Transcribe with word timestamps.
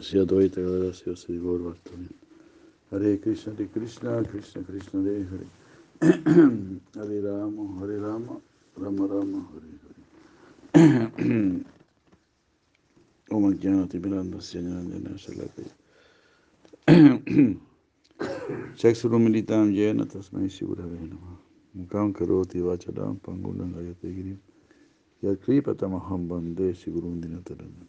Shri 0.00 0.20
Advaita 0.20 0.56
Gadara 0.56 0.92
Sri 0.94 1.38
Gaur 1.38 1.58
Bhaktami 1.58 2.08
Hare 2.90 3.18
Krishna 3.18 3.54
Hare 3.54 3.66
Krishna 3.68 4.24
Krishna 4.24 4.62
Krishna 4.62 5.02
Hare 5.02 5.26
Hare. 5.30 5.46
Hare 6.94 7.20
Rama 7.20 7.78
Hare 7.80 7.98
Rama 7.98 8.40
Rama 8.76 9.06
Rama 9.06 9.46
Hare 9.52 9.72
Hare. 10.74 11.64
Om 13.30 13.54
Jnana 13.58 13.86
Timiranda 13.86 14.38
Syanjana 14.38 15.18
Shalakaya 15.18 15.70
Chaksurumilitam 18.76 19.72
Jena 19.76 20.04
Tasmai 20.04 20.48
Shivurave 20.48 20.98
Nama 21.00 21.38
Mukam 21.76 22.12
Karoti 22.12 22.60
Vachadam 22.60 23.20
Pangulam 23.20 23.72
Gayate 23.74 24.08
Girim 24.14 24.38
Yakripatamaham 25.22 26.28
Bande 26.28 26.74
Sigurum 26.74 27.20
Dinataram 27.20 27.86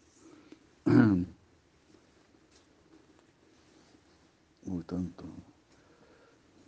Muy 4.66 4.84
tanto 4.84 5.26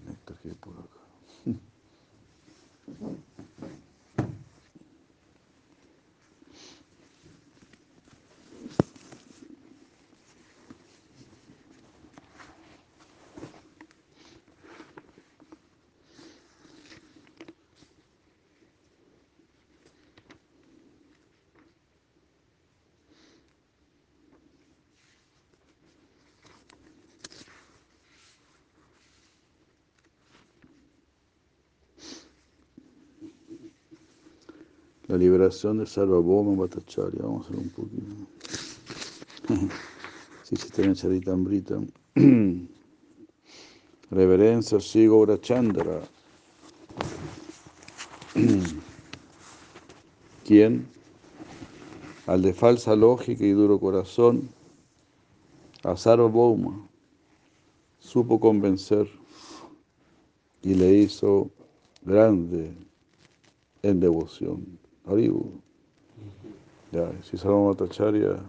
néctar 0.05 0.37
que 0.37 0.49
hay 0.49 0.55
por 0.55 0.73
acá. 0.73 1.45
Liberación 35.17 35.79
de 35.79 35.85
Sarvabhauma 35.85 36.55
Bhattacharya. 36.55 37.21
Vamos 37.23 37.45
a 37.45 37.49
hacer 37.49 37.59
un 37.59 37.69
poquito. 37.69 38.05
Sí, 40.43 40.55
Chitanya 40.55 40.93
Charitambrita. 40.95 41.81
Reverencia 44.11 44.79
Sigora 44.79 45.37
Chandra. 45.41 46.03
¿Quién? 50.45 50.87
Al 52.27 52.41
de 52.41 52.53
falsa 52.53 52.95
lógica 52.95 53.43
y 53.43 53.51
duro 53.51 53.77
corazón, 53.77 54.49
a 55.83 55.97
Sarvabhauma 55.97 56.87
supo 57.99 58.39
convencer 58.39 59.09
y 60.61 60.75
le 60.75 60.93
hizo 60.93 61.51
grande 62.03 62.73
en 63.81 63.99
devoción. 63.99 64.79
Haribu. 65.07 65.61
Ya, 66.91 67.11
si 67.23 67.37
Sarvama 67.37 67.71
Bhattacharya, 67.71 68.39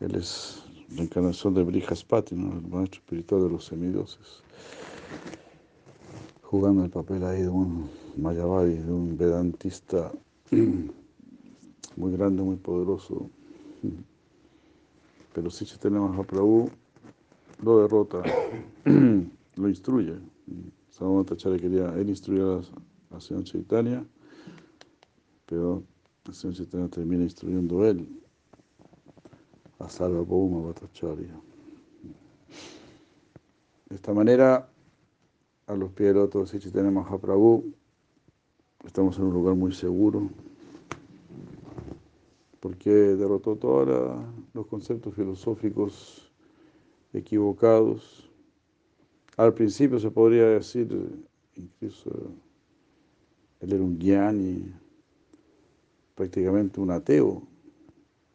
él 0.00 0.14
es 0.14 0.62
la 0.94 1.02
encarnación 1.02 1.54
de 1.54 1.64
Brihaspati, 1.64 2.36
¿no? 2.36 2.52
el 2.52 2.66
maestro 2.68 3.00
espiritual 3.00 3.42
de 3.42 3.50
los 3.50 3.64
semidioses, 3.64 4.42
jugando 6.42 6.84
el 6.84 6.90
papel 6.90 7.24
ahí 7.24 7.42
de 7.42 7.48
un 7.48 7.90
Mayavadi, 8.16 8.76
de 8.76 8.92
un 8.92 9.16
vedantista 9.16 10.12
muy 11.96 12.12
grande, 12.12 12.42
muy 12.42 12.56
poderoso. 12.56 13.28
Pero 15.32 15.50
si 15.50 15.64
tenemos 15.78 16.16
a 16.18 16.22
Prabhu, 16.22 16.70
lo 17.62 17.82
derrota, 17.82 18.22
lo 18.84 19.68
instruye. 19.68 20.14
Sarvama 20.90 21.22
Bhattacharya 21.22 21.58
quería, 21.58 21.94
él 21.96 22.08
instruir 22.08 22.42
a 22.42 22.60
la 23.10 23.20
señora 23.20 23.44
Chaitanya, 23.44 24.04
pero 25.48 25.82
señor 26.30 26.54
Chaitanya 26.56 26.88
termina 26.88 27.24
instruyendo 27.24 27.84
él 27.86 28.06
a 29.78 29.88
Sarvabhauma 29.88 30.60
Bhattacharya. 30.60 31.40
De 33.88 33.96
esta 33.96 34.12
manera, 34.12 34.68
a 35.66 35.74
los 35.74 35.90
pies 35.92 36.08
del 36.08 36.18
otro 36.18 36.44
Sri 36.44 36.60
Chaitanya 36.60 36.90
Mahaprabhu, 36.90 37.72
estamos 38.84 39.18
en 39.18 39.24
un 39.24 39.32
lugar 39.32 39.54
muy 39.54 39.72
seguro, 39.72 40.28
porque 42.60 42.90
derrotó 42.90 43.56
todos 43.56 44.18
los 44.52 44.66
conceptos 44.66 45.14
filosóficos 45.14 46.30
equivocados. 47.14 48.30
Al 49.38 49.54
principio 49.54 49.98
se 49.98 50.10
podría 50.10 50.46
decir, 50.48 51.24
incluso 51.54 52.10
él 53.60 53.72
era 53.72 53.82
un 53.82 53.98
guiani, 53.98 54.74
prácticamente 56.18 56.80
un 56.80 56.90
ateo. 56.90 57.42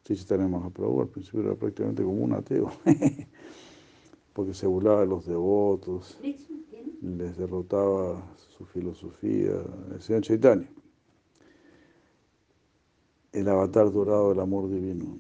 Sí, 0.06 0.16
sí 0.16 0.26
tenemos 0.26 0.66
a 0.66 0.70
Prabhu, 0.70 1.02
al 1.02 1.10
principio 1.10 1.42
era 1.42 1.54
prácticamente 1.54 2.02
como 2.02 2.24
un 2.24 2.32
ateo, 2.32 2.72
porque 4.34 4.54
se 4.54 4.68
burlaba 4.68 5.02
de 5.02 5.08
los 5.08 5.26
devotos, 5.26 6.18
les 7.02 7.38
derrotaba 7.38 8.24
su 8.38 8.66
filosofía, 8.66 9.62
el 9.94 10.02
señor 10.02 10.22
Chaitanya, 10.22 10.70
el 13.34 13.50
avatar 13.50 13.92
dorado 13.92 14.30
del 14.30 14.40
amor 14.40 14.70
divino. 14.70 15.20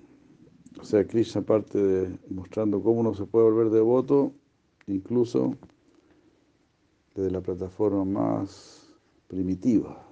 O 0.80 0.86
sea, 0.86 1.06
Krishna 1.06 1.42
parte 1.42 1.78
de 1.78 2.18
mostrando 2.30 2.82
cómo 2.82 3.02
uno 3.02 3.14
se 3.14 3.26
puede 3.26 3.52
volver 3.52 3.72
devoto, 3.72 4.32
incluso 4.88 5.58
desde 7.14 7.30
la 7.30 7.42
plataforma 7.42 8.06
más 8.06 8.96
primitiva, 9.28 10.06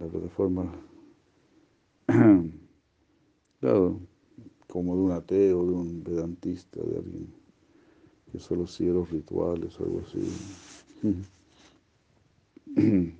la 0.00 0.06
plataforma 0.08 0.89
claro, 3.60 4.00
como 4.68 4.96
de 4.96 5.02
un 5.02 5.12
ateo, 5.12 5.64
de 5.66 5.72
un 5.72 6.02
vedantista, 6.02 6.80
de 6.80 6.96
alguien 6.96 7.32
que 8.30 8.38
solo 8.38 8.66
sigue 8.66 8.92
los 8.92 9.10
rituales 9.10 9.78
o 9.78 9.84
algo 9.84 10.02
así. 10.06 10.20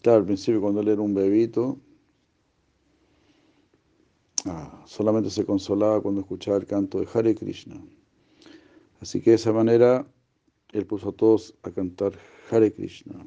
Claro, 0.00 0.20
al 0.20 0.26
principio 0.26 0.60
cuando 0.60 0.80
él 0.80 0.88
era 0.88 1.02
un 1.02 1.12
bebito, 1.12 1.76
ah, 4.46 4.84
solamente 4.86 5.28
se 5.28 5.44
consolaba 5.44 6.00
cuando 6.00 6.20
escuchaba 6.20 6.56
el 6.56 6.66
canto 6.66 7.00
de 7.00 7.08
Hare 7.12 7.34
Krishna. 7.34 7.82
Así 9.00 9.20
que 9.20 9.30
de 9.30 9.36
esa 9.36 9.52
manera 9.52 10.06
él 10.72 10.86
puso 10.86 11.08
a 11.08 11.12
todos 11.12 11.52
a 11.62 11.72
cantar 11.72 12.12
Hare 12.48 12.72
Krishna. 12.72 13.26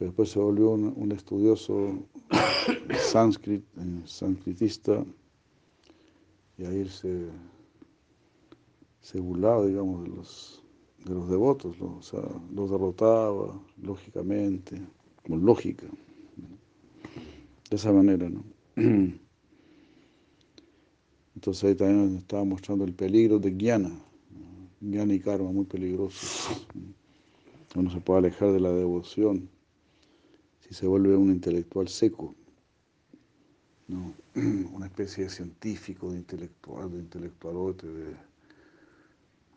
Después 0.00 0.30
se 0.30 0.38
volvió 0.38 0.70
un, 0.70 0.94
un 0.96 1.12
estudioso 1.12 1.92
sánscrit, 2.98 3.62
eh, 3.76 5.04
y 6.56 6.64
ahí 6.64 6.88
se, 6.88 7.26
se 9.02 9.20
burlaba, 9.20 9.66
digamos, 9.66 10.02
de 10.04 10.08
los, 10.08 10.64
de 11.04 11.14
los 11.14 11.28
devotos, 11.28 11.76
sea, 12.00 12.22
los 12.54 12.70
derrotaba 12.70 13.60
lógicamente, 13.82 14.80
con 15.26 15.44
lógica, 15.44 15.86
de 17.68 17.76
esa 17.76 17.92
manera, 17.92 18.30
¿no? 18.30 18.42
Entonces 21.34 21.64
ahí 21.64 21.74
también 21.74 22.16
estaba 22.16 22.44
mostrando 22.44 22.86
el 22.86 22.94
peligro 22.94 23.38
de 23.38 23.50
Jnana, 23.50 23.90
Jnana 24.80 25.12
y 25.12 25.20
karma 25.20 25.52
muy 25.52 25.66
peligrosos. 25.66 26.66
Uno 27.76 27.90
se 27.90 28.00
puede 28.00 28.20
alejar 28.20 28.52
de 28.52 28.60
la 28.60 28.72
devoción 28.72 29.59
si 30.70 30.76
se 30.76 30.86
vuelve 30.86 31.16
un 31.16 31.32
intelectual 31.32 31.88
seco, 31.88 32.32
¿no? 33.88 34.14
una 34.72 34.86
especie 34.86 35.24
de 35.24 35.30
científico, 35.30 36.12
de 36.12 36.18
intelectual, 36.18 36.92
de 36.92 36.98
intelectualote, 36.98 37.88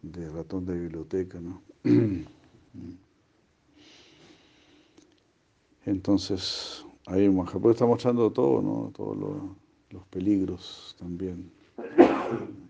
de, 0.01 0.29
ratón 0.31 0.65
de 0.65 0.73
biblioteca. 0.73 1.39
¿no? 1.39 1.61
Entonces, 5.85 6.83
ahí 7.05 7.29
Mahaprabhu 7.29 7.69
está 7.69 7.85
mostrando 7.85 8.31
todo, 8.31 8.63
¿no? 8.63 8.91
todos 8.95 9.15
lo, 9.15 9.55
los 9.91 10.03
peligros 10.07 10.95
también 10.97 11.51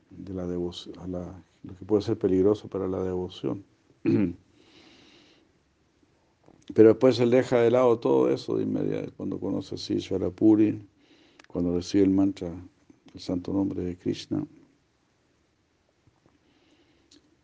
de 0.10 0.34
la 0.34 0.46
devoción, 0.46 0.96
lo 1.64 1.78
que 1.78 1.86
puede 1.86 2.02
ser 2.02 2.18
peligroso 2.18 2.68
para 2.68 2.90
la 2.90 3.02
devoción. 3.04 3.64
Pero 6.74 6.90
después 6.90 7.20
él 7.20 7.32
deja 7.32 7.60
de 7.60 7.72
lado 7.72 8.00
todo 8.00 8.30
eso 8.30 8.58
de 8.58 8.64
inmediato, 8.64 9.12
cuando 9.18 9.40
conoce 9.40 9.76
así 9.76 9.98
Sharapuri, 9.98 10.82
cuando 11.48 11.76
recibe 11.76 12.06
el 12.06 12.10
mantra, 12.10 12.54
el 13.14 13.20
santo 13.20 13.52
nombre 13.52 13.84
de 13.84 13.98
Krishna. 13.98 14.46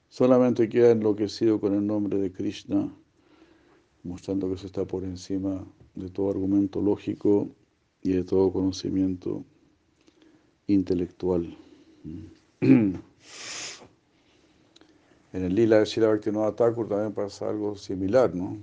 Solamente 0.08 0.70
queda 0.70 0.92
enloquecido 0.92 1.60
con 1.60 1.76
el 1.76 1.86
nombre 1.86 2.18
de 2.18 2.32
Krishna, 2.32 2.92
mostrando 4.04 4.48
que 4.48 4.56
eso 4.56 4.68
está 4.68 4.86
por 4.86 5.04
encima 5.04 5.64
de 5.96 6.10
todo 6.10 6.30
argumento 6.30 6.82
lógico 6.82 7.50
y 8.02 8.14
de 8.14 8.24
todo 8.24 8.52
conocimiento 8.52 9.44
intelectual. 10.68 11.58
En 15.32 15.44
el 15.44 15.54
lila 15.54 15.78
de 15.78 15.86
Srila 15.86 16.08
Bhaktivinoda 16.08 16.56
Thakur 16.56 16.90
también 16.90 17.14
pasa 17.14 17.48
algo 17.48 17.76
similar, 17.76 18.34
¿no? 18.34 18.58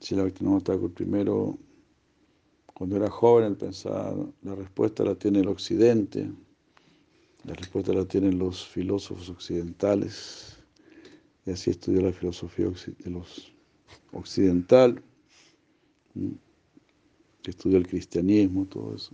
Srila 0.00 0.24
Bhaktivinoda 0.24 0.60
Thakur 0.60 0.92
primero, 0.92 1.58
cuando 2.74 2.96
era 2.96 3.10
joven, 3.10 3.46
él 3.46 3.56
pensaba, 3.56 4.14
la 4.42 4.54
respuesta 4.54 5.04
la 5.04 5.14
tiene 5.14 5.40
el 5.40 5.48
occidente, 5.48 6.30
la 7.44 7.54
respuesta 7.54 7.92
la 7.92 8.04
tienen 8.04 8.38
los 8.38 8.66
filósofos 8.66 9.28
occidentales, 9.28 10.56
y 11.44 11.50
así 11.50 11.70
estudió 11.70 12.02
la 12.02 12.12
filosofía 12.12 12.70
de 12.98 13.10
los 13.10 13.52
occidental, 14.12 15.02
estudió 17.44 17.78
el 17.78 17.86
cristianismo, 17.86 18.66
todo 18.66 18.94
eso. 18.94 19.12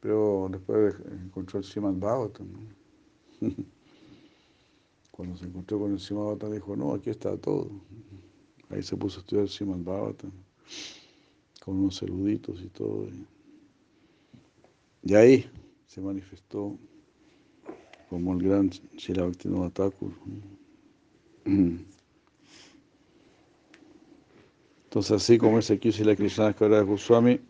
Pero 0.00 0.48
después 0.50 0.96
encontró 1.24 1.58
el 1.58 1.64
Srimad 1.64 1.94
Bhagavatam, 1.94 2.48
¿no? 2.50 3.48
Cuando 5.12 5.36
se 5.36 5.44
encontró 5.44 5.78
con 5.78 5.92
el 5.92 6.00
Srimad 6.00 6.22
Bhagavatam 6.22 6.52
dijo, 6.52 6.76
no, 6.76 6.94
aquí 6.94 7.10
está 7.10 7.36
todo. 7.36 7.70
Ahí 8.72 8.82
se 8.82 8.96
puso 8.96 9.20
a 9.20 9.22
estudiar 9.22 9.48
Srimad 9.48 9.78
Bhagavatam 9.78 10.32
con 11.62 11.76
unos 11.76 12.02
eruditos 12.02 12.62
y 12.62 12.68
todo. 12.68 13.06
Y 15.02 15.14
ahí 15.14 15.50
se 15.86 16.00
manifestó 16.00 16.78
como 18.08 18.32
el 18.32 18.42
gran 18.42 18.70
Srila 18.96 19.24
Bhaktivinoda. 19.24 19.92
Entonces, 24.84 25.12
así 25.12 25.36
como 25.36 25.58
ese 25.58 25.74
aquí 25.74 25.90
la 26.04 26.16
Krishna 26.16 26.52
de 26.52 26.82
Goswami, 26.82 27.40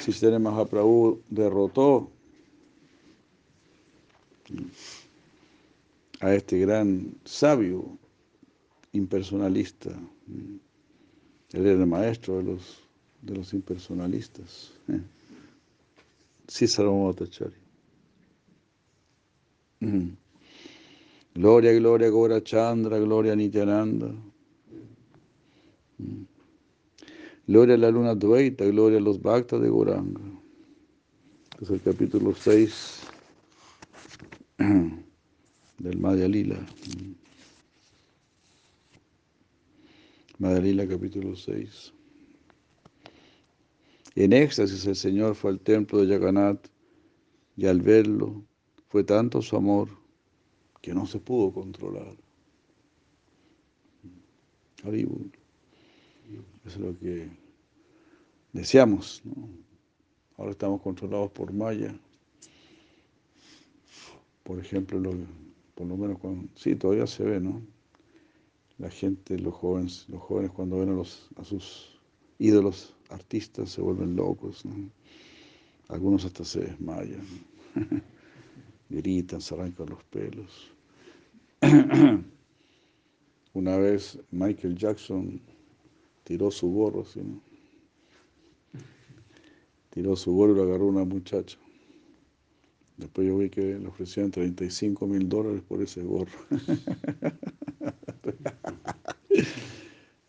Sister 0.00 0.38
Mahaprabhu 0.40 1.20
derrotó 1.28 2.10
a 6.20 6.34
este 6.34 6.60
gran 6.60 7.14
sabio 7.24 7.98
impersonalista. 8.96 9.90
Él 11.52 11.66
era 11.66 11.80
el 11.80 11.86
maestro 11.86 12.38
de 12.38 12.44
los, 12.44 12.82
de 13.22 13.34
los 13.36 13.52
impersonalistas. 13.52 14.72
César 16.48 16.86
Matachari. 16.86 17.54
Gloria, 21.34 21.72
gloria, 21.72 22.08
Gora 22.08 22.42
Chandra, 22.42 22.98
gloria 22.98 23.36
Nityananda. 23.36 24.10
Gloria 27.46 27.74
a 27.74 27.78
la 27.78 27.90
luna 27.90 28.14
Dvaita, 28.14 28.64
gloria 28.64 28.98
a 28.98 29.02
los 29.02 29.20
Bhaktas 29.20 29.60
de 29.60 29.68
Goranga. 29.68 30.20
Es 31.60 31.70
el 31.70 31.80
capítulo 31.80 32.34
6 32.34 33.00
del 35.78 35.98
Madhya 35.98 36.28
Lila. 36.28 36.56
Madhya 40.38 40.60
Lila, 40.60 40.86
capítulo 40.86 41.34
6. 41.34 41.94
En 44.16 44.32
éxtasis 44.34 44.84
el 44.86 44.96
Señor 44.96 45.34
fue 45.34 45.50
al 45.50 45.60
templo 45.60 46.00
de 46.00 46.08
Yaganat 46.08 46.68
y 47.56 47.66
al 47.66 47.80
verlo 47.80 48.44
fue 48.88 49.02
tanto 49.02 49.40
su 49.40 49.56
amor 49.56 49.88
que 50.82 50.92
no 50.92 51.06
se 51.06 51.20
pudo 51.20 51.52
controlar. 51.52 52.14
Es 56.66 56.76
lo 56.76 56.98
que 56.98 57.30
deseamos. 58.52 59.22
Ahora 60.36 60.50
estamos 60.50 60.82
controlados 60.82 61.30
por 61.30 61.50
Maya. 61.50 61.98
Por 64.42 64.58
ejemplo, 64.58 65.00
por 65.74 65.86
lo 65.86 65.96
menos 65.96 66.18
cuando, 66.18 66.46
sí, 66.54 66.76
todavía 66.76 67.06
se 67.06 67.24
ve, 67.24 67.40
¿no? 67.40 67.75
La 68.78 68.90
gente, 68.90 69.38
los 69.38 69.54
jóvenes, 69.54 70.06
los 70.08 70.22
jóvenes 70.22 70.50
cuando 70.50 70.78
ven 70.78 70.90
a, 70.90 70.92
los, 70.92 71.30
a 71.36 71.44
sus 71.44 71.98
ídolos 72.38 72.94
artistas 73.08 73.70
se 73.70 73.80
vuelven 73.80 74.16
locos, 74.16 74.64
Algunos 75.88 76.24
hasta 76.24 76.44
se 76.44 76.60
desmayan, 76.60 77.24
gritan, 78.90 79.40
se 79.40 79.54
arrancan 79.54 79.88
los 79.88 80.02
pelos. 80.04 80.72
Una 83.54 83.76
vez 83.78 84.18
Michael 84.30 84.76
Jackson 84.76 85.40
tiró 86.24 86.50
su 86.50 86.70
gorro, 86.70 87.04
tiró 89.90 90.16
su 90.16 90.34
gorro 90.34 90.52
y 90.52 90.56
lo 90.56 90.62
agarró 90.64 90.86
una 90.86 91.04
muchacha. 91.04 91.56
Después 92.98 93.26
yo 93.26 93.38
vi 93.38 93.48
que 93.48 93.78
le 93.78 93.86
ofrecían 93.86 94.30
35 94.30 95.06
mil 95.06 95.28
dólares 95.28 95.62
por 95.66 95.82
ese 95.82 96.02
gorro. 96.02 96.32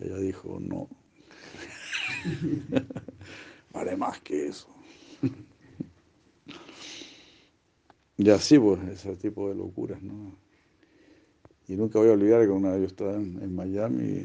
Ella 0.08 0.20
dijo, 0.20 0.58
no, 0.62 0.88
vale 3.74 3.98
más 3.98 4.22
que 4.22 4.48
eso. 4.48 4.70
y 8.18 8.30
así, 8.30 8.58
pues, 8.58 8.82
ese 8.88 9.18
tipo 9.18 9.50
de 9.50 9.56
locuras, 9.56 10.02
¿no? 10.02 10.34
Y 11.68 11.76
nunca 11.76 12.00
voy 12.00 12.08
a 12.08 12.14
olvidar 12.14 12.46
que 12.46 12.52
una 12.52 12.72
vez 12.72 12.80
yo 12.80 12.88
estaba 12.88 13.16
en, 13.16 13.54
Miami 13.54 14.24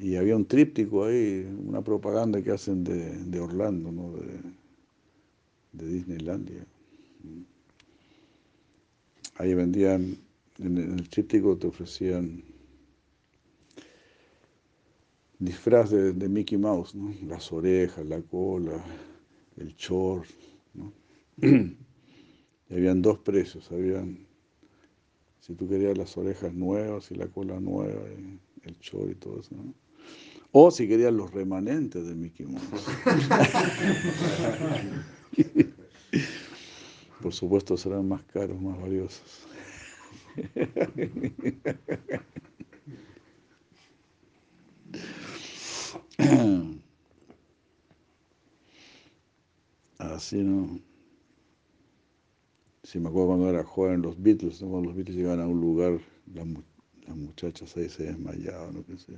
y, 0.00 0.16
había 0.16 0.34
un 0.34 0.46
tríptico 0.46 1.04
ahí, 1.04 1.48
una 1.64 1.82
propaganda 1.82 2.42
que 2.42 2.50
hacen 2.50 2.82
de, 2.82 3.38
Orlando, 3.38 3.92
¿no? 3.92 4.14
De, 4.14 4.40
de 5.74 5.86
Disneylandia. 5.86 6.66
Ahí 9.36 9.54
vendían, 9.54 10.18
en 10.58 10.76
el 10.76 11.08
tríptico 11.08 11.56
te 11.56 11.68
ofrecían 11.68 12.51
disfraz 15.44 15.90
de, 15.90 16.28
Mickey 16.28 16.58
Mouse, 16.58 16.94
las 17.26 17.52
orejas, 17.52 18.06
la 18.06 18.22
cola, 18.22 18.82
el. 19.56 19.74
¿no? 20.74 20.92
y 21.42 22.74
habían 22.74 23.02
dos 23.02 23.18
precios, 23.18 23.70
habían 23.72 24.26
si 25.40 25.54
tú 25.54 25.68
querías 25.68 25.98
las 25.98 26.16
orejas 26.16 26.54
nuevas 26.54 27.10
y 27.10 27.16
la 27.16 27.26
cola 27.26 27.58
nueva, 27.58 28.00
el 28.62 28.78
chor 28.78 29.10
y 29.10 29.16
todo 29.16 29.40
eso, 29.40 29.56
¿no? 29.56 29.74
O 30.52 30.70
si 30.70 30.86
querías 30.86 31.12
los 31.12 31.32
remanentes 31.32 32.06
de 32.06 32.14
Mickey 32.14 32.46
Mouse. 32.46 32.62
Por 37.22 37.32
supuesto 37.32 37.76
serán 37.76 38.06
más 38.06 38.22
caros, 38.24 38.60
más 38.60 38.80
valiosos. 38.80 39.48
Así 49.98 50.42
no. 50.42 50.80
Si 52.82 52.98
me 52.98 53.08
acuerdo 53.08 53.28
cuando 53.28 53.48
era 53.48 53.64
joven, 53.64 54.02
los 54.02 54.20
Beatles, 54.20 54.58
cuando 54.58 54.82
los 54.82 54.96
Beatles 54.96 55.16
iban 55.16 55.40
a 55.40 55.46
un 55.46 55.60
lugar, 55.60 56.00
las, 56.34 56.46
muchachas 57.16 57.76
ahí 57.76 57.88
se 57.88 58.04
desmayaban, 58.04 58.74
no 58.74 58.98
sé. 58.98 59.12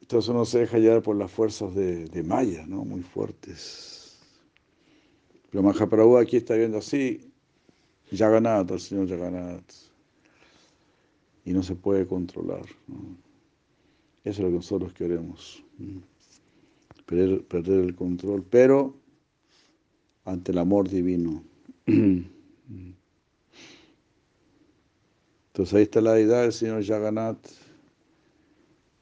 Entonces 0.00 0.28
uno 0.28 0.44
se 0.44 0.60
deja 0.60 0.78
llevar 0.78 1.02
por 1.02 1.16
las 1.16 1.30
fuerzas 1.30 1.74
de, 1.74 2.22
Maya, 2.24 2.66
¿no? 2.66 2.84
Muy 2.84 3.02
fuertes. 3.02 4.18
Pero 5.50 5.62
Mahaprabhu 5.62 6.16
aquí 6.18 6.36
está 6.36 6.54
viendo 6.54 6.78
así, 6.78 7.32
Jagannath, 8.12 8.70
el 8.70 8.80
señor 8.80 9.08
Jagannath. 9.08 9.72
Y 11.44 11.52
no 11.52 11.62
se 11.62 11.74
puede 11.74 12.06
controlar. 12.06 12.64
Eso 14.24 14.30
es 14.30 14.38
lo 14.40 14.48
que 14.48 14.56
nosotros 14.56 14.92
queremos. 14.92 15.64
Perder, 17.06 17.44
perder 17.44 17.80
el 17.80 17.94
control, 17.94 18.44
pero 18.48 18.94
ante 20.24 20.52
el 20.52 20.58
amor 20.58 20.88
divino. 20.88 21.42
Entonces 25.52 25.74
ahí 25.74 25.82
está 25.82 26.00
la 26.00 26.14
deidad 26.14 26.42
del 26.42 26.52
señor 26.52 26.84
Jagannath. 26.84 27.46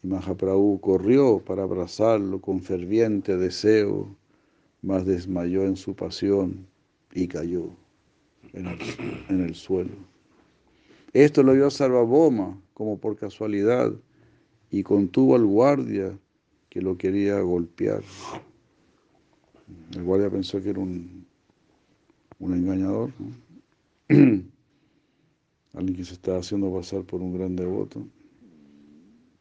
Y 0.03 0.07
Mahaprabhu 0.07 0.81
corrió 0.81 1.41
para 1.41 1.65
abrazarlo 1.65 2.41
con 2.41 2.63
ferviente 2.63 3.37
deseo, 3.37 4.17
mas 4.81 5.05
desmayó 5.05 5.65
en 5.65 5.77
su 5.77 5.95
pasión 5.95 6.67
y 7.13 7.27
cayó 7.27 7.71
en 8.53 9.41
el, 9.41 9.55
suelo. 9.55 9.91
Esto 11.13 11.43
lo 11.43 11.53
vio 11.53 11.69
Sarvaboma 11.71 12.61
como 12.75 12.99
por 12.99 13.17
casualidad 13.17 13.93
y 14.71 14.83
contuvo 14.83 15.37
al 15.37 15.45
guardia 15.45 16.19
que 16.69 16.83
lo 16.83 16.97
quería 16.97 17.41
golpear. 17.41 18.03
El 19.95 20.03
guardia 20.05 20.31
pensó 20.31 20.63
que 20.63 20.71
era 20.71 20.81
un 20.81 21.27
un 22.41 22.55
engañador, 22.55 23.11
alguien 24.09 25.97
que 25.97 26.05
se 26.05 26.15
está 26.15 26.37
haciendo 26.37 26.73
pasar 26.73 27.03
por 27.05 27.21
un 27.21 27.35
gran 27.37 27.57
devoto. 27.57 28.07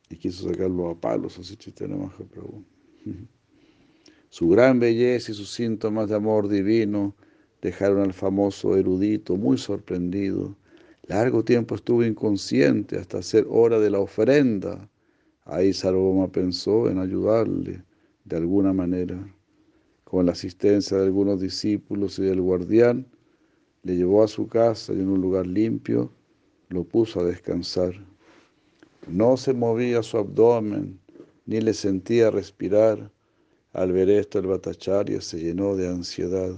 y 0.10 0.15
quiso 0.15 0.50
sacarlo 0.50 0.89
a 0.89 0.96
palos 0.96 1.38
así 1.38 1.55
Chaitanya 1.57 1.98
Mahaprabhu. 1.98 2.63
Su 4.29 4.50
gran 4.50 4.79
belleza 4.79 5.31
y 5.31 5.36
sus 5.36 5.51
síntomas 5.51 6.10
de 6.10 6.15
amor 6.15 6.50
divino 6.50 7.15
dejaron 7.62 8.01
al 8.01 8.13
famoso 8.13 8.75
erudito 8.75 9.38
muy 9.38 9.57
sorprendido. 9.57 10.55
Largo 11.07 11.46
tiempo 11.46 11.75
estuvo 11.75 12.03
inconsciente 12.03 12.98
hasta 12.98 13.22
ser 13.22 13.46
hora 13.50 13.79
de 13.79 13.89
la 13.89 14.00
ofrenda. 14.00 14.89
Ahí 15.50 15.72
Sarvabhauma 15.72 16.27
pensó 16.30 16.89
en 16.89 17.00
ayudarle 17.00 17.82
de 18.25 18.36
alguna 18.36 18.74
manera. 18.74 19.18
Con 20.04 20.25
la 20.25 20.34
asistencia 20.34 20.98
de 20.98 21.06
algunos 21.06 21.39
discípulos 21.39 22.20
y 22.20 22.24
del 22.24 22.42
guardián, 22.42 23.08
le 23.84 23.96
llevó 23.96 24.24
a 24.24 24.27
su 24.27 24.48
casa 24.48 24.92
y 24.92 25.00
en 25.00 25.08
un 25.08 25.22
lugar 25.22 25.48
limpio 25.48 26.12
lo 26.68 26.84
puso 26.84 27.22
a 27.22 27.24
descansar. 27.24 27.94
No 29.08 29.38
se 29.38 29.54
movía 29.54 30.04
su 30.04 30.18
abdomen, 30.18 31.00
ni 31.46 31.62
le 31.62 31.74
sentía 31.74 32.30
respirar. 32.30 33.10
Al 33.72 33.94
ver 33.94 34.10
esto, 34.10 34.39
el 34.39 34.48
Bhattacharya 34.48 35.22
se 35.22 35.39
llenó 35.39 35.77
de 35.77 35.88
ansiedad. 35.88 36.51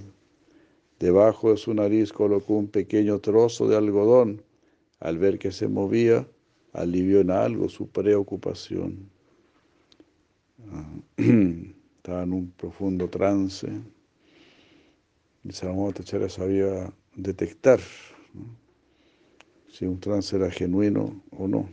Debajo 1.00 1.52
de 1.52 1.58
su 1.58 1.76
nariz 1.76 2.12
colocó 2.12 2.56
un 2.56 2.68
pequeño 2.68 3.20
trozo 3.20 3.68
de 3.68 3.78
algodón. 3.78 4.42
Al 5.00 5.20
ver 5.20 5.38
que 5.38 5.52
se 5.52 5.68
movía, 5.68 6.28
alivió 6.74 7.22
en 7.22 7.32
algo 7.32 7.70
su 7.70 7.88
preocupación. 7.90 9.10
Ah, 10.72 10.94
estaba 11.98 12.24
en 12.24 12.34
un 12.34 12.52
profundo 12.52 13.10
trance. 13.10 13.68
Y 15.44 15.50
Bhattacharya 15.50 16.30
sabía 16.30 16.94
detectar 17.16 17.80
si 19.70 19.86
un 19.86 20.00
trance 20.00 20.36
era 20.36 20.52
genuino 20.52 21.24
o 21.32 21.48
no. 21.48 21.70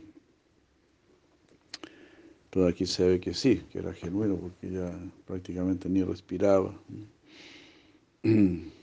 Pero 2.50 2.68
aquí 2.68 2.86
se 2.86 3.06
ve 3.06 3.20
que 3.20 3.34
sí, 3.34 3.62
que 3.70 3.80
era 3.80 3.92
genuino, 3.92 4.36
porque 4.36 4.70
ya 4.70 4.90
prácticamente 5.26 5.88
ni 5.88 6.02
respiraba. 6.02 6.74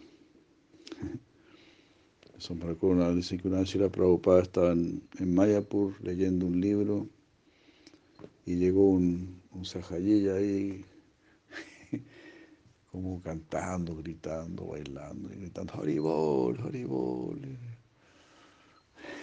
Recuerda, 2.50 3.14
dicen 3.16 3.40
que 3.40 3.48
una 3.48 3.60
vez 3.60 3.74
la 3.76 3.88
Prabhupada 3.90 4.42
estaba 4.42 4.74
en, 4.74 5.02
Mayapur 5.20 5.96
leyendo 6.02 6.46
un 6.46 6.60
libro 6.60 7.08
y 8.46 8.56
llegó 8.56 8.90
un, 8.90 9.42
un 9.52 9.64
ahí 10.36 10.84
como 12.92 13.22
cantando, 13.22 13.96
gritando, 13.96 14.66
bailando, 14.66 15.34
y 15.34 15.38
gritando 15.38 15.74
Haribol, 15.76 16.60
Haribol. 16.60 17.40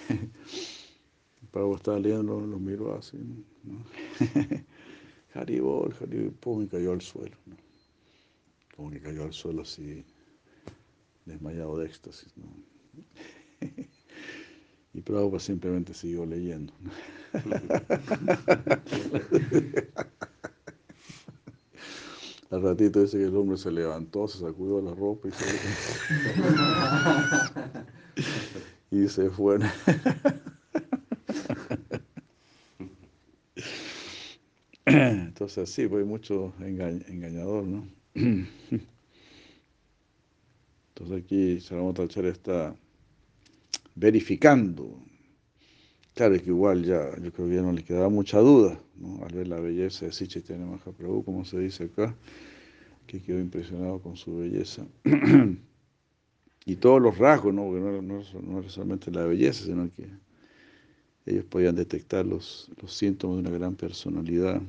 Pablo 1.52 1.76
estaba 1.76 1.98
leyendo, 1.98 2.40
lo 2.40 2.58
miró 2.58 2.96
así, 2.96 3.18
¿no? 3.18 3.84
Haribol, 5.34 5.94
Haribol, 6.00 6.32
pum, 6.40 6.62
y 6.62 6.68
cayó 6.68 6.92
al 6.92 7.02
suelo, 7.02 7.36
¿no? 7.44 7.56
Como 8.74 8.90
que 8.90 9.00
cayó 9.00 9.24
al 9.24 9.34
suelo 9.34 9.60
así, 9.62 10.06
desmayado 11.26 11.76
de 11.76 11.86
éxtasis, 11.86 12.34
¿no? 12.38 12.69
Y 14.92 15.00
Prabhupada 15.02 15.38
simplemente 15.40 15.94
siguió 15.94 16.26
leyendo. 16.26 16.72
Al 22.50 22.62
ratito 22.62 23.00
dice 23.00 23.18
que 23.18 23.24
el 23.24 23.36
hombre 23.36 23.56
se 23.56 23.70
levantó, 23.70 24.26
se 24.26 24.38
sacudió 24.38 24.80
la 24.80 24.92
ropa 24.92 25.28
y 25.28 25.30
se, 25.30 25.44
y 28.90 29.08
se 29.08 29.30
fue. 29.30 29.58
Entonces 34.84 35.70
sí, 35.70 35.86
pues 35.86 36.04
mucho 36.04 36.52
engañador, 36.60 37.64
¿no? 37.64 37.88
Entonces 41.00 41.24
aquí 41.24 41.60
Saramotachar 41.60 42.26
está 42.26 42.76
verificando. 43.94 45.02
Claro 46.14 46.34
que 46.34 46.50
igual 46.50 46.84
ya, 46.84 47.16
yo 47.22 47.32
creo 47.32 47.48
que 47.48 47.54
ya 47.54 47.62
no 47.62 47.72
le 47.72 47.82
quedaba 47.82 48.10
mucha 48.10 48.38
duda, 48.40 48.78
¿no? 48.96 49.24
al 49.24 49.34
ver 49.34 49.48
la 49.48 49.60
belleza 49.60 50.04
de 50.04 50.12
Sichaitanya 50.12 50.66
Mahaprabhu, 50.66 51.24
como 51.24 51.46
se 51.46 51.58
dice 51.58 51.84
acá, 51.84 52.14
que 53.06 53.22
quedó 53.22 53.40
impresionado 53.40 54.00
con 54.00 54.14
su 54.16 54.36
belleza. 54.36 54.86
y 56.66 56.76
todos 56.76 57.00
los 57.00 57.16
rasgos, 57.16 57.54
¿no? 57.54 57.64
porque 57.64 57.80
no, 57.80 58.02
no, 58.02 58.58
era 58.58 58.68
solamente 58.68 59.10
la 59.10 59.24
belleza, 59.24 59.64
sino 59.64 59.90
que 59.94 60.06
ellos 61.24 61.46
podían 61.46 61.76
detectar 61.76 62.26
los, 62.26 62.70
los 62.78 62.92
síntomas 62.94 63.36
de 63.38 63.48
una 63.48 63.58
gran 63.58 63.74
personalidad 63.74 64.60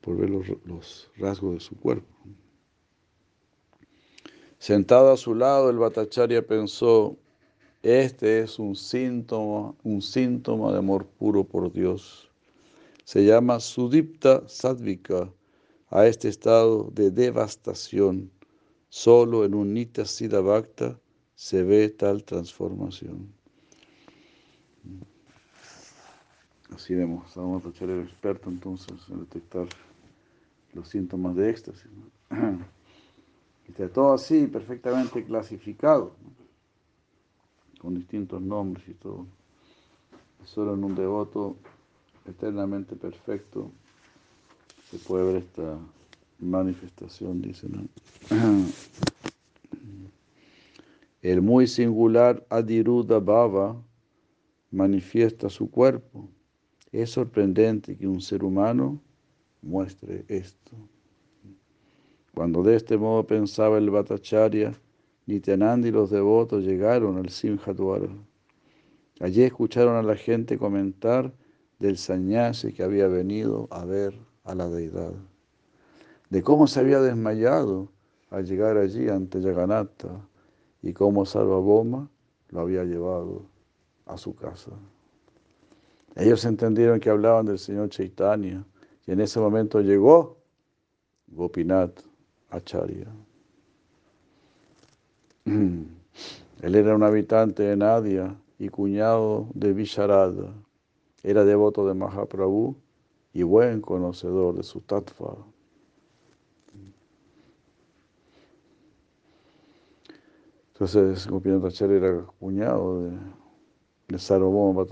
por 0.00 0.16
ver 0.16 0.30
los, 0.30 0.46
los 0.64 1.10
rasgos 1.18 1.52
de 1.52 1.60
su 1.60 1.76
cuerpo. 1.76 2.08
Sentado 4.58 5.12
a 5.12 5.16
su 5.16 5.34
lado, 5.34 5.70
el 5.70 5.78
Bhattacharya 5.78 6.44
pensó, 6.44 7.16
este 7.82 8.40
es 8.40 8.58
un 8.58 8.74
síntoma, 8.74 9.72
un 9.84 10.02
síntoma 10.02 10.72
de 10.72 10.78
amor 10.78 11.06
puro 11.06 11.44
por 11.44 11.72
Dios. 11.72 12.28
Se 13.04 13.24
llama 13.24 13.60
Sudipta 13.60 14.48
Sadvika 14.48 15.32
a 15.90 16.06
este 16.06 16.28
estado 16.28 16.90
de 16.92 17.12
devastación. 17.12 18.30
Solo 18.88 19.44
en 19.44 19.54
un 19.54 19.72
Nitya 19.74 20.04
Siddha 20.04 20.40
Bhakta 20.40 20.98
se 21.36 21.62
ve 21.62 21.88
tal 21.90 22.24
transformación. 22.24 23.32
Así 26.74 26.94
vemos, 26.94 27.36
a 27.36 27.40
el 27.84 28.02
experto 28.02 28.50
entonces 28.50 28.96
en 29.08 29.20
detectar 29.20 29.68
los 30.74 30.88
síntomas 30.88 31.36
de 31.36 31.48
éxtasis. 31.48 31.90
está 33.68 33.88
todo 33.88 34.14
así, 34.14 34.46
perfectamente 34.46 35.24
clasificado 35.24 36.14
con 37.78 37.94
distintos 37.94 38.40
nombres 38.42 38.88
y 38.88 38.94
todo. 38.94 39.26
Solo 40.44 40.74
en 40.74 40.84
un 40.84 40.94
devoto 40.94 41.56
eternamente 42.26 42.96
perfecto 42.96 43.70
se 44.90 44.98
puede 44.98 45.24
ver 45.24 45.36
esta 45.42 45.78
manifestación, 46.38 47.40
dice. 47.42 47.68
El 51.20 51.42
muy 51.42 51.66
singular 51.66 52.46
Adiruddha 52.48 53.18
Baba 53.18 53.76
manifiesta 54.70 55.50
su 55.50 55.70
cuerpo. 55.70 56.28
Es 56.92 57.10
sorprendente 57.10 57.96
que 57.96 58.06
un 58.06 58.20
ser 58.20 58.44
humano 58.44 59.00
muestre 59.60 60.24
esto. 60.28 60.76
Cuando 62.38 62.62
de 62.62 62.76
este 62.76 62.96
modo 62.96 63.26
pensaba 63.26 63.78
el 63.78 63.90
Bhattacharya, 63.90 64.72
Nityananda 65.26 65.88
y 65.88 65.90
los 65.90 66.08
devotos 66.08 66.62
llegaron 66.62 67.18
al 67.18 67.30
Simhadwara. 67.30 68.06
Allí 69.18 69.42
escucharon 69.42 69.96
a 69.96 70.04
la 70.04 70.14
gente 70.14 70.56
comentar 70.56 71.32
del 71.80 71.98
sañase 71.98 72.72
que 72.72 72.84
había 72.84 73.08
venido 73.08 73.66
a 73.72 73.84
ver 73.84 74.14
a 74.44 74.54
la 74.54 74.68
deidad, 74.68 75.14
de 76.30 76.40
cómo 76.44 76.68
se 76.68 76.78
había 76.78 77.00
desmayado 77.00 77.88
al 78.30 78.46
llegar 78.46 78.76
allí 78.76 79.08
ante 79.08 79.40
Yaganatha 79.40 80.24
y 80.80 80.92
cómo 80.92 81.26
Sarvaboma 81.26 82.08
lo 82.50 82.60
había 82.60 82.84
llevado 82.84 83.46
a 84.06 84.16
su 84.16 84.36
casa. 84.36 84.70
Ellos 86.14 86.44
entendieron 86.44 87.00
que 87.00 87.10
hablaban 87.10 87.46
del 87.46 87.58
Señor 87.58 87.88
Chaitanya 87.88 88.64
y 89.08 89.10
en 89.10 89.22
ese 89.22 89.40
momento 89.40 89.80
llegó 89.80 90.38
Gopinath 91.26 92.07
Acharya. 92.50 93.06
Él 95.46 96.74
era 96.74 96.94
un 96.94 97.02
habitante 97.02 97.62
de 97.62 97.76
Nadia 97.76 98.36
y 98.58 98.68
cuñado 98.68 99.48
de 99.54 99.72
Visharada. 99.72 100.52
Era 101.22 101.44
devoto 101.44 101.86
de 101.86 101.94
Mahaprabhu 101.94 102.76
y 103.32 103.42
buen 103.42 103.80
conocedor 103.80 104.54
de 104.54 104.62
su 104.62 104.80
tattva. 104.80 105.36
Entonces, 110.72 111.26
Gopinath 111.26 111.64
Acharya 111.64 111.96
era 111.96 112.26
cuñado 112.38 113.02
de, 113.02 113.18
de 114.08 114.18
Sarvabhauma 114.18 114.86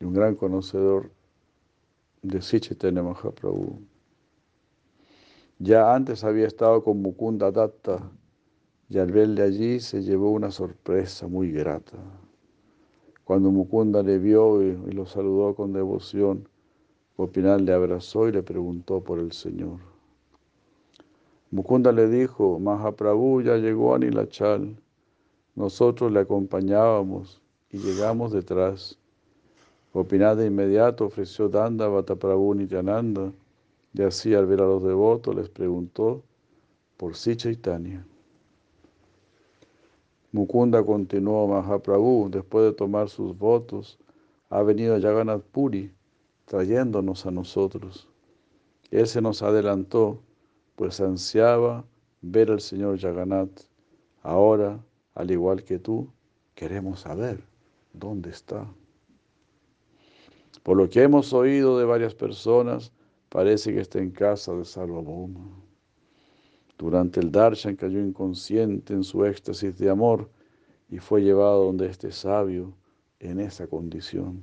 y 0.00 0.04
un 0.04 0.14
gran 0.14 0.34
conocedor 0.34 1.10
de 2.22 2.40
Sichaitanya 2.42 3.02
Mahaprabhu. 3.02 3.78
Ya 5.58 5.94
antes 5.94 6.22
había 6.22 6.46
estado 6.46 6.84
con 6.84 7.00
Mukunda 7.00 7.50
Datta 7.50 8.10
y 8.90 8.98
al 8.98 9.10
verle 9.10 9.42
allí 9.42 9.80
se 9.80 10.02
llevó 10.02 10.30
una 10.32 10.50
sorpresa 10.50 11.28
muy 11.28 11.50
grata. 11.50 11.96
Cuando 13.24 13.50
Mukunda 13.50 14.02
le 14.02 14.18
vio 14.18 14.62
y, 14.62 14.92
lo 14.92 15.06
saludó 15.06 15.54
con 15.54 15.72
devoción, 15.72 16.46
Gopinath 17.16 17.62
le 17.62 17.72
abrazó 17.72 18.28
y 18.28 18.32
le 18.32 18.42
preguntó 18.42 19.02
por 19.02 19.18
el 19.18 19.32
Señor. 19.32 19.78
Mukunda 21.50 21.90
le 21.90 22.06
dijo, 22.06 22.58
Mahaprabhu 22.58 23.40
ya 23.40 23.56
llegó 23.56 23.94
a 23.94 23.98
Nilachal. 23.98 24.76
Nosotros 25.54 26.12
le 26.12 26.20
acompañábamos 26.20 27.40
y 27.70 27.78
llegamos 27.78 28.30
detrás. 28.30 28.98
Gopinath 29.94 30.36
de 30.36 30.48
inmediato 30.48 31.06
ofreció 31.06 31.48
Danda 31.48 31.88
Prabhu 32.02 32.54
Nityananda 32.54 33.32
y 33.96 34.02
así 34.02 34.34
al 34.34 34.46
ver 34.46 34.60
a 34.60 34.66
los 34.66 34.82
devotos 34.82 35.34
les 35.34 35.48
preguntó 35.48 36.22
por 36.98 37.16
si 37.16 37.34
Chaitanya. 37.34 38.06
Mukunda 40.32 40.84
continuó 40.84 41.48
Mahaprabhu, 41.48 42.28
después 42.30 42.66
de 42.66 42.72
tomar 42.72 43.08
sus 43.08 43.36
votos, 43.38 43.98
ha 44.50 44.62
venido 44.62 44.94
a 44.94 45.00
Jagannath 45.00 45.42
Puri, 45.44 45.90
trayéndonos 46.44 47.24
a 47.24 47.30
nosotros. 47.30 48.06
Él 48.90 49.06
se 49.06 49.22
nos 49.22 49.42
adelantó, 49.42 50.20
pues 50.74 51.00
ansiaba 51.00 51.86
ver 52.20 52.50
al 52.50 52.60
Señor 52.60 52.98
Jagannath. 52.98 53.62
Ahora, 54.22 54.78
al 55.14 55.30
igual 55.30 55.64
que 55.64 55.78
tú, 55.78 56.08
queremos 56.54 57.00
saber 57.00 57.42
dónde 57.94 58.28
está. 58.28 58.66
Por 60.62 60.76
lo 60.76 60.90
que 60.90 61.02
hemos 61.02 61.32
oído 61.32 61.78
de 61.78 61.86
varias 61.86 62.14
personas, 62.14 62.92
parece 63.36 63.70
que 63.74 63.80
está 63.80 63.98
en 63.98 64.12
casa 64.12 64.54
de 64.54 64.64
Sarvabhauma. 64.64 65.46
Durante 66.78 67.20
el 67.20 67.30
darshan 67.30 67.76
cayó 67.76 68.00
inconsciente 68.00 68.94
en 68.94 69.04
su 69.04 69.26
éxtasis 69.26 69.76
de 69.76 69.90
amor 69.90 70.30
y 70.88 70.96
fue 71.00 71.20
llevado 71.20 71.66
donde 71.66 71.86
este 71.86 72.12
sabio 72.12 72.72
en 73.20 73.38
esa 73.40 73.66
condición. 73.66 74.42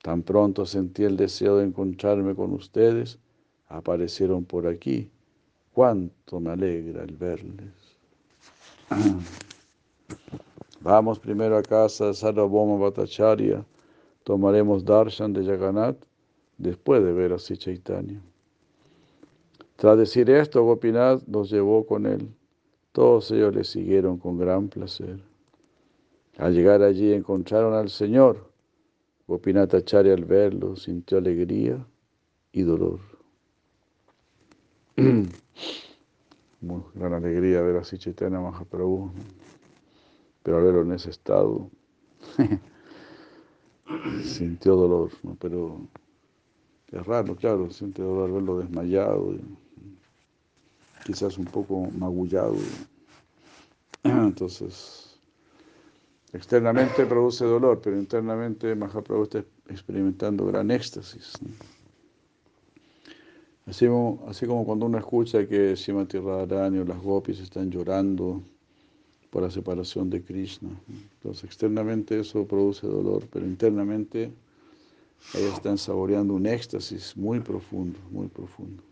Tan 0.00 0.22
pronto 0.22 0.64
sentí 0.64 1.04
el 1.04 1.18
deseo 1.18 1.58
de 1.58 1.66
encontrarme 1.66 2.34
con 2.34 2.54
ustedes, 2.54 3.18
aparecieron 3.66 4.46
por 4.46 4.66
aquí. 4.66 5.10
Cuánto 5.74 6.40
me 6.40 6.52
alegra 6.52 7.04
el 7.04 7.16
verles. 7.16 7.98
Vamos 10.80 11.18
primero 11.18 11.58
a 11.58 11.62
casa 11.62 12.06
de 12.06 12.14
Sarvabhauma 12.14 12.78
Bhattacharya, 12.78 13.62
tomaremos 14.24 14.86
darshan 14.86 15.34
de 15.34 15.44
Jagannath 15.44 16.07
después 16.58 17.02
de 17.02 17.12
ver 17.12 17.32
a 17.32 17.38
Chaitanya. 17.38 18.20
Tras 19.76 19.96
decir 19.96 20.28
esto, 20.28 20.64
Gopinath 20.64 21.24
nos 21.26 21.50
llevó 21.50 21.86
con 21.86 22.06
él. 22.06 22.28
Todos 22.92 23.30
ellos 23.30 23.54
le 23.54 23.62
siguieron 23.64 24.18
con 24.18 24.36
gran 24.36 24.68
placer. 24.68 25.22
Al 26.36 26.52
llegar 26.52 26.82
allí 26.82 27.12
encontraron 27.12 27.74
al 27.74 27.88
Señor. 27.88 28.50
Gopinath 29.28 29.74
Acharya 29.74 30.14
al 30.14 30.24
verlo 30.24 30.74
sintió 30.74 31.18
alegría 31.18 31.86
y 32.50 32.62
dolor. 32.62 32.98
Muy 36.60 36.82
gran 36.94 37.14
alegría 37.14 37.62
ver 37.62 37.76
a 37.76 37.82
Chaitanya 37.82 38.40
Mahaprabhu, 38.40 39.12
pero 40.42 40.56
al 40.56 40.64
verlo 40.64 40.82
en 40.82 40.92
ese 40.92 41.10
estado 41.10 41.70
sintió 44.24 44.74
dolor, 44.74 45.12
pero 45.38 45.86
es 46.92 47.06
raro, 47.06 47.36
claro, 47.36 47.70
siente 47.70 48.02
dolor 48.02 48.32
verlo 48.32 48.58
desmayado 48.58 49.34
quizás 51.08 51.38
un 51.38 51.46
poco 51.46 51.88
magullado. 51.98 52.56
Entonces, 54.02 55.18
externamente 56.34 57.06
produce 57.06 57.46
dolor, 57.46 57.80
pero 57.82 57.96
internamente 57.98 58.74
Mahaprabhu 58.74 59.22
está 59.22 59.44
experimentando 59.68 60.44
gran 60.46 60.70
éxtasis. 60.70 61.32
Así 63.66 63.86
así 64.26 64.46
como 64.46 64.66
cuando 64.66 64.84
uno 64.84 64.98
escucha 64.98 65.46
que 65.46 65.76
Srimati 65.76 66.18
Radharani 66.18 66.78
o 66.78 66.84
las 66.84 67.00
gopis 67.00 67.40
están 67.40 67.70
llorando 67.70 68.42
por 69.30 69.42
la 69.42 69.50
separación 69.50 70.10
de 70.10 70.22
Krishna. 70.22 70.70
Entonces, 71.14 71.44
externamente 71.44 72.20
eso 72.20 72.46
produce 72.46 72.86
dolor, 72.86 73.26
pero 73.30 73.46
internamente 73.46 74.30
ellos 75.34 75.54
están 75.54 75.78
saboreando 75.78 76.34
un 76.34 76.46
éxtasis 76.46 77.16
muy 77.16 77.40
profundo, 77.40 77.98
muy 78.10 78.28
profundo 78.28 78.82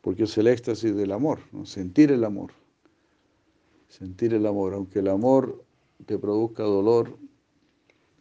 porque 0.00 0.24
es 0.24 0.38
el 0.38 0.46
éxtasis 0.46 0.94
del 0.94 1.12
amor, 1.12 1.40
sentir 1.64 2.10
el 2.12 2.24
amor. 2.24 2.52
Sentir 3.88 4.34
el 4.34 4.46
amor, 4.46 4.74
aunque 4.74 5.00
el 5.00 5.08
amor 5.08 5.64
te 6.06 6.16
produzca 6.18 6.62
dolor, 6.62 7.18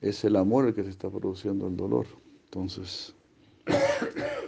es 0.01 0.23
el 0.23 0.35
amor 0.35 0.65
el 0.65 0.73
que 0.73 0.83
te 0.83 0.89
está 0.89 1.09
produciendo 1.09 1.67
el 1.67 1.77
dolor. 1.77 2.07
Entonces, 2.45 3.15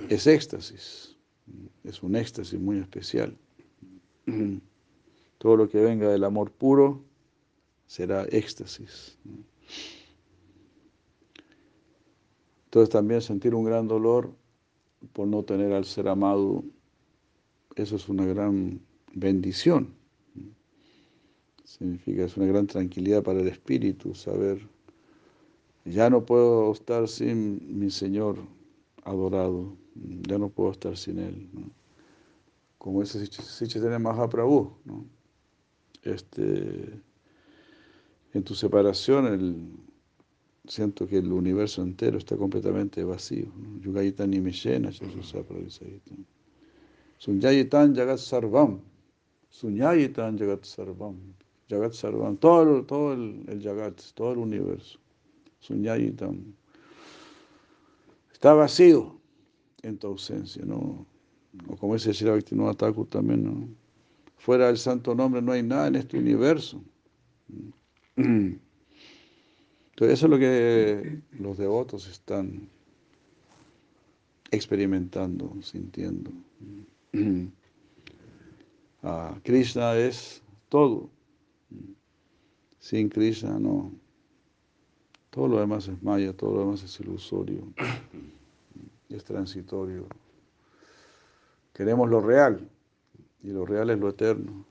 es 0.09 0.25
éxtasis, 0.25 1.15
es 1.83 2.01
un 2.01 2.15
éxtasis 2.15 2.59
muy 2.59 2.79
especial. 2.79 3.37
Todo 5.37 5.57
lo 5.57 5.69
que 5.69 5.79
venga 5.79 6.09
del 6.09 6.23
amor 6.23 6.51
puro 6.51 7.03
será 7.85 8.23
éxtasis. 8.25 9.17
Entonces 12.71 12.89
también 12.89 13.19
sentir 13.19 13.53
un 13.53 13.65
gran 13.65 13.85
dolor 13.89 14.31
por 15.11 15.27
no 15.27 15.43
tener 15.43 15.73
al 15.73 15.83
ser 15.83 16.07
amado 16.07 16.63
eso 17.75 17.97
es 17.97 18.07
una 18.07 18.25
gran 18.25 18.79
bendición. 19.13 19.93
Significa, 21.65 22.23
es 22.23 22.37
una 22.37 22.45
gran 22.45 22.67
tranquilidad 22.67 23.23
para 23.23 23.41
el 23.41 23.49
espíritu 23.49 24.15
saber, 24.15 24.65
ya 25.83 26.09
no 26.09 26.25
puedo 26.25 26.71
estar 26.71 27.09
sin 27.09 27.77
mi 27.77 27.89
Señor 27.89 28.37
adorado, 29.03 29.75
ya 30.27 30.37
no 30.37 30.47
puedo 30.47 30.71
estar 30.71 30.95
sin 30.95 31.19
Él. 31.19 31.49
Como 32.77 33.03
ese 33.03 33.25
Sichaitanya 33.25 33.99
Mahaprabhu, 33.99 34.71
¿no? 34.85 35.05
Este, 36.03 37.01
en 38.33 38.43
tu 38.43 38.55
separación, 38.55 39.27
el, 39.27 39.90
siento 40.67 41.07
que 41.07 41.17
el 41.17 41.31
universo 41.31 41.81
entero 41.81 42.17
está 42.17 42.37
completamente 42.37 43.03
vacío. 43.03 43.47
Yugayitani 43.81 44.39
Mishena, 44.39 44.91
Sunyayitan 47.17 47.95
Jagat 47.95 48.17
Sarvam. 48.17 48.81
Sunyayitan 49.49 50.37
Jagat 50.37 50.63
Sarvam. 50.63 51.17
Jagat 51.69 51.93
Sarvam. 51.93 52.37
Todo, 52.37 52.83
todo 52.85 53.13
el, 53.13 53.43
el 53.47 53.61
Jagat, 53.61 54.01
todo 54.13 54.33
el 54.33 54.39
universo. 54.39 54.99
Sunyayitan. 55.59 56.55
Está 58.31 58.53
vacío 58.53 59.19
en 59.83 59.97
tu 59.97 60.07
ausencia, 60.07 60.63
¿no? 60.65 61.05
O 61.67 61.75
como 61.75 61.93
dice 61.93 62.13
Shira 62.13 62.31
Bhaktivinoda 62.31 62.73
Thakur 62.73 63.07
también, 63.07 63.43
¿no? 63.43 63.67
Fuera 64.37 64.67
del 64.67 64.77
santo 64.77 65.13
nombre 65.13 65.41
no 65.41 65.51
hay 65.51 65.61
nada 65.61 65.87
en 65.87 65.95
este 65.95 66.17
universo. 66.17 66.81
Entonces 70.01 70.17
eso 70.17 70.25
es 70.25 70.31
lo 70.31 70.39
que 70.39 71.19
los 71.37 71.59
devotos 71.59 72.07
están 72.07 72.67
experimentando, 74.49 75.55
sintiendo. 75.61 76.31
Ah, 79.03 79.35
Krishna 79.43 79.95
es 79.95 80.43
todo. 80.69 81.09
Sin 82.79 83.09
Krishna 83.09 83.57
no. 83.57 83.91
Todo 85.31 85.47
lo 85.47 85.59
demás 85.59 85.87
es 85.87 86.01
maya, 86.03 86.33
todo 86.33 86.53
lo 86.53 86.59
demás 86.59 86.83
es 86.83 86.99
ilusorio, 86.99 87.61
es 89.09 89.23
transitorio. 89.23 90.05
Queremos 91.73 92.11
lo 92.11 92.21
real 92.21 92.69
y 93.41 93.49
lo 93.49 93.65
real 93.65 93.89
es 93.89 93.99
lo 93.99 94.09
eterno. 94.09 94.65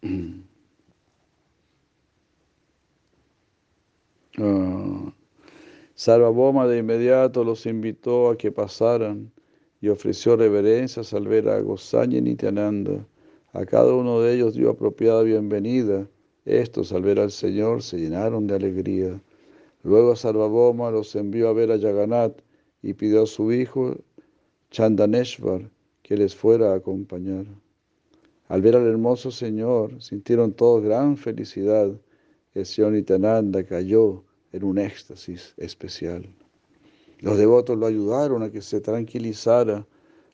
Uh, 4.38 5.10
de 5.96 6.78
inmediato 6.78 7.42
los 7.42 7.64
invitó 7.64 8.28
a 8.28 8.36
que 8.36 8.52
pasaran 8.52 9.32
y 9.80 9.88
ofreció 9.88 10.36
reverencias 10.36 11.14
al 11.14 11.26
ver 11.26 11.48
a 11.48 11.60
Gosanya 11.60 12.18
y 12.18 12.22
Nityananda. 12.22 13.06
A 13.52 13.64
cada 13.64 13.94
uno 13.94 14.20
de 14.20 14.34
ellos 14.34 14.54
dio 14.54 14.70
apropiada 14.70 15.22
bienvenida. 15.22 16.06
Estos, 16.44 16.92
al 16.92 17.02
ver 17.02 17.18
al 17.18 17.30
Señor, 17.30 17.82
se 17.82 17.96
llenaron 17.98 18.46
de 18.46 18.56
alegría. 18.56 19.20
Luego 19.82 20.14
Sarvabhauma 20.14 20.90
los 20.90 21.16
envió 21.16 21.48
a 21.48 21.54
ver 21.54 21.72
a 21.72 21.78
Jagannath 21.78 22.42
y 22.82 22.92
pidió 22.92 23.22
a 23.22 23.26
su 23.26 23.52
hijo 23.52 23.96
Chandaneshvar 24.70 25.70
que 26.02 26.16
les 26.16 26.36
fuera 26.36 26.72
a 26.72 26.76
acompañar. 26.76 27.46
Al 28.48 28.60
ver 28.60 28.76
al 28.76 28.86
hermoso 28.86 29.30
Señor, 29.30 30.02
sintieron 30.02 30.52
todos 30.52 30.84
gran 30.84 31.16
felicidad. 31.16 31.90
El 32.56 32.64
Señor 32.64 32.94
cayó 33.66 34.24
en 34.50 34.64
un 34.64 34.78
éxtasis 34.78 35.52
especial. 35.58 36.26
Los 37.20 37.36
devotos 37.36 37.76
lo 37.76 37.84
ayudaron 37.84 38.42
a 38.42 38.50
que 38.50 38.62
se 38.62 38.80
tranquilizara. 38.80 39.86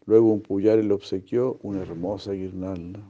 Luego 0.07 0.33
un 0.33 0.41
puyar 0.41 0.79
le 0.79 0.95
obsequió 0.95 1.59
una 1.63 1.83
hermosa 1.83 2.31
guirnalda. 2.31 3.01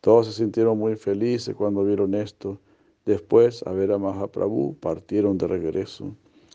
Todos 0.00 0.26
se 0.26 0.32
sintieron 0.32 0.76
muy 0.76 0.96
felices 0.96 1.54
cuando 1.54 1.84
vieron 1.84 2.14
esto. 2.14 2.58
Después, 3.04 3.64
a 3.64 3.70
ver 3.70 3.92
a 3.92 3.98
Mahaprabhu, 3.98 4.74
partieron 4.80 5.38
de 5.38 5.46
regreso. 5.46 6.12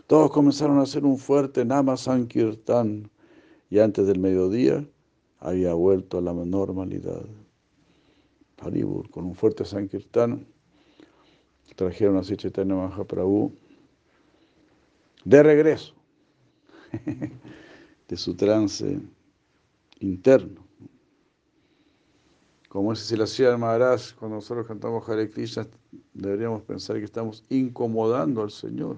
Todos 0.07 0.31
comenzaron 0.31 0.79
a 0.79 0.81
hacer 0.81 1.05
un 1.05 1.17
fuerte 1.17 1.63
Nama 1.63 1.95
Sankirtan 1.95 3.09
y 3.69 3.79
antes 3.79 4.05
del 4.05 4.19
mediodía 4.19 4.85
había 5.39 5.75
vuelto 5.75 6.17
a 6.17 6.21
la 6.21 6.33
normalidad. 6.33 7.23
Haribur, 8.57 9.09
con 9.09 9.23
un 9.23 9.33
fuerte 9.33 9.63
Sankirtan, 9.63 10.45
trajeron 11.75 12.17
a 12.17 12.21
Chaitanya 12.21 12.75
Mahaprabhu 12.75 13.53
de 15.23 15.43
regreso 15.43 15.93
de 18.07 18.17
su 18.17 18.35
trance 18.35 18.99
interno. 19.99 20.61
Como 22.67 22.93
es 22.93 23.11
la 23.11 23.27
ciudad 23.27 23.57
Maharaj, 23.57 24.13
cuando 24.15 24.37
nosotros 24.37 24.65
cantamos 24.65 25.07
Hare 25.07 25.29
Krishna, 25.29 25.67
deberíamos 26.13 26.61
pensar 26.63 26.97
que 26.97 27.03
estamos 27.03 27.43
incomodando 27.49 28.41
al 28.41 28.51
Señor. 28.51 28.97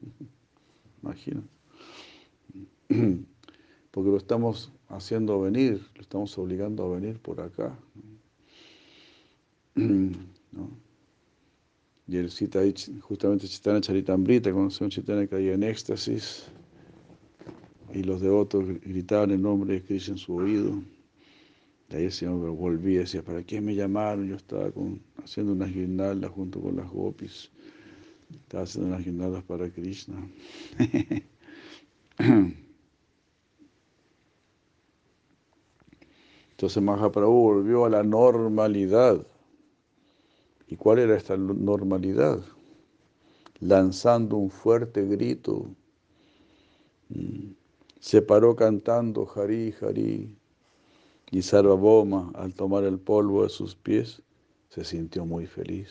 Imagina. 1.02 1.42
Porque 3.90 4.10
lo 4.10 4.16
estamos 4.16 4.72
haciendo 4.88 5.40
venir, 5.40 5.84
lo 5.96 6.02
estamos 6.02 6.38
obligando 6.38 6.84
a 6.84 6.94
venir 6.94 7.18
por 7.18 7.40
acá. 7.40 7.76
Y 12.08 12.16
él 12.16 12.30
cita 12.30 12.60
ahí 12.60 12.74
justamente 13.02 13.46
Chaitanya 13.46 13.82
Charitambrita, 13.82 14.50
cuando 14.50 14.74
un 14.80 14.90
Chaitanya 14.90 15.26
caía 15.26 15.52
en 15.52 15.62
éxtasis 15.62 16.46
y 17.92 18.02
los 18.02 18.22
devotos 18.22 18.64
gritaban 18.80 19.30
el 19.30 19.42
nombre 19.42 19.74
de 19.74 19.82
Krishna 19.82 20.14
en 20.14 20.18
su 20.18 20.34
oído. 20.36 20.82
De 21.90 21.98
ahí 21.98 22.04
el 22.04 22.12
Señor 22.12 22.50
volvía 22.50 22.96
y 22.96 22.98
decía, 23.00 23.22
¿para 23.22 23.42
qué 23.42 23.60
me 23.60 23.74
llamaron? 23.74 24.26
Yo 24.26 24.36
estaba 24.36 24.70
haciendo 25.22 25.52
unas 25.52 25.70
guirnaldas 25.72 26.30
junto 26.30 26.60
con 26.60 26.76
las 26.76 26.88
gopis. 26.88 27.50
Estaba 28.30 28.64
haciendo 28.64 28.88
unas 28.88 29.04
guirnaldas 29.04 29.42
para 29.44 29.68
Krishna. 29.70 30.16
Entonces 36.50 36.82
Mahaprabhu 36.82 37.32
volvió 37.32 37.84
a 37.84 37.90
la 37.90 38.02
normalidad. 38.02 39.26
¿Y 40.68 40.76
cuál 40.76 40.98
era 40.98 41.16
esta 41.16 41.36
normalidad? 41.36 42.40
Lanzando 43.60 44.36
un 44.36 44.50
fuerte 44.50 45.04
grito. 45.06 45.66
Mm. 47.08 47.52
Se 48.00 48.20
paró 48.22 48.54
cantando 48.54 49.28
Hari, 49.34 49.74
Hari. 49.80 50.36
Y 51.30 51.42
Sarvaboma, 51.42 52.30
al 52.34 52.54
tomar 52.54 52.84
el 52.84 52.98
polvo 52.98 53.42
de 53.42 53.48
sus 53.48 53.74
pies, 53.74 54.22
se 54.68 54.84
sintió 54.84 55.24
muy 55.26 55.46
feliz. 55.46 55.88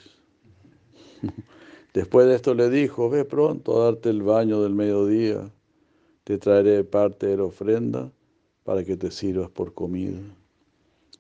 Después 1.93 2.27
de 2.27 2.35
esto 2.35 2.53
le 2.53 2.69
dijo, 2.69 3.09
ve 3.09 3.25
pronto 3.25 3.81
a 3.81 3.85
darte 3.85 4.09
el 4.09 4.21
baño 4.21 4.61
del 4.61 4.73
mediodía, 4.73 5.51
te 6.23 6.37
traeré 6.37 6.83
parte 6.83 7.27
de 7.27 7.37
la 7.37 7.43
ofrenda 7.45 8.11
para 8.63 8.83
que 8.83 8.97
te 8.97 9.11
sirvas 9.11 9.49
por 9.49 9.73
comida. 9.73 10.19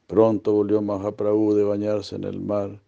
Pronto 0.05 0.53
volvió 0.53 0.81
Mahaprabhu 0.81 1.53
de 1.53 1.63
bañarse 1.63 2.15
en 2.15 2.23
el 2.23 2.39
mar 2.39 2.79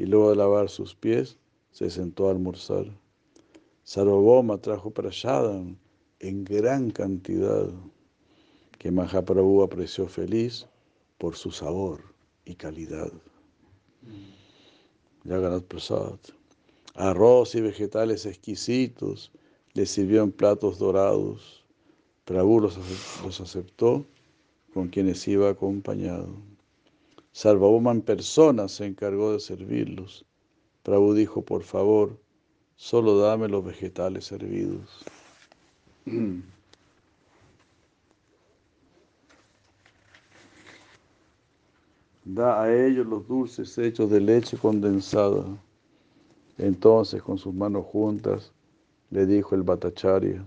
y 0.00 0.06
luego 0.06 0.30
de 0.30 0.36
lavar 0.36 0.70
sus 0.70 0.94
pies, 0.94 1.36
se 1.72 1.90
sentó 1.90 2.28
a 2.28 2.30
almorzar. 2.30 2.86
Sarvaboma 3.84 4.56
trajo 4.56 4.90
prashadam 4.90 5.76
en 6.20 6.42
gran 6.42 6.90
cantidad 6.90 7.68
que 8.78 8.90
Mahaprabhu 8.90 9.62
apreció 9.62 10.08
feliz 10.08 10.66
por 11.18 11.36
su 11.36 11.50
sabor 11.50 12.00
y 12.46 12.54
calidad. 12.54 13.12
Yaganat 15.24 15.64
Prasad. 15.64 16.18
Arroz 16.94 17.54
y 17.54 17.60
vegetales 17.60 18.24
exquisitos 18.24 19.30
le 19.74 19.84
sirvió 19.84 20.22
en 20.22 20.32
platos 20.32 20.78
dorados. 20.78 21.62
Prabhu 22.24 22.58
los 22.58 23.40
aceptó 23.42 24.06
con 24.72 24.88
quienes 24.88 25.28
iba 25.28 25.50
acompañado. 25.50 26.49
Sarvabhauma 27.32 27.92
en 27.92 28.02
persona 28.02 28.68
se 28.68 28.86
encargó 28.86 29.32
de 29.32 29.40
servirlos. 29.40 30.24
Prabhu 30.82 31.14
dijo, 31.14 31.42
por 31.42 31.62
favor, 31.62 32.18
solo 32.76 33.18
dame 33.18 33.48
los 33.48 33.64
vegetales 33.64 34.24
servidos. 34.24 35.04
Da 42.24 42.62
a 42.62 42.72
ellos 42.72 43.06
los 43.06 43.26
dulces 43.26 43.76
hechos 43.78 44.08
de 44.10 44.20
leche 44.20 44.56
condensada. 44.56 45.44
Entonces, 46.58 47.22
con 47.22 47.38
sus 47.38 47.52
manos 47.52 47.86
juntas, 47.86 48.52
le 49.10 49.26
dijo 49.26 49.56
el 49.56 49.62
Bhattacharya, 49.62 50.46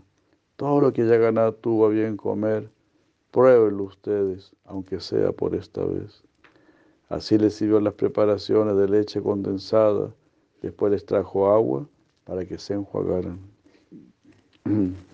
todo 0.55 0.79
lo 0.79 0.93
que 0.93 1.01
haya 1.01 1.17
ganado 1.17 1.53
tuvo 1.55 1.87
a 1.87 1.89
bien 1.89 2.15
comer, 2.15 2.69
pruébenlo 3.31 3.83
ustedes, 3.83 4.55
aunque 4.63 5.01
sea 5.01 5.33
por 5.33 5.55
esta 5.55 5.83
vez. 5.83 6.22
Así 7.09 7.37
les 7.37 7.55
sirvió 7.55 7.79
las 7.79 7.93
preparaciones 7.93 8.75
de 8.75 8.87
leche 8.87 9.21
condensada, 9.21 10.13
después 10.61 10.91
les 10.91 11.05
trajo 11.05 11.51
agua 11.51 11.87
para 12.23 12.45
que 12.45 12.57
se 12.57 12.73
enjuagaran. 12.73 13.39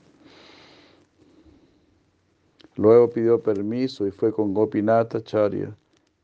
Luego 2.76 3.10
pidió 3.10 3.42
permiso 3.42 4.08
y 4.08 4.12
fue 4.12 4.32
con 4.32 4.54
Gopinata 4.54 5.22
Charya. 5.22 5.76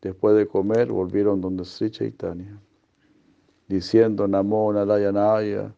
Después 0.02 0.38
de 0.38 0.48
comer, 0.48 0.92
volvieron 0.92 1.42
donde 1.42 1.66
Sri 1.66 1.90
Chaitanya. 1.90 2.62
Diciendo 3.68 4.28
Namo 4.28 4.72
Narayanaya, 4.72 5.74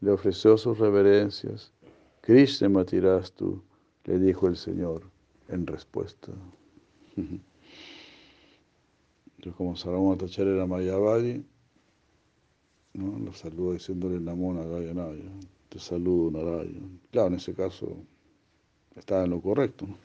le 0.00 0.10
ofreció 0.10 0.56
sus 0.56 0.78
reverencias. 0.78 1.72
Krishna 2.20 2.68
Matirastu, 2.68 3.60
le 4.04 4.18
dijo 4.18 4.46
el 4.46 4.56
Señor 4.56 5.02
en 5.48 5.66
respuesta. 5.66 6.30
Entonces, 9.40 9.56
como 9.56 9.74
Sarama 9.74 10.18
Tacharya 10.18 10.52
era 10.52 10.66
Mayavadi, 10.66 11.42
¿no? 12.92 13.18
lo 13.18 13.32
saluda 13.32 13.72
diciéndole 13.72 14.20
Namo 14.20 14.52
Narayanaya. 14.52 15.30
Te 15.70 15.78
saludo, 15.78 16.30
Narayan. 16.30 17.00
Claro, 17.10 17.28
en 17.28 17.34
ese 17.36 17.54
caso 17.54 17.96
estaba 18.94 19.24
en 19.24 19.30
lo 19.30 19.40
correcto. 19.40 19.88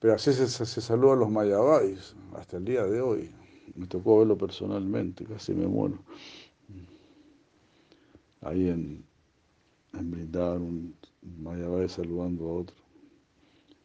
Pero 0.00 0.12
así 0.12 0.34
se, 0.34 0.46
se, 0.46 0.66
saludan 0.82 1.20
los 1.20 1.30
Mayavadis 1.30 2.14
hasta 2.34 2.58
el 2.58 2.66
día 2.66 2.84
de 2.84 3.00
hoy. 3.00 3.30
Me 3.74 3.86
tocó 3.86 4.18
verlo 4.18 4.36
personalmente, 4.36 5.24
casi 5.24 5.54
me 5.54 5.66
muero. 5.66 5.98
Ahí 8.42 8.68
en, 8.68 9.02
en 9.94 10.10
brindar 10.10 10.58
un 10.58 10.94
Mayavadi 11.22 11.88
saludando 11.88 12.50
a 12.50 12.52
otro. 12.52 12.76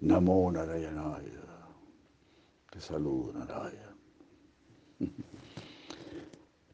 Namo 0.01 0.51
Narayanaya. 0.51 1.48
Te 2.71 2.79
saludo, 2.79 3.33
Naraya. 3.33 3.95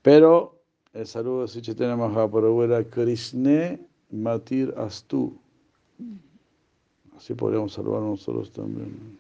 Pero 0.02 0.62
el 0.94 1.08
saludo 1.08 1.42
de 1.42 1.48
Sichaitanya 1.48 1.96
Mahaprabhu 1.96 2.64
era 2.64 2.84
Krishna 2.84 3.80
Matir 4.12 4.74
Astu. 4.78 5.38
Así 7.16 7.34
podríamos 7.34 7.74
saludar 7.74 8.02
nosotros 8.02 8.52
también. 8.52 9.18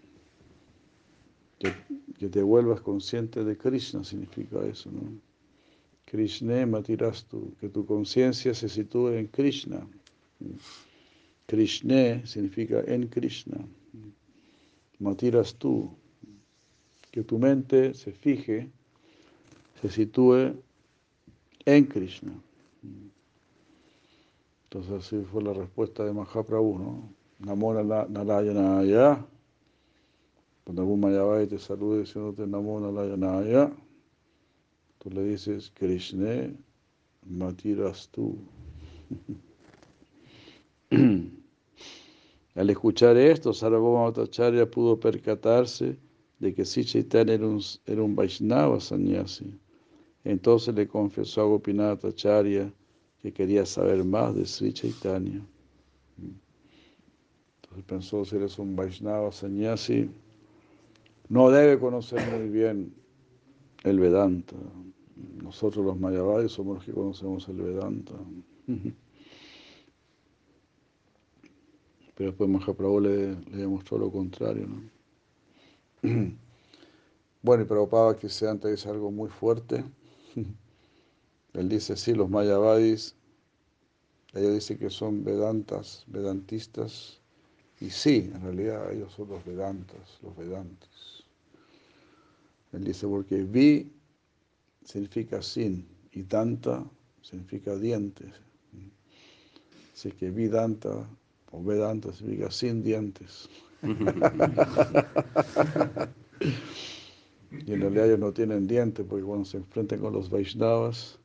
Que, 1.59 1.73
que, 2.19 2.27
te 2.27 2.43
vuelvas 2.43 2.81
consciente 2.81 3.43
de 3.43 3.57
Krishna 3.57 4.03
significa 4.03 4.63
eso, 4.65 4.91
¿no? 4.91 5.01
Krishna 6.05 6.65
Matirastu, 6.65 7.55
que 7.59 7.67
tu 7.67 7.85
conciencia 7.85 8.53
se 8.53 8.69
sitúe 8.69 9.09
en 9.09 9.27
Krishna. 9.27 9.87
Krishna 11.47 12.25
significa 12.25 12.81
en 12.85 13.07
Krishna. 13.07 13.57
Matirastu, 14.99 15.89
que 17.15 17.23
tu 17.23 17.39
mente 17.39 17.93
se 17.93 18.11
fije, 18.11 18.69
se 19.81 19.87
sitúe 19.87 20.53
en 21.63 21.85
Krishna. 21.85 22.33
Entonces 24.65 24.91
así 24.91 25.23
fue 25.31 25.41
la 25.41 25.53
respuesta 25.53 26.03
de 26.03 26.11
Mahaprabhu, 26.11 26.77
¿no? 26.77 27.09
Namo 27.39 27.73
Narayanaya. 27.73 29.25
Cuando 30.65 30.81
algún 30.81 30.99
Mayavai 30.99 31.47
te 31.47 31.57
salude 31.57 31.99
diciéndote 32.01 32.45
Namo 32.47 32.81
Narayanaya, 32.81 33.71
tú 34.99 35.09
le 35.09 35.23
dices 35.23 35.71
Krishna 35.73 36.51
Matiras 37.25 38.09
tú. 38.11 38.37
Al 42.55 42.69
escuchar 42.69 43.15
esto, 43.15 43.53
Sarvabhauma 43.53 44.09
Bhattacharya 44.09 44.69
pudo 44.69 44.99
percatarse 44.99 45.97
de 46.39 46.53
que 46.53 46.65
si 46.65 46.83
Chaitanya 46.83 47.33
era 47.33 47.47
un, 47.47 47.61
era 47.85 48.03
un 48.03 48.15
Vaishnava 48.15 48.79
sannyasi. 48.79 49.45
Entonces 50.23 50.73
le 50.75 50.87
confesó 50.87 51.41
a 51.41 51.45
Gopinath 51.45 52.03
Acharya 52.03 52.71
que 53.21 53.31
quería 53.31 53.65
saber 53.65 54.03
más 54.03 54.35
de 54.35 54.45
Sri 54.45 54.73
Chaitanya. 54.73 55.45
Entonces 56.17 57.85
pensó, 57.85 58.25
si 58.25 58.35
eres 58.35 58.59
un 58.59 58.75
Vaishnava 58.75 59.31
sannyasi, 59.31 60.09
no 61.29 61.49
debe 61.49 61.79
conocer 61.79 62.21
muy 62.37 62.49
bien 62.49 62.93
el 63.83 63.99
Vedanta. 63.99 64.55
Nosotros 65.43 65.85
los 65.85 65.99
Mayavadis 65.99 66.51
somos 66.51 66.75
los 66.75 66.85
que 66.85 66.91
conocemos 66.91 67.47
el 67.47 67.57
Vedanta. 67.57 68.13
Pero 72.15 72.29
después 72.29 72.49
Mahaprabhu 72.49 73.01
le, 73.01 73.35
le 73.35 73.57
demostró 73.57 73.97
lo 73.97 74.09
contrario, 74.11 74.67
¿no? 74.67 74.94
Bueno, 77.41 77.61
y 77.61 77.67
Prabhupada 77.67 78.17
que 78.17 78.27
se 78.27 78.49
antes 78.49 78.71
es 78.71 78.87
algo 78.87 79.11
muy 79.11 79.29
fuerte. 79.29 79.83
Él 81.53 81.69
dice, 81.69 81.95
sí, 81.95 82.13
los 82.13 82.27
mayavadis, 82.27 83.15
ellos 84.33 84.55
dicen 84.55 84.79
que 84.79 84.89
son 84.89 85.23
vedantas, 85.23 86.03
vedantistas, 86.07 87.21
y 87.79 87.91
sí, 87.91 88.31
en 88.33 88.41
realidad 88.41 88.91
ellos 88.91 89.13
son 89.13 89.29
los 89.29 89.45
vedantas, 89.45 90.19
los 90.23 90.35
vedantas. 90.35 91.23
Él 92.73 92.83
dice, 92.83 93.07
porque 93.07 93.43
vi 93.43 93.91
significa 94.83 95.41
sin, 95.41 95.87
y 96.13 96.23
tanta 96.23 96.83
significa 97.21 97.75
dientes. 97.75 98.33
Así 99.93 100.11
que 100.11 100.31
vidanta 100.31 101.07
o 101.51 101.63
vedanta 101.63 102.11
significa 102.11 102.49
sin 102.49 102.81
dientes. 102.81 103.47
y 107.65 107.73
en 107.73 107.81
realidad 107.81 108.05
ellos 108.05 108.19
no 108.19 108.31
tienen 108.33 108.67
dientes 108.67 109.05
porque 109.07 109.23
cuando 109.23 109.45
se 109.45 109.57
enfrentan 109.57 109.99
con 109.99 110.13
los 110.13 110.29
Vaishnavas, 110.29 111.19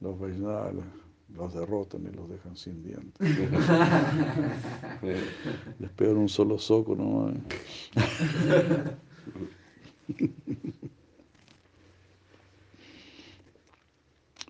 los 0.00 0.18
Vaishnavas 0.18 0.74
los 1.34 1.54
derrotan 1.54 2.02
y 2.02 2.10
los 2.16 2.28
dejan 2.28 2.56
sin 2.56 2.82
dientes. 2.82 3.20
Les 5.78 5.90
pegan 5.92 6.16
un 6.16 6.28
solo 6.28 6.58
soco 6.58 6.96
nomás. 6.96 7.34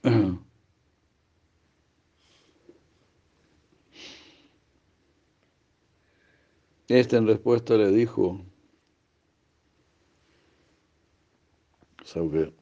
Este 6.91 7.17
en 7.17 7.29
respuesta 7.29 7.77
le 7.77 7.93
dijo, 7.93 8.45
¿sabe? 12.03 12.53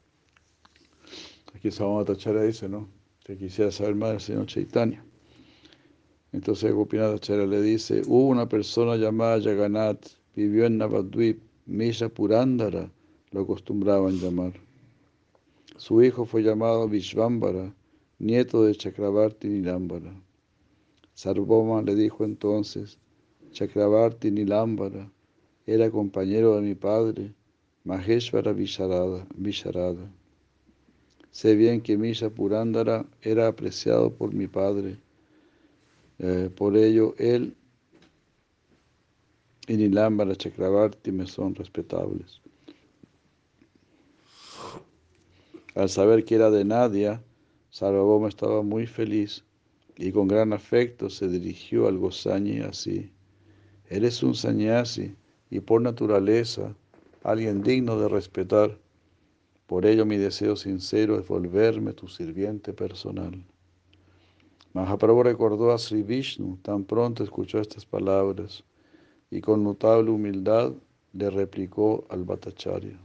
Aquí 1.55 1.71
Tachara 1.71 2.43
dice, 2.43 2.69
¿no? 2.69 2.87
Que 3.23 3.35
quisiera 3.35 3.71
saber 3.71 3.95
más 3.95 4.11
del 4.11 4.21
señor 4.21 4.45
Chaitanya. 4.45 5.03
Entonces 6.31 6.71
Gopinath 6.71 7.27
le 7.27 7.59
dice, 7.59 8.03
hubo 8.05 8.27
una 8.27 8.47
persona 8.47 8.97
llamada 8.97 9.39
Yaganat, 9.39 10.05
vivió 10.35 10.67
en 10.67 10.77
Navadvip, 10.77 11.41
Misha 11.65 12.07
Purandara, 12.07 12.91
lo 13.31 13.41
acostumbraban 13.41 14.19
llamar. 14.19 14.53
Su 15.77 16.03
hijo 16.03 16.27
fue 16.27 16.43
llamado 16.43 16.87
Vishvambara, 16.87 17.73
nieto 18.19 18.63
de 18.63 18.75
Chakravarti 18.75 19.47
Nilambara. 19.47 20.13
Sarvoma 21.15 21.81
le 21.81 21.95
dijo 21.95 22.23
entonces, 22.25 22.99
Chakravarti 23.51 24.31
Nilambara 24.31 25.09
era 25.65 25.89
compañero 25.91 26.55
de 26.55 26.61
mi 26.61 26.75
padre, 26.75 27.33
Maheshvara 27.83 28.53
Visharada. 28.53 30.11
Sé 31.31 31.55
bien 31.55 31.81
que 31.81 31.97
Misha 31.97 32.29
Purandara 32.29 33.05
era 33.21 33.47
apreciado 33.47 34.13
por 34.13 34.33
mi 34.33 34.47
padre. 34.47 34.97
Eh, 36.19 36.49
por 36.55 36.75
ello, 36.75 37.15
él 37.17 37.55
y 39.67 39.77
Nilambara 39.77 40.35
Chakravarti 40.35 41.11
me 41.11 41.27
son 41.27 41.55
respetables. 41.55 42.41
Al 45.75 45.89
saber 45.89 46.25
que 46.25 46.35
era 46.35 46.49
de 46.49 46.65
Nadia, 46.65 47.23
Sarvabhauma 47.71 48.27
estaba 48.27 48.63
muy 48.63 48.87
feliz 48.87 49.43
y 49.95 50.11
con 50.11 50.27
gran 50.27 50.53
afecto 50.53 51.09
se 51.09 51.27
dirigió 51.27 51.87
al 51.87 51.97
Gosani 51.97 52.59
así. 52.59 53.11
Eres 53.89 54.21
un 54.21 54.35
sannyasi 54.35 55.15
y 55.49 55.59
por 55.61 55.81
naturaleza 55.81 56.75
alguien 57.23 57.63
digno 57.63 57.99
de 57.99 58.07
respetar. 58.07 58.77
Por 59.65 59.87
ello 59.87 60.05
mi 60.05 60.17
deseo 60.17 60.55
sincero 60.55 61.19
es 61.19 61.27
volverme 61.27 61.93
tu 61.93 62.07
sirviente 62.07 62.71
personal. 62.71 63.43
Mahaprabhu 64.73 65.23
recordó 65.23 65.71
a 65.71 65.79
Sri 65.79 66.03
Vishnu, 66.03 66.57
tan 66.61 66.83
pronto 66.83 67.23
escuchó 67.23 67.59
estas 67.59 67.87
palabras 67.87 68.63
y 69.31 69.41
con 69.41 69.63
notable 69.63 70.11
humildad 70.11 70.73
le 71.13 71.29
replicó 71.31 72.05
al 72.09 72.23
Bhattacharya. 72.23 72.99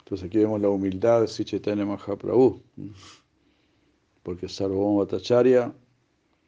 Entonces 0.00 0.26
aquí 0.26 0.36
vemos 0.36 0.60
la 0.60 0.68
humildad 0.68 1.22
de 1.24 1.84
Mahaprabhu 1.86 2.60
porque 4.22 4.48
Sarvabhauma 4.48 5.04
Bhattacharya, 5.04 5.74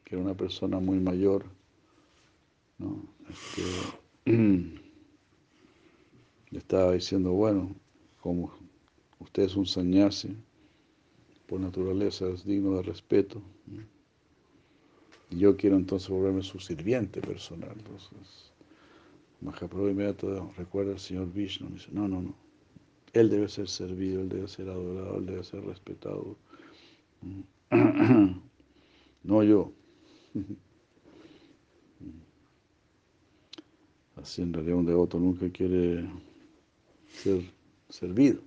que 0.03 0.15
era 0.15 0.23
una 0.23 0.35
persona 0.35 0.79
muy 0.79 0.99
mayor, 0.99 1.45
¿no? 2.77 3.03
Este, 3.29 3.63
estaba 6.51 6.93
diciendo, 6.93 7.31
bueno, 7.33 7.75
como 8.21 8.51
usted 9.19 9.43
es 9.43 9.55
un 9.55 9.65
sannyasi, 9.65 10.35
por 11.47 11.59
naturaleza 11.59 12.27
es 12.29 12.43
digno 12.43 12.77
de 12.77 12.83
respeto, 12.83 13.41
y 15.29 15.37
yo 15.37 15.55
quiero 15.57 15.75
entonces 15.75 16.09
volverme 16.09 16.43
su 16.43 16.59
sirviente 16.59 17.21
personal. 17.21 17.73
Entonces, 17.77 18.51
Mahaprabhu 19.41 19.89
inmediato 19.89 20.51
recuerda 20.57 20.93
al 20.93 20.99
señor 20.99 21.31
Vishnu, 21.31 21.69
dice, 21.69 21.89
no, 21.91 22.07
no, 22.07 22.21
no, 22.21 22.35
él 23.13 23.29
debe 23.29 23.47
ser 23.47 23.67
servido, 23.69 24.21
él 24.21 24.29
debe 24.29 24.47
ser 24.47 24.69
adorado, 24.69 25.17
él 25.17 25.25
debe 25.25 25.43
ser 25.43 25.63
respetado. 25.63 26.35
yo. 29.43 29.71
Así 34.15 34.41
en 34.41 34.53
realidad 34.53 34.77
un 34.77 34.85
devoto 34.85 35.19
nunca 35.19 35.49
quiere 35.49 36.09
ser 37.09 37.41
servido. 37.89 38.41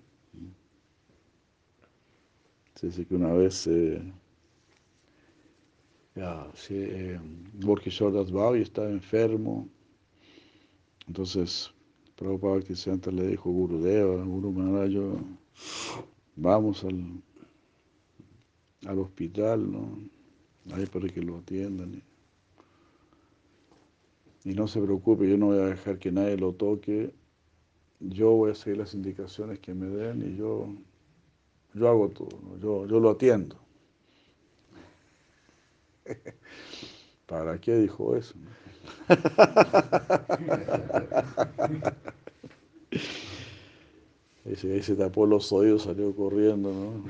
Se 2.74 2.86
dice 2.86 3.06
que 3.06 3.14
una 3.14 3.32
vez 3.32 3.66
eh, 3.66 4.00
ya, 6.14 6.48
sí, 6.54 6.74
eh, 6.76 7.20
estaba 8.62 8.88
enfermo. 8.90 9.68
Entonces, 11.06 11.72
Prabhupada 12.16 12.54
Bhaktisiddhanta 12.54 13.10
le 13.12 13.28
dijo 13.28 13.50
Gurudeva, 13.50 14.22
Guru 14.24 14.52
Maharaj, 14.52 15.20
vamos 16.34 16.84
al, 16.84 17.22
al 18.86 18.98
hospital, 18.98 19.70
¿no? 19.70 19.98
Ahí 20.74 20.86
para 20.86 21.08
que 21.08 21.22
lo 21.22 21.38
atiendan. 21.38 22.02
Y, 24.44 24.54
no 24.54 24.68
se 24.68 24.80
preocupe, 24.80 25.28
yo 25.28 25.36
no 25.36 25.46
voy 25.46 25.58
a 25.58 25.66
dejar 25.66 25.98
que 25.98 26.12
nadie 26.12 26.36
lo 26.36 26.52
toque. 26.52 27.12
Yo 28.00 28.30
voy 28.30 28.52
a 28.52 28.54
seguir 28.54 28.78
las 28.78 28.94
indicaciones 28.94 29.58
que 29.58 29.74
me 29.74 29.88
den 29.88 30.22
y 30.22 30.36
yo, 30.36 30.68
yo 31.74 31.88
hago 31.88 32.08
todo, 32.10 32.56
yo, 32.60 32.86
yo 32.86 33.00
lo 33.00 33.10
atiendo. 33.10 33.56
¿Para 37.26 37.60
qué 37.60 37.76
dijo 37.76 38.16
eso? 38.16 38.34
Ahí 44.48 44.56
se, 44.82 44.96
tapó 44.96 45.26
los 45.26 45.52
oídos, 45.52 45.82
salió 45.82 46.16
corriendo, 46.16 46.72
¿no? 46.72 47.04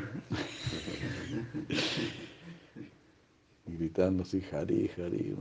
Gritando 3.66 4.24
así, 4.24 4.40
jari, 4.40 4.88
jari. 4.88 5.36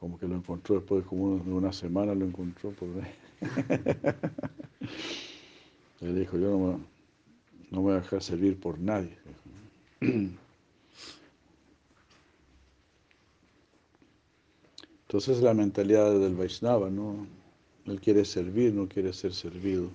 Como 0.00 0.18
que 0.18 0.26
lo 0.26 0.36
encontró 0.36 0.76
después 0.76 1.04
de 1.04 1.10
como 1.10 1.36
de 1.36 1.52
una 1.52 1.74
semana, 1.74 2.14
lo 2.14 2.24
encontró 2.24 2.70
por 2.70 2.88
ahí. 2.88 3.12
Él 6.00 6.18
dijo, 6.18 6.38
yo 6.38 6.48
no 6.50 6.58
me, 6.58 6.78
no 7.70 7.70
me 7.70 7.78
voy 7.80 7.92
a 7.92 7.96
dejar 7.96 8.22
servir 8.22 8.58
por 8.58 8.78
nadie. 8.78 9.18
Entonces 15.02 15.42
la 15.42 15.52
mentalidad 15.52 16.18
del 16.18 16.34
Vaishnava, 16.34 16.88
¿no? 16.88 17.43
Él 17.86 18.00
quiere 18.00 18.24
servir, 18.24 18.72
no 18.72 18.88
quiere 18.88 19.12
ser 19.12 19.34
servido. 19.34 19.90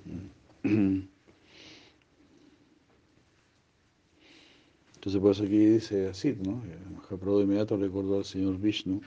Entonces 4.96 5.22
por 5.22 5.32
eso 5.32 5.44
aquí 5.44 5.58
dice 5.58 6.08
así, 6.08 6.38
¿no? 6.44 6.62
Mahaprabhu 6.96 7.38
de 7.40 7.44
inmediato 7.46 7.78
recordó 7.78 8.18
al 8.18 8.26
señor 8.26 8.60
Vishnu. 8.60 9.02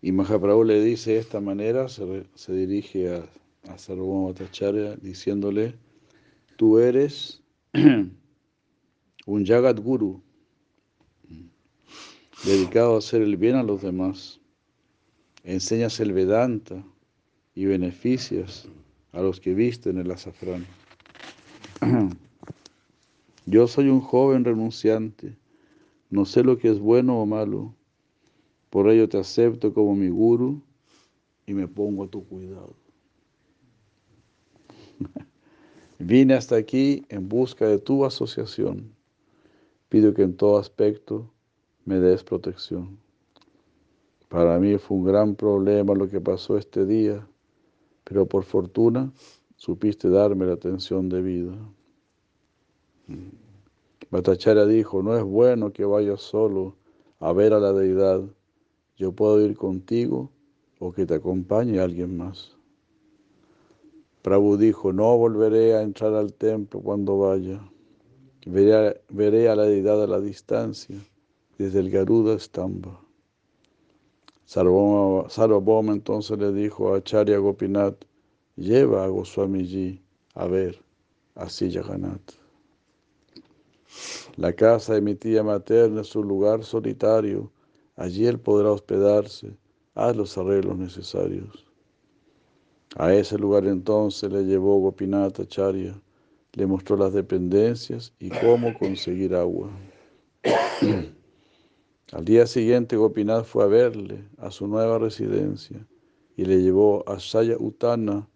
Y 0.00 0.12
Mahaprabhu 0.12 0.64
le 0.64 0.82
dice 0.84 1.12
de 1.12 1.18
esta 1.18 1.40
manera, 1.40 1.88
se, 1.88 2.26
se 2.34 2.52
dirige 2.52 3.14
a, 3.14 3.26
a 3.72 3.78
Sarvabhauma 3.78 4.34
diciéndole, 5.00 5.76
tú 6.56 6.78
eres 6.78 7.42
un 9.26 9.44
Jagat 9.46 9.78
Guru, 9.80 10.20
dedicado 12.44 12.94
a 12.94 12.98
hacer 12.98 13.22
el 13.22 13.36
bien 13.36 13.56
a 13.56 13.62
los 13.62 13.82
demás. 13.82 14.40
Enseñas 15.44 15.98
el 16.00 16.12
Vedanta 16.12 16.84
y 17.54 17.64
beneficias 17.64 18.68
a 19.12 19.22
los 19.22 19.40
que 19.40 19.54
visten 19.54 19.98
el 19.98 20.10
azafrán. 20.10 20.66
Yo 23.46 23.66
soy 23.66 23.88
un 23.88 24.00
joven 24.00 24.44
renunciante, 24.44 25.36
no 26.10 26.24
sé 26.24 26.42
lo 26.42 26.58
que 26.58 26.70
es 26.70 26.78
bueno 26.78 27.20
o 27.20 27.26
malo, 27.26 27.74
por 28.70 28.90
ello 28.90 29.08
te 29.08 29.18
acepto 29.18 29.72
como 29.72 29.94
mi 29.94 30.08
guru 30.08 30.60
y 31.46 31.52
me 31.52 31.68
pongo 31.68 32.04
a 32.04 32.08
tu 32.08 32.24
cuidado. 32.24 32.74
Vine 35.98 36.34
hasta 36.34 36.56
aquí 36.56 37.04
en 37.08 37.28
busca 37.28 37.66
de 37.66 37.78
tu 37.78 38.04
asociación. 38.04 38.94
Pido 39.94 40.12
que 40.12 40.22
en 40.22 40.36
todo 40.36 40.58
aspecto 40.58 41.30
me 41.84 42.00
des 42.00 42.24
protección. 42.24 42.98
Para 44.28 44.58
mí 44.58 44.76
fue 44.76 44.96
un 44.96 45.04
gran 45.04 45.36
problema 45.36 45.94
lo 45.94 46.08
que 46.08 46.20
pasó 46.20 46.58
este 46.58 46.84
día, 46.84 47.24
pero 48.02 48.26
por 48.26 48.42
fortuna 48.42 49.12
supiste 49.54 50.08
darme 50.08 50.46
la 50.46 50.54
atención 50.54 51.08
debida. 51.08 51.54
Batachara 54.10 54.66
dijo, 54.66 55.00
no 55.00 55.16
es 55.16 55.22
bueno 55.22 55.72
que 55.72 55.84
vayas 55.84 56.22
solo 56.22 56.74
a 57.20 57.32
ver 57.32 57.52
a 57.52 57.60
la 57.60 57.72
deidad, 57.72 58.20
yo 58.96 59.12
puedo 59.12 59.40
ir 59.46 59.56
contigo 59.56 60.28
o 60.80 60.90
que 60.90 61.06
te 61.06 61.14
acompañe 61.14 61.78
alguien 61.78 62.16
más. 62.16 62.56
Prabhu 64.22 64.56
dijo, 64.56 64.92
no 64.92 65.16
volveré 65.16 65.76
a 65.76 65.82
entrar 65.82 66.14
al 66.14 66.32
templo 66.32 66.80
cuando 66.80 67.16
vaya. 67.16 67.60
Veré 68.46 69.48
a, 69.48 69.56
la 69.56 69.64
deidad 69.64 70.02
a 70.02 70.06
la 70.06 70.20
distancia, 70.20 70.96
desde 71.56 71.80
el 71.80 71.90
Garuda 71.90 72.38
Stamba. 72.38 73.00
Sarvabhauma 74.44 75.94
entonces 75.94 76.38
le 76.38 76.52
dijo 76.52 76.92
a 76.92 76.98
Acharya 76.98 77.38
Gopinath, 77.38 78.04
lleva 78.56 79.04
a 79.04 79.08
Goswamiji 79.08 80.02
a 80.34 80.46
ver 80.46 80.78
a 81.36 81.46
Jagannath. 81.48 82.34
La 84.36 84.52
casa 84.52 84.92
de 84.94 85.00
mi 85.00 85.14
tía 85.14 85.42
materna 85.42 86.02
es 86.02 86.14
un 86.14 86.28
lugar 86.28 86.64
solitario, 86.64 87.50
allí 87.96 88.26
él 88.26 88.38
podrá 88.38 88.72
hospedarse, 88.72 89.56
haz 89.94 90.14
los 90.16 90.36
arreglos 90.36 90.76
necesarios. 90.76 91.64
A 92.96 93.14
ese 93.14 93.38
lugar 93.38 93.66
entonces 93.66 94.30
le 94.30 94.44
llevó 94.44 94.80
Gopinath 94.80 95.40
Acharya 95.40 95.98
le 96.54 96.66
mostró 96.66 96.96
las 96.96 97.12
dependencias 97.12 98.14
y 98.18 98.30
cómo 98.30 98.76
conseguir 98.78 99.34
agua. 99.34 99.68
Al 102.12 102.24
día 102.24 102.46
siguiente 102.46 102.96
Gopinath 102.96 103.44
fue 103.44 103.64
a 103.64 103.66
verle 103.66 104.24
a 104.38 104.50
su 104.50 104.68
nueva 104.68 104.98
residencia 104.98 105.84
y 106.36 106.44
le 106.44 106.62
llevó 106.62 107.08
a 107.08 107.16
Shaya 107.18 107.56
Utana 107.58 108.28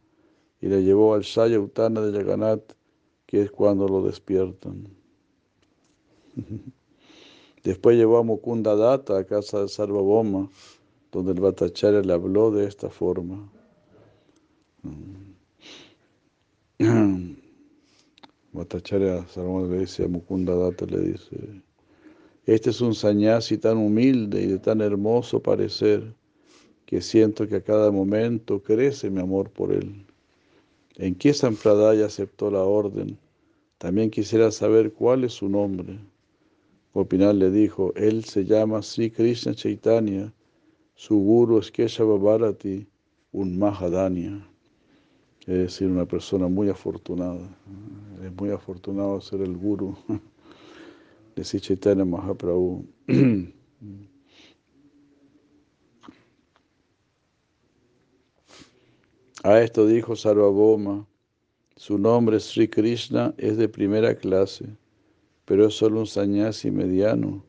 y 0.61 0.66
le 0.66 0.83
llevó 0.83 1.14
al 1.14 1.22
Shaya 1.22 1.61
Utana 1.61 2.00
de 2.00 2.12
Yaganat, 2.12 2.72
que 3.26 3.42
es 3.42 3.50
cuando 3.52 3.87
lo 3.87 4.02
despiertan. 4.02 4.88
Después 7.62 7.96
llevó 7.96 8.18
a 8.18 8.24
Mukunda 8.24 8.74
Data 8.74 9.18
a 9.18 9.24
casa 9.24 9.61
de 9.61 9.68
Sarvaboma, 9.68 10.50
donde 11.12 11.33
el 11.33 11.40
Bhattacharya 11.40 12.00
le 12.00 12.12
habló 12.12 12.50
de 12.50 12.66
esta 12.66 12.90
forma. 12.90 13.48
Bhattacharya 18.53 19.27
Sarvaboma 19.29 19.69
le 19.69 19.81
dice 19.81 20.05
a 20.05 20.09
Mukunda 20.09 20.55
Data, 20.55 20.87
le 20.87 21.01
dice, 21.01 21.37
este 22.47 22.71
es 22.71 22.81
un 22.81 22.95
sanyasi 22.95 23.59
tan 23.59 23.77
humilde 23.77 24.43
y 24.43 24.47
de 24.47 24.59
tan 24.59 24.81
hermoso 24.81 25.43
parecer 25.43 26.15
que 26.87 27.03
siento 27.03 27.47
que 27.47 27.57
a 27.57 27.61
cada 27.63 27.91
momento 27.91 28.63
crece 28.63 29.11
mi 29.11 29.21
amor 29.21 29.51
por 29.51 29.73
él. 29.73 30.07
¿En 30.97 31.15
qué 31.15 31.35
Sampradaya 31.35 32.07
aceptó 32.07 32.51
la 32.51 32.63
orden? 32.63 33.19
También 33.77 34.11
quisiera 34.11 34.51
saber 34.51 34.93
cuál 34.93 35.25
es 35.25 35.35
su 35.35 35.49
nombre. 35.51 35.99
Gopinal 36.95 37.39
le 37.39 37.51
dijo, 37.51 37.93
él 37.95 38.25
se 38.25 38.47
llama 38.47 38.83
Sri 38.83 39.11
Krishna 39.11 39.55
Chaitanya, 39.55 40.33
su 40.95 41.19
guru 41.19 41.59
es 41.59 41.71
Keshava 41.71 42.17
Bharati, 42.17 42.87
un 43.33 43.59
Mahadanya. 43.59 44.49
Es 45.41 45.59
decir, 45.59 45.89
una 45.89 46.07
persona 46.07 46.49
muy 46.49 46.71
afortunada. 46.71 47.47
Es 48.22 48.33
muy 48.35 48.50
afortunado 48.50 49.20
ser 49.20 49.42
el 49.42 49.57
guru 49.57 49.96
de 51.37 51.44
Sri 51.44 51.61
Chaitanya 51.61 52.04
Mahaprabhu. 52.04 52.85
A 59.44 59.61
esto 59.61 59.87
dijo 59.87 60.16
Sarvabhauma, 60.16 61.07
su 61.76 61.96
nombre 61.96 62.40
Sri 62.40 62.66
Krishna 62.66 63.33
es 63.38 63.57
de 63.57 63.68
primera 63.68 64.16
clase, 64.16 64.66
pero 65.44 65.66
es 65.66 65.74
solo 65.74 66.00
un 66.00 66.09
sannyasi 66.09 66.72
mediano 66.72 67.44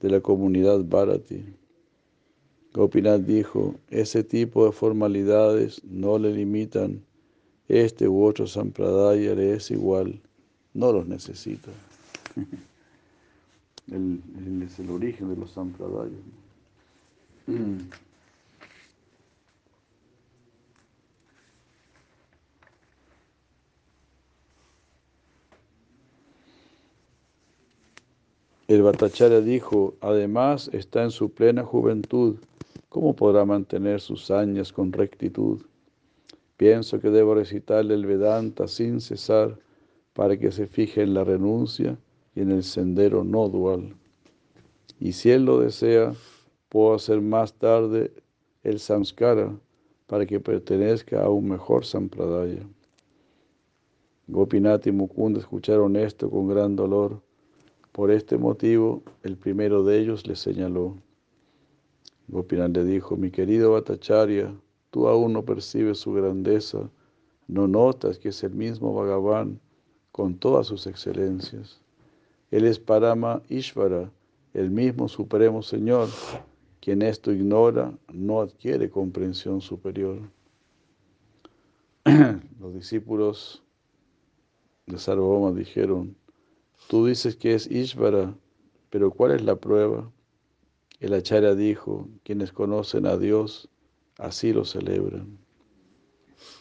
de 0.00 0.10
la 0.10 0.20
comunidad 0.20 0.82
Bharati. 0.84 1.44
Gopinath 2.74 3.22
dijo, 3.22 3.76
ese 3.88 4.24
tipo 4.24 4.66
de 4.66 4.72
formalidades 4.72 5.80
no 5.84 6.18
le 6.18 6.32
limitan, 6.32 7.04
este 7.68 8.08
u 8.08 8.24
otro 8.24 8.46
sampradaya 8.46 9.34
le 9.34 9.54
es 9.54 9.70
igual, 9.70 10.20
no 10.74 10.92
los 10.92 11.06
necesita. 11.06 11.70
Él, 13.90 14.20
es 14.66 14.78
el 14.78 14.90
origen 14.90 15.28
de 15.30 15.36
los 15.36 15.50
sampradayas. 15.52 16.20
El 28.68 28.82
Bhattacharya 28.82 29.40
dijo, 29.40 29.94
además 30.02 30.68
está 30.74 31.02
en 31.02 31.10
su 31.10 31.30
plena 31.30 31.64
juventud, 31.64 32.36
¿cómo 32.90 33.16
podrá 33.16 33.46
mantener 33.46 33.98
sus 34.02 34.30
años 34.30 34.74
con 34.74 34.92
rectitud? 34.92 35.62
Pienso 36.58 36.98
que 36.98 37.08
debo 37.10 37.36
recitarle 37.36 37.94
el 37.94 38.04
Vedanta 38.04 38.66
sin 38.66 39.00
cesar 39.00 39.56
para 40.12 40.36
que 40.36 40.50
se 40.50 40.66
fije 40.66 41.02
en 41.02 41.14
la 41.14 41.22
renuncia 41.22 41.96
y 42.34 42.40
en 42.40 42.50
el 42.50 42.64
sendero 42.64 43.22
no 43.22 43.48
dual. 43.48 43.94
Y 44.98 45.12
si 45.12 45.30
él 45.30 45.44
lo 45.44 45.60
desea, 45.60 46.12
puedo 46.68 46.94
hacer 46.94 47.20
más 47.20 47.52
tarde 47.54 48.12
el 48.64 48.80
samskara 48.80 49.56
para 50.08 50.26
que 50.26 50.40
pertenezca 50.40 51.22
a 51.22 51.28
un 51.28 51.48
mejor 51.48 51.84
sampradaya. 51.84 52.66
Gopinath 54.26 54.88
y 54.88 54.90
Mukunda 54.90 55.38
escucharon 55.38 55.94
esto 55.94 56.28
con 56.28 56.48
gran 56.48 56.74
dolor 56.74 57.22
por 57.92 58.10
este 58.10 58.36
motivo, 58.36 59.04
el 59.22 59.36
primero 59.36 59.84
de 59.84 60.00
ellos 60.00 60.26
le 60.26 60.34
señaló. 60.34 60.96
Gopinath 62.26 62.76
le 62.76 62.84
dijo, 62.84 63.16
mi 63.16 63.30
querido 63.30 63.72
Bhattacharya, 63.72 64.52
tú 64.90 65.08
aún 65.08 65.32
no 65.32 65.44
percibes 65.44 65.98
su 65.98 66.12
grandeza, 66.12 66.90
no 67.46 67.66
notas 67.66 68.18
que 68.18 68.28
es 68.28 68.42
el 68.42 68.52
mismo 68.52 68.94
Bhagavan 68.94 69.60
con 70.12 70.34
todas 70.34 70.66
sus 70.66 70.86
excelencias. 70.86 71.80
Él 72.50 72.64
es 72.64 72.78
Parama 72.78 73.42
Ishvara, 73.48 74.10
el 74.54 74.70
mismo 74.70 75.08
Supremo 75.08 75.62
Señor. 75.62 76.08
Quien 76.80 77.02
esto 77.02 77.32
ignora 77.32 77.92
no 78.12 78.40
adquiere 78.40 78.88
comprensión 78.88 79.60
superior. 79.60 80.20
Los 82.60 82.74
discípulos 82.74 83.62
de 84.86 84.98
Sarvabhauma 84.98 85.52
dijeron, 85.52 86.16
Tú 86.88 87.04
dices 87.04 87.36
que 87.36 87.54
es 87.54 87.70
Ishvara, 87.70 88.34
pero 88.88 89.10
¿cuál 89.10 89.32
es 89.32 89.42
la 89.42 89.56
prueba? 89.56 90.10
El 91.00 91.12
Acharya 91.12 91.54
dijo, 91.54 92.08
quienes 92.24 92.50
conocen 92.50 93.06
a 93.06 93.18
Dios, 93.18 93.68
así 94.18 94.52
lo 94.52 94.64
celebran. 94.64 95.38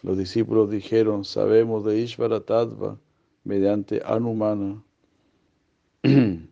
Los 0.03 0.17
discípulos 0.17 0.69
dijeron, 0.69 1.25
sabemos 1.25 1.83
de 1.85 1.99
Ishvara 1.99 2.39
Tattva 2.39 2.97
mediante 3.43 4.01
Anumana. 4.05 4.81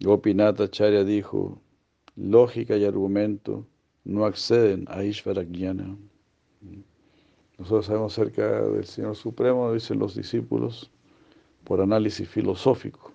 Gopinath 0.00 0.60
Acharya 0.60 1.02
dijo, 1.04 1.60
lógica 2.16 2.76
y 2.76 2.84
argumento 2.84 3.66
no 4.04 4.24
acceden 4.26 4.84
a 4.88 5.02
Ishvara 5.04 5.44
Jnana. 5.44 5.96
Nosotros 7.58 7.86
sabemos 7.86 8.12
acerca 8.12 8.62
del 8.62 8.84
Señor 8.84 9.16
Supremo, 9.16 9.72
dicen 9.72 9.98
los 9.98 10.14
discípulos, 10.14 10.90
por 11.64 11.80
análisis 11.80 12.28
filosófico. 12.28 13.12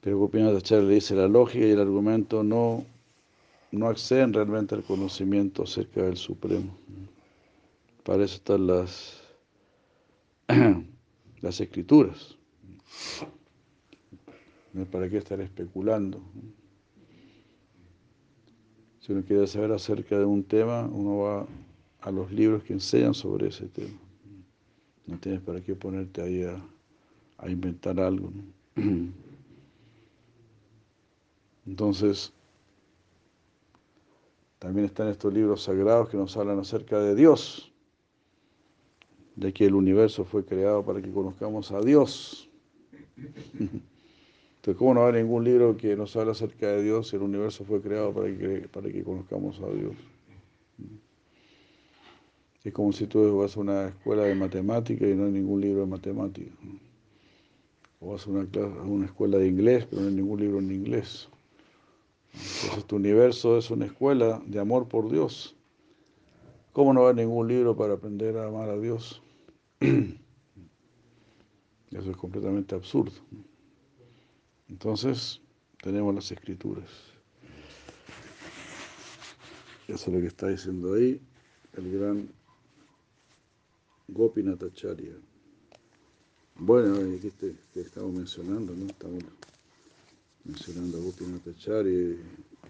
Pero 0.00 0.18
Gopinath 0.18 0.56
Acharya 0.56 0.88
le 0.88 0.94
dice, 0.94 1.14
la 1.14 1.28
lógica 1.28 1.66
y 1.66 1.70
el 1.70 1.80
argumento 1.80 2.42
no, 2.42 2.84
no 3.70 3.86
acceden 3.86 4.32
realmente 4.32 4.74
al 4.74 4.82
conocimiento 4.82 5.64
acerca 5.64 6.02
del 6.02 6.16
Supremo. 6.16 6.74
Para 8.02 8.24
eso 8.24 8.36
están 8.36 8.66
las, 8.66 9.22
las 11.42 11.60
escrituras. 11.60 12.36
¿Para 14.90 15.10
qué 15.10 15.18
estar 15.18 15.40
especulando? 15.40 16.20
Si 19.00 19.12
uno 19.12 19.22
quiere 19.22 19.46
saber 19.46 19.72
acerca 19.72 20.18
de 20.18 20.24
un 20.24 20.44
tema, 20.44 20.86
uno 20.86 21.18
va 21.18 21.46
a 22.00 22.10
los 22.10 22.32
libros 22.32 22.62
que 22.62 22.72
enseñan 22.72 23.12
sobre 23.12 23.48
ese 23.48 23.66
tema. 23.66 23.98
No 25.06 25.18
tienes 25.18 25.40
para 25.42 25.60
qué 25.60 25.74
ponerte 25.74 26.22
ahí 26.22 26.44
a, 26.44 26.56
a 27.36 27.50
inventar 27.50 28.00
algo. 28.00 28.32
Entonces, 31.66 32.32
también 34.58 34.84
están 34.84 35.08
estos 35.08 35.32
libros 35.32 35.62
sagrados 35.62 36.08
que 36.08 36.16
nos 36.16 36.36
hablan 36.36 36.58
acerca 36.58 36.98
de 36.98 37.14
Dios, 37.14 37.72
de 39.36 39.52
que 39.52 39.64
el 39.64 39.74
universo 39.74 40.24
fue 40.24 40.44
creado 40.44 40.84
para 40.84 41.00
que 41.00 41.10
conozcamos 41.10 41.72
a 41.72 41.80
Dios. 41.80 42.50
Entonces, 43.16 44.76
¿cómo 44.76 44.92
no 44.92 45.06
hay 45.06 45.14
ningún 45.14 45.44
libro 45.44 45.76
que 45.78 45.96
nos 45.96 46.14
habla 46.16 46.32
acerca 46.32 46.68
de 46.68 46.82
Dios 46.82 47.08
si 47.08 47.16
el 47.16 47.22
universo 47.22 47.64
fue 47.64 47.80
creado 47.80 48.12
para 48.12 48.26
que, 48.26 48.68
para 48.70 48.90
que 48.90 49.02
conozcamos 49.02 49.58
a 49.60 49.70
Dios? 49.70 49.94
Es 52.62 52.74
como 52.74 52.92
si 52.92 53.06
tú 53.06 53.38
vas 53.38 53.56
a 53.56 53.60
una 53.60 53.88
escuela 53.88 54.24
de 54.24 54.34
matemática 54.34 55.06
y 55.08 55.14
no 55.14 55.24
hay 55.24 55.32
ningún 55.32 55.62
libro 55.62 55.80
de 55.80 55.86
matemática. 55.86 56.50
O 58.00 58.12
vas 58.12 58.26
a 58.26 58.30
una, 58.30 58.42
a 58.42 58.82
una 58.82 59.06
escuela 59.06 59.38
de 59.38 59.48
inglés, 59.48 59.86
pero 59.88 60.02
no 60.02 60.08
hay 60.08 60.14
ningún 60.14 60.40
libro 60.40 60.58
en 60.58 60.70
inglés. 60.70 61.30
Entonces 62.32 62.86
tu 62.86 62.96
universo 62.96 63.58
es 63.58 63.70
una 63.70 63.86
escuela 63.86 64.42
de 64.46 64.60
amor 64.60 64.88
por 64.88 65.10
Dios. 65.10 65.56
¿Cómo 66.72 66.92
no 66.92 67.08
hay 67.08 67.14
ningún 67.14 67.48
libro 67.48 67.76
para 67.76 67.94
aprender 67.94 68.36
a 68.36 68.46
amar 68.46 68.68
a 68.68 68.78
Dios? 68.78 69.22
Eso 69.80 70.14
es 72.10 72.16
completamente 72.16 72.74
absurdo. 72.74 73.12
Entonces, 74.68 75.40
tenemos 75.82 76.14
las 76.14 76.30
escrituras. 76.30 76.88
Eso 79.88 80.10
es 80.10 80.14
lo 80.14 80.20
que 80.20 80.28
está 80.28 80.46
diciendo 80.46 80.94
ahí 80.94 81.20
el 81.76 81.98
gran 81.98 82.28
Gopinathacharya. 84.06 85.14
Bueno, 86.56 86.96
aquí 87.16 87.30
te, 87.30 87.54
te 87.72 87.80
estamos 87.80 88.12
mencionando, 88.12 88.74
¿no? 88.74 88.86
Estamos 88.86 89.24
mencionando 90.44 90.98
a 90.98 91.00
Gopinathacharya, 91.02 92.16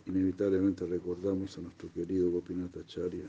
inevitablemente 0.07 0.87
recordamos 0.87 1.57
a 1.57 1.61
nuestro 1.63 1.93
querido 1.93 2.31
Gopinathacharya, 2.31 3.29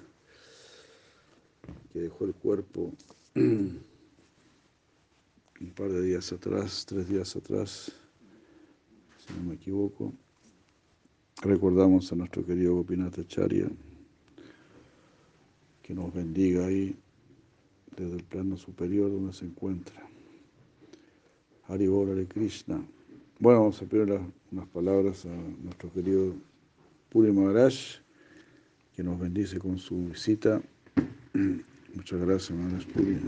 que 1.91 1.99
dejó 1.99 2.25
el 2.25 2.33
cuerpo 2.33 2.91
un 3.35 3.81
par 5.75 5.91
de 5.91 6.01
días 6.01 6.31
atrás, 6.33 6.85
tres 6.87 7.07
días 7.07 7.35
atrás, 7.35 7.91
si 9.25 9.33
no 9.33 9.43
me 9.43 9.55
equivoco. 9.55 10.13
Recordamos 11.43 12.11
a 12.11 12.15
nuestro 12.15 12.45
querido 12.45 12.75
Gopinathacharya, 12.75 13.67
que 15.81 15.93
nos 15.93 16.13
bendiga 16.13 16.65
ahí 16.65 16.95
desde 17.97 18.15
el 18.17 18.23
plano 18.23 18.57
superior 18.57 19.11
donde 19.11 19.33
se 19.33 19.45
encuentra. 19.45 20.07
Hari 21.67 21.85
de 21.87 22.27
Krishna. 22.27 22.83
Bueno, 23.41 23.61
vamos 23.61 23.81
a 23.81 23.85
pedir 23.87 24.21
unas 24.51 24.67
palabras 24.67 25.25
a 25.25 25.29
nuestro 25.63 25.91
querido 25.91 26.35
Puri 27.09 27.31
Maharaj, 27.31 27.73
que 28.95 29.03
nos 29.03 29.19
bendice 29.19 29.57
con 29.57 29.79
su 29.79 29.97
visita. 30.09 30.61
Muchas 31.95 32.19
gracias, 32.19 32.51
Maharaj 32.51 32.85
Puri. 32.93 33.19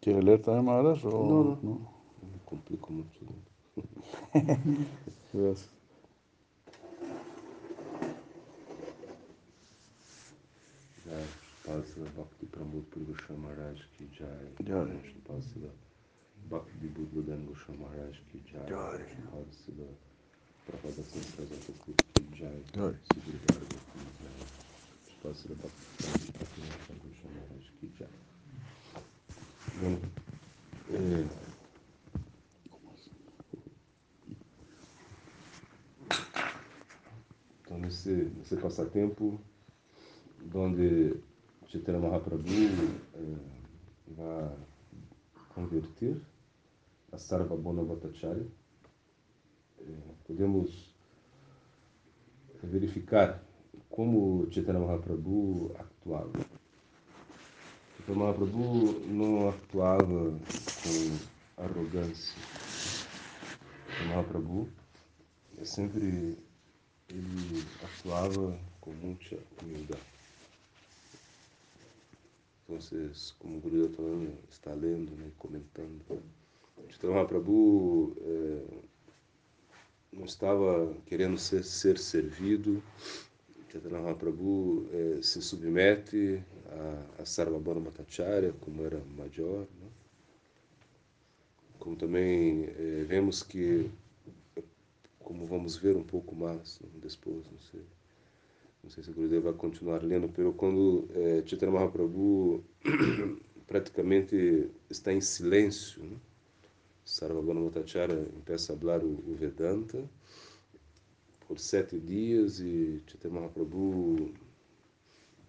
¿Quiere 0.00 0.22
leer 0.22 0.40
también, 0.40 0.66
Maharaj? 0.66 1.04
O 1.04 1.10
no, 1.10 1.42
no, 1.42 1.58
no. 1.64 1.92
Me 2.30 2.38
complico 2.44 2.92
mucho. 2.92 3.18
gracias. 5.32 5.77
Parsila 11.64 12.08
Bhakti 12.16 12.46
Pramod 12.46 12.84
Purusha 12.90 13.32
Maharaj 13.32 13.80
ki 13.96 14.08
jai. 14.18 14.48
Jai. 14.64 15.00
Parsila 15.26 15.70
Bhakti 16.50 16.86
Budhudan 16.96 17.46
Gosha 17.46 17.72
Maharaj 17.80 18.16
ki 18.30 18.42
jai. 18.52 18.68
Jai. 18.68 19.04
Parsila 19.32 19.88
Prabhupada 20.66 21.02
Sanskrazata 21.10 21.72
ki 21.84 21.92
jai. 22.38 22.62
Jai. 22.74 22.94
Siguru 23.08 23.38
Bhargava 23.46 23.78
ki 23.90 23.98
jai. 24.20 24.46
Parsila 25.22 25.54
Bhakti 25.62 26.32
Pramod 26.36 27.00
Gosha 27.02 27.28
Maharaj 27.34 27.66
ki 27.80 27.92
jai. 27.98 28.14
Bueno, 29.80 30.00
eh, 30.90 31.26
então 37.60 37.78
nesse, 37.78 38.10
nesse 38.10 38.56
passatempo, 38.56 39.38
onde 40.54 41.14
Chaitanya 41.66 41.98
Mahaprabhu 41.98 42.50
eh, 43.14 43.36
vai 44.16 44.56
converter 45.54 46.20
a 47.12 47.18
Sarvabhauma 47.18 47.84
Bhattacharya. 47.84 48.46
Eh, 49.80 50.14
podemos 50.26 50.94
verificar 52.62 53.42
como 53.90 54.50
Chaitanya 54.50 54.80
Mahaprabhu 54.80 55.74
actuava. 55.78 56.32
Chaitanya 57.96 58.18
Mahaprabhu 58.18 59.00
não 59.08 59.48
actuava 59.50 60.38
com 60.82 61.62
arrogância. 61.62 62.34
Chaitanya 63.88 64.14
Mahaprabhu 64.14 64.68
sempre 65.64 66.38
ele 67.10 67.64
atuava 67.82 68.58
com 68.80 68.92
muita 68.92 69.38
humildade. 69.62 70.17
Entonces, 72.68 73.34
como 73.38 73.56
o 73.56 73.60
Guru 73.62 73.88
falando, 73.88 74.30
está 74.50 74.74
lendo, 74.74 75.12
né, 75.16 75.30
comentando. 75.38 76.02
Chaitanya 76.90 77.14
Mahaprabhu 77.14 78.14
eh, 78.20 78.78
não 80.12 80.26
estava 80.26 80.94
querendo 81.06 81.38
ser, 81.38 81.64
ser 81.64 81.98
servido. 81.98 82.82
Chaitanya 83.72 84.02
Mahaprabhu 84.02 84.86
eh, 84.92 85.22
se 85.22 85.40
submete 85.40 86.44
a, 87.18 87.22
a 87.22 87.24
Sarvabhauma 87.24 87.90
como 88.60 88.84
era 88.84 89.02
major. 89.16 89.60
Né? 89.80 89.88
Como 91.78 91.96
também 91.96 92.64
eh, 92.64 93.04
vemos 93.08 93.42
que, 93.42 93.90
como 95.18 95.46
vamos 95.46 95.78
ver 95.78 95.96
um 95.96 96.04
pouco 96.04 96.36
mais 96.36 96.80
né, 96.80 96.88
depois, 97.00 97.50
não 97.50 97.58
sei, 97.58 97.82
não 98.88 98.92
sei 98.94 99.04
se 99.04 99.10
o 99.10 99.12
Gurudev 99.12 99.44
vai 99.44 99.52
continuar 99.52 100.02
lendo, 100.02 100.32
mas 100.34 100.56
quando 100.56 101.06
eh, 101.14 101.42
Chaitanya 101.44 101.72
Mahaprabhu 101.74 102.64
praticamente 103.68 104.70
está 104.88 105.12
em 105.12 105.20
silêncio, 105.20 106.02
né? 106.02 106.16
Sarvabhauma 107.04 107.68
Bhattacharya 107.68 108.26
começa 108.46 108.72
a 108.72 108.76
falar 108.78 109.04
o, 109.04 109.08
o, 109.08 109.34
Vedanta 109.34 110.02
por 111.46 111.58
sete 111.58 112.00
dias 112.00 112.60
e 112.60 113.02
Chaitanya 113.06 113.40
Mahaprabhu 113.40 114.32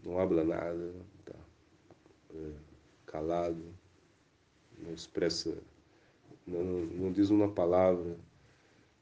não 0.03 0.19
habla 0.19 0.43
nada, 0.43 0.93
está 1.19 1.39
é, 2.35 2.51
calado, 3.05 3.63
não 4.79 4.93
expressa, 4.93 5.57
não, 6.45 6.61
não 6.63 7.11
diz 7.13 7.29
uma 7.29 7.49
palavra. 7.49 8.17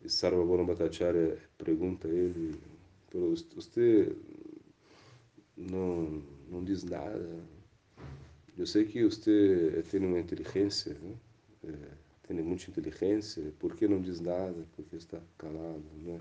E 0.04 0.08
Sarvabhauma 0.08 0.64
Bhattacharya 0.64 1.40
pergunta 1.58 2.08
a 2.08 2.12
ele, 2.12 2.56
você 3.56 4.16
não, 5.56 6.24
não 6.50 6.64
diz 6.64 6.84
nada. 6.84 7.44
Eu 8.58 8.66
sei 8.66 8.86
que 8.86 9.04
você 9.04 9.84
tem 9.90 10.00
uma 10.00 10.20
inteligência, 10.20 10.94
né? 11.02 11.16
é, 11.64 11.74
tem 12.28 12.42
muita 12.42 12.70
inteligência, 12.70 13.54
por 13.60 13.76
que 13.76 13.88
não 13.88 14.02
diz 14.02 14.20
nada? 14.20 14.66
Porque 14.76 14.96
está 14.96 15.20
calado, 15.38 15.84
né? 16.04 16.20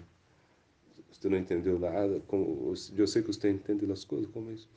Você 1.10 1.28
não 1.28 1.38
entendeu 1.38 1.78
nada? 1.78 2.20
Como, 2.26 2.74
eu 2.96 3.06
sei 3.06 3.22
que 3.22 3.28
você 3.28 3.50
entende 3.50 3.90
as 3.90 4.04
coisas, 4.04 4.30
como 4.30 4.50
é 4.50 4.54
isso? 4.54 4.68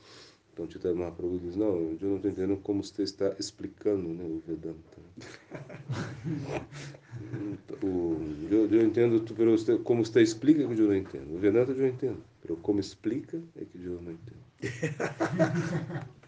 Então 0.59 0.69
Chaitanya 0.69 0.97
Mahaprabhu 0.97 1.39
diz, 1.39 1.55
não, 1.55 1.67
eu 1.67 1.97
não 2.01 2.17
estou 2.17 2.31
entendendo 2.31 2.57
como 2.57 2.83
você 2.83 3.03
está 3.03 3.33
explicando 3.39 4.09
né, 4.09 4.25
o 4.25 4.43
Vedanta. 4.45 4.99
o, 7.81 8.17
eu, 8.51 8.69
eu 8.69 8.85
entendo 8.85 9.21
você, 9.51 9.77
como 9.77 10.05
você 10.05 10.21
explica 10.21 10.67
que 10.67 10.81
eu 10.81 10.87
não 10.87 10.97
entendo. 10.97 11.33
O 11.33 11.37
Vedanta 11.37 11.71
eu 11.71 11.87
entendo, 11.87 12.21
mas 12.43 12.57
como 12.61 12.81
explica 12.81 13.41
é 13.55 13.63
que 13.63 13.81
eu 13.81 14.01
não 14.01 14.11
entendo. 14.11 14.49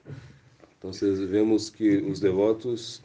Então 0.77 0.91
vemos 1.27 1.69
que 1.69 1.97
os 1.97 2.19
devotos 2.19 3.03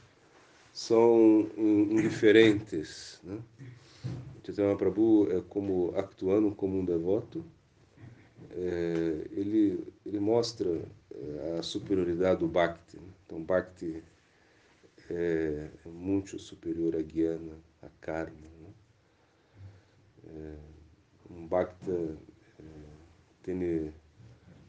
são 0.72 1.46
indiferentes. 1.58 3.20
Né? 3.22 3.38
Chaitanya 4.42 4.68
Mahaprabhu 4.68 5.30
é 5.30 5.42
como 5.46 5.92
actuando 5.94 6.52
como 6.52 6.78
um 6.78 6.86
devoto, 6.86 7.44
é, 8.50 9.26
ele, 9.32 9.86
ele 10.06 10.18
mostra 10.18 10.80
a 11.58 11.62
superioridade 11.62 12.40
do 12.40 12.48
Bhakti. 12.48 12.96
Né? 12.96 13.08
Então, 13.24 13.42
Bhakti 13.42 14.02
é, 15.10 15.68
muito 15.84 16.38
superior 16.38 16.96
a 16.96 17.02
Gyana, 17.02 17.54
a 17.82 17.88
Karma. 18.00 18.48
Né? 18.60 18.70
É, 20.28 20.54
um 21.30 21.46
Bhakta 21.46 21.92
é, 21.92 22.64
tem 23.42 23.92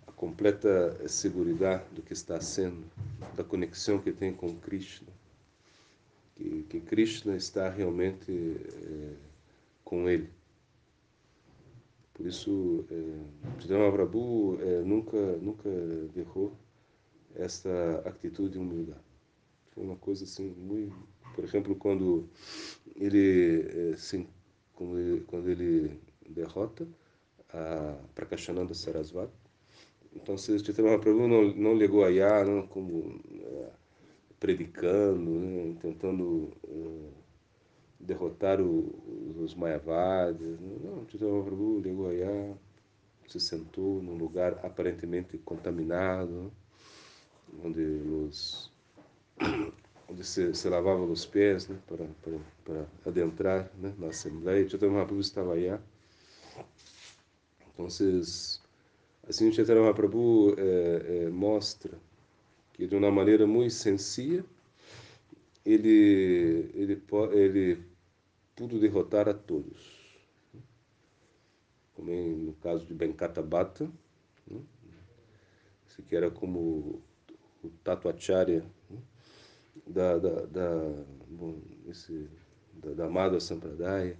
a 0.05 0.11
completa 0.11 1.07
segurança 1.07 1.85
do 1.91 2.01
que 2.01 2.13
está 2.13 2.39
sendo, 2.39 2.83
da 3.35 3.43
conexão 3.43 3.99
que 3.99 4.11
tem 4.11 4.33
com 4.33 4.55
Krishna. 4.55 5.07
Que, 6.35 6.63
que 6.69 6.79
Krishna 6.81 7.35
está 7.35 7.69
realmente 7.69 8.31
é, 8.31 9.13
com 9.83 10.07
ele. 10.07 10.29
Por 12.18 12.26
isso, 12.26 12.84
é, 12.89 13.91
Prabhu 13.91 14.57
é, 14.59 14.82
nunca, 14.82 15.38
nunca 15.38 15.70
deixou 16.15 16.51
essa 17.36 18.01
atitude 18.05 18.53
de 18.53 18.57
humildade. 18.57 18.99
Foi 19.72 19.84
uma 19.84 19.95
coisa 19.97 20.24
assim, 20.24 20.49
muito. 20.57 20.97
Por 21.36 21.43
exemplo, 21.43 21.76
quando 21.76 22.28
ele, 22.95 23.91
é, 23.91 23.95
sim, 23.95 24.28
quando 24.74 24.97
ele, 24.97 25.22
quando 25.28 25.47
ele 25.47 26.01
derrota 26.28 26.88
a 27.53 27.95
Prakashananda 28.15 28.74
Sarasvati, 28.74 29.32
então 30.15 30.36
Chaitanya 30.36 30.97
Prabhu 30.97 31.28
não, 31.28 31.53
não 31.53 31.76
ligou 31.76 32.03
a 32.03 32.09
Yá, 32.09 32.43
não 32.43 32.65
como 32.65 33.22
é, 33.32 33.70
predicando, 34.39 35.30
né, 35.30 35.76
tentando 35.80 36.51
é, 36.68 37.26
derrotar 37.99 38.61
os 38.61 39.55
Mayavadis. 39.55 40.59
Não, 40.83 41.05
Chaitanya 41.09 41.43
Prabhu 41.43 41.79
ligou 41.79 42.09
a 42.09 42.13
Yá, 42.13 42.53
se 43.27 43.39
sentou 43.39 44.01
num 44.01 44.17
lugar 44.17 44.59
aparentemente 44.63 45.37
contaminado, 45.39 46.51
onde 47.63 47.81
os 47.81 48.71
onde 50.09 50.23
se, 50.23 50.53
se 50.53 50.69
lavava 50.69 51.03
os 51.03 51.25
pés 51.25 51.67
né, 51.67 51.77
para, 51.85 52.05
para, 52.23 52.39
para 52.63 52.85
adentrar 53.05 53.69
né, 53.77 53.93
na 53.97 54.07
Assembleia. 54.07 54.67
Chaitanya 54.67 55.05
estava 55.19 55.53
aí. 55.53 55.77
Então, 57.73 57.85
assim, 57.85 59.51
Chaitanya 59.51 59.81
Mahaprabhu 59.81 60.55
é, 60.57 61.25
é, 61.25 61.29
mostra 61.29 61.91
que, 62.73 62.87
de 62.87 62.95
uma 62.95 63.11
maneira 63.11 63.45
muito 63.45 63.73
sensível, 63.73 64.45
ele, 65.65 66.71
ele, 66.73 67.03
ele 67.33 67.79
pudo 68.58 68.80
derrotar 68.80 69.30
a 69.30 69.34
todos. 69.36 70.18
Como 71.93 72.12
no 72.12 72.53
caso 72.53 72.86
de 72.86 72.93
Benkata 72.93 73.41
Bhatta, 73.41 73.89
né, 74.47 74.60
que 76.08 76.16
era 76.16 76.30
como 76.30 77.01
o 77.64 77.70
Tatuacharya, 77.84 78.64
né, 78.89 78.97
da, 79.86 80.18
da, 80.18 80.45
da, 80.45 81.03
bom, 81.30 81.60
esse, 81.88 82.28
da, 82.74 82.91
da 82.91 83.10
Madhva 83.10 83.39
Sampradaya. 83.39 84.18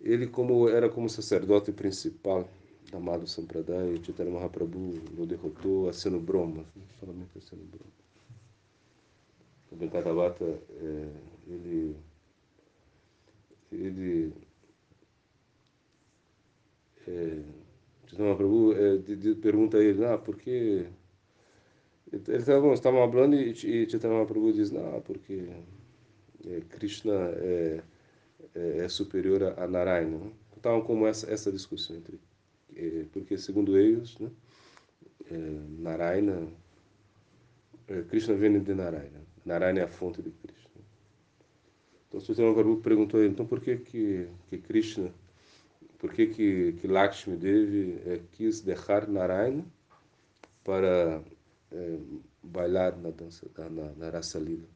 Ele 0.00 0.26
como, 0.26 0.68
era 0.68 0.88
como 0.88 1.08
sacerdote 1.08 1.72
principal 1.72 2.48
da 2.90 3.00
Madhva 3.00 3.26
Sampradaya, 3.26 4.02
Chaitanya 4.02 4.30
Mahaprabhu 4.30 5.00
o 5.18 5.26
derrotou 5.26 5.88
a 5.88 5.92
Seno 5.92 6.20
Brahma, 6.20 6.64
somente 7.00 7.38
a 7.38 7.40
Seno 7.40 7.64
Brahma. 7.64 7.92
O 9.70 9.76
Venkatavata, 9.76 10.44
é, 10.44 11.10
ele, 11.46 11.96
ele 13.74 14.32
é, 17.06 17.42
Chaitanya 18.06 18.30
Mahaprabhu 18.30 18.72
é, 18.72 18.96
de, 18.98 19.16
de, 19.16 19.34
pergunta 19.34 19.78
a 19.78 19.82
ele, 19.82 20.04
ah, 20.04 20.18
por 20.18 20.36
que 20.36 20.86
eles 22.12 22.48
estavam 22.48 23.10
falando 23.10 23.34
e, 23.34 23.50
e 23.50 24.08
Mahaprabhu 24.08 24.52
diz, 24.52 24.70
não, 24.70 25.00
porque 25.00 25.48
é, 26.46 26.60
Krishna 26.68 27.12
é, 27.14 27.82
é, 28.54 28.78
é, 28.78 28.88
superior 28.88 29.42
a, 29.56 29.66
Narayana. 29.66 30.18
Né? 30.18 30.32
Estavam 30.56 30.82
como 30.82 31.06
essa, 31.06 31.30
essa 31.30 31.50
discussão 31.50 31.96
entre... 31.96 32.20
É, 32.76 33.04
porque, 33.12 33.36
segundo 33.36 33.76
eles, 33.76 34.18
né, 34.18 34.30
é, 35.30 35.36
Narayana... 35.78 36.48
É, 37.88 38.02
Krishna 38.02 38.34
vem 38.34 38.62
de 38.62 38.74
Narayana. 38.74 39.22
Narayana 39.44 39.80
é 39.80 39.82
a 39.82 39.88
fonte 39.88 40.22
de 40.22 40.30
Krishna. 40.30 40.53
Então, 42.14 42.24
Chaitanya 42.24 42.50
Mahaprabhu 42.52 42.80
perguntou 42.80 43.18
ele, 43.18 43.30
então 43.30 43.44
por 43.44 43.60
que 43.60 43.76
que, 43.76 44.28
que 44.48 44.58
Krishna... 44.58 45.12
Por 45.98 46.12
que 46.12 46.26
que, 46.26 46.72
que 46.74 46.86
Lakshmi 46.86 47.36
Devi 47.36 48.22
quis 48.32 48.60
deixar 48.60 49.08
Narayana 49.08 49.64
para 50.62 51.22
é, 51.72 51.98
bailar 52.42 52.96
na 52.98 53.10
dança, 53.10 53.46
na, 53.56 53.90
na 53.96 54.10
raça 54.10 54.38
lila. 54.38 54.68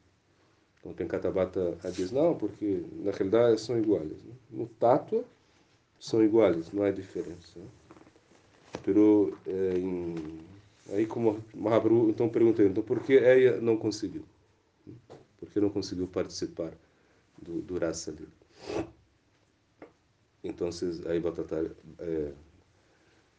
Então 0.79 0.91
tem 0.93 1.07
Catabata 1.07 1.77
diz, 1.93 2.11
não, 2.11 2.35
porque 2.35 2.83
na 2.91 3.11
realidade 3.11 3.61
são 3.61 3.77
iguais. 3.77 4.23
Né? 4.23 4.33
No 4.49 4.67
tato 4.67 5.23
são 5.99 6.23
iguais, 6.23 6.71
não 6.73 6.83
há 6.83 6.91
diferença. 6.91 7.59
Né? 7.59 7.67
Pero, 8.83 9.37
é, 9.45 9.77
em, 9.77 10.15
aí 10.93 11.05
como 11.05 11.41
Mahabru, 11.53 12.09
então 12.09 12.27
perguntei, 12.27 12.65
então 12.65 12.83
por 12.83 13.01
que 13.01 13.17
ela 13.17 13.61
não 13.61 13.77
conseguiu? 13.77 14.23
Por 15.39 15.47
que 15.47 15.59
não 15.61 15.69
conseguiu 15.69 16.07
participar 16.07 16.73
do, 17.41 17.61
do 17.61 17.77
raça 17.77 18.11
lila? 18.11 18.31
Então, 20.43 20.69
aí 21.07 21.19
Batata, 21.19 21.75
é, 21.99 22.33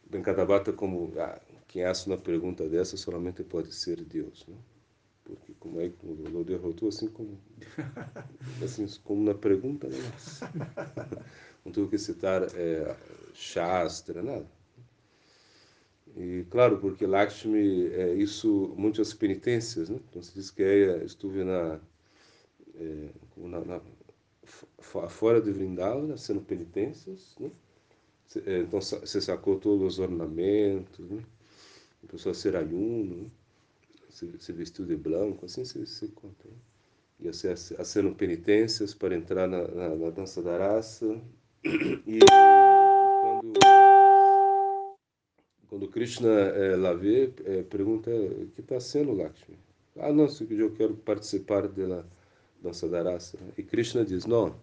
Benkadabata 0.09 0.73
como 0.73 1.11
ah, 1.17 1.39
quem 1.67 1.83
acha 1.83 2.07
uma 2.07 2.17
pergunta 2.17 2.67
dessa 2.67 2.97
solamente 2.97 3.43
pode 3.43 3.73
ser 3.73 4.03
Deus, 4.03 4.45
né? 4.47 4.55
Porque 5.23 5.53
como 5.59 5.79
é 5.79 5.89
que 5.89 6.05
o 6.05 6.43
derrotou 6.43 6.89
assim 6.89 7.07
como 7.07 7.39
assim 8.63 8.85
como 9.03 9.23
na 9.23 9.33
pergunta, 9.33 9.87
né? 9.87 9.97
não 11.63 11.71
tive 11.71 11.89
que 11.89 11.97
citar 11.97 12.43
é, 12.55 12.95
Shastra, 13.33 14.21
nada. 14.21 14.45
E 16.17 16.45
claro, 16.49 16.77
porque 16.79 17.05
Lakshmi 17.05 17.87
é 17.93 18.13
isso 18.13 18.73
muitas 18.77 19.13
penitências, 19.13 19.89
né? 19.89 19.99
Então 20.09 20.21
se 20.21 20.33
diz 20.33 20.51
que 20.51 20.61
ela 20.61 21.03
estuve 21.05 21.43
na, 21.43 21.79
é, 22.81 23.09
na, 23.37 23.61
na 23.61 23.81
fora 25.09 25.41
de 25.41 25.51
Vrindavan, 25.51 26.17
sendo 26.17 26.41
penitências, 26.41 27.35
né? 27.39 27.51
É, 28.45 28.59
então 28.59 28.79
você 28.79 29.19
sacou 29.19 29.59
todos 29.59 29.93
os 29.93 29.99
ornamentos, 29.99 31.09
né? 31.09 31.21
a 32.03 32.07
pessoa 32.07 32.33
ser 32.33 32.55
ayuno, 32.55 33.23
né? 33.23 33.29
se, 34.09 34.53
vestiu 34.53 34.85
de 34.85 34.95
branco, 34.95 35.45
assim 35.45 35.65
se 35.65 36.07
conta. 36.09 36.47
Né? 36.47 36.55
Ia 37.19 37.33
ser 37.33 37.55
acendo 37.77 38.15
penitências 38.15 38.93
para 38.93 39.15
entrar 39.15 39.47
na, 39.47 39.67
na, 39.67 39.95
na 39.95 40.09
dança 40.09 40.41
da 40.41 40.57
raça. 40.57 41.21
E 41.63 42.19
quando, 43.21 43.59
quando 45.67 45.87
Krishna 45.89 46.29
é, 46.29 46.75
lá 46.75 46.93
vê, 46.93 47.33
é, 47.43 47.63
pergunta 47.63 48.09
o 48.09 48.47
que 48.55 48.61
está 48.61 48.79
sendo 48.79 49.13
Lakshmi. 49.13 49.57
Ah, 49.97 50.11
não, 50.11 50.25
eu 50.49 50.73
quero 50.73 50.95
participar 50.95 51.67
dança 51.67 52.05
da 52.61 53.03
raça. 53.03 53.37
E 53.57 53.63
Krishna 53.63 54.05
diz, 54.05 54.25
não, 54.25 54.55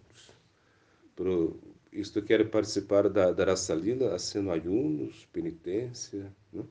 pro, 1.17 1.59
isto 1.93 2.23
quer 2.23 2.49
participar 2.49 3.09
da, 3.09 3.33
da 3.33 3.45
raça 3.45 3.75
lila, 3.75 4.15
acendo 4.15 4.51
ayunos, 4.51 5.27
penitência, 5.33 6.33
né? 6.53 6.65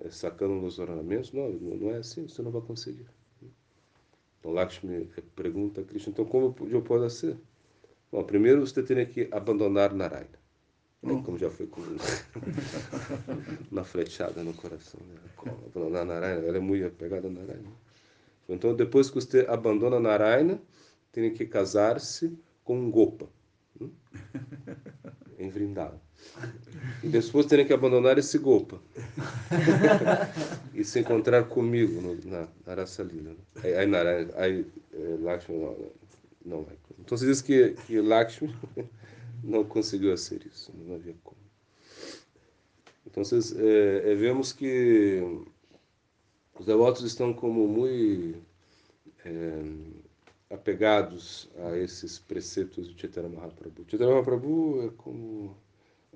é, 0.00 0.10
sacando 0.10 0.64
os 0.64 0.78
ornamentos. 0.78 1.32
Não, 1.32 1.50
não 1.50 1.90
é 1.90 1.98
assim, 1.98 2.28
você 2.28 2.42
não 2.42 2.50
vai 2.50 2.62
conseguir. 2.62 3.06
Então 4.38 4.52
Lakshmi 4.52 5.08
pergunta 5.34 5.80
a 5.80 5.84
Krishna, 5.84 6.12
então 6.12 6.24
como 6.24 6.54
eu 6.70 6.82
posso 6.82 7.10
ser? 7.10 7.36
Bom, 8.12 8.22
primeiro 8.22 8.60
você 8.60 8.82
tem 8.82 9.04
que 9.06 9.28
abandonar 9.32 9.94
Narayana. 9.94 10.38
Aí, 11.02 11.22
como 11.22 11.36
já 11.36 11.50
foi 11.50 11.66
com 11.66 11.82
uma 13.70 13.84
flechada 13.84 14.42
no 14.42 14.54
coração. 14.54 15.00
Né? 15.06 15.16
Abandonar 15.66 16.04
Narayana, 16.04 16.46
ela 16.46 16.56
é 16.56 16.60
muito 16.60 16.86
apegada 16.86 17.26
a 17.26 17.30
Narayana. 17.30 17.72
Então, 18.48 18.74
depois 18.74 19.08
que 19.08 19.16
você 19.16 19.46
abandona 19.48 19.98
Narayana, 19.98 20.60
tem 21.12 21.32
que 21.32 21.46
casar-se 21.46 22.36
com 22.64 22.78
um 22.78 22.90
Gopa. 22.90 23.28
Hum? 23.80 23.90
Em 25.38 25.50
Vrindavan. 25.50 25.98
E 27.02 27.08
depois 27.08 27.46
terem 27.46 27.66
que 27.66 27.72
abandonar 27.72 28.18
esse 28.18 28.38
Gopa. 28.38 28.80
e 30.72 30.84
se 30.84 31.00
encontrar 31.00 31.44
comigo 31.44 32.00
no, 32.00 32.16
na 32.24 32.48
Arasalila. 32.66 33.30
Né? 33.30 33.36
Aí, 33.62 33.74
aí, 33.74 33.94
aí, 33.94 34.30
aí 34.36 34.66
eh, 34.92 35.16
Lakshmi 35.20 35.58
não, 35.58 35.76
não 36.44 36.62
vai. 36.62 36.76
Então 36.98 37.18
se 37.18 37.26
diz 37.26 37.42
que, 37.42 37.72
que 37.86 38.00
Lakshmi 38.00 38.54
não 39.42 39.64
conseguiu 39.64 40.10
fazer 40.10 40.46
isso. 40.46 40.72
Não 40.86 40.94
havia 40.94 41.14
como. 41.22 41.36
Então 43.06 43.22
é, 43.22 44.12
é, 44.12 44.14
vemos 44.14 44.52
que 44.52 45.22
os 46.58 46.66
devotos 46.66 47.02
estão 47.02 47.32
como 47.32 47.66
muito 47.66 48.40
é, 49.24 49.62
apegados 50.54 51.50
a 51.56 51.76
esses 51.76 52.18
preceitos 52.18 52.88
de 52.88 53.00
Chaitanya 53.00 53.28
Mahaprabhu. 53.28 53.84
Chaitanya 53.88 54.12
Mahaprabhu 54.12 54.82
é 54.86 54.90
como 54.96 55.56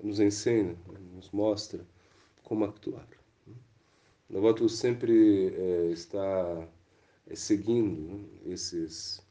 nos 0.01 0.19
ensina, 0.19 0.75
nos 1.13 1.29
mostra 1.31 1.85
como 2.43 2.63
actuar. 2.63 3.07
O 4.29 4.33
devoto 4.33 4.69
sempre 4.69 5.53
é, 5.53 5.91
está 5.91 6.67
é, 7.27 7.35
seguindo 7.35 8.13
né, 8.13 8.25
esses, 8.45 9.21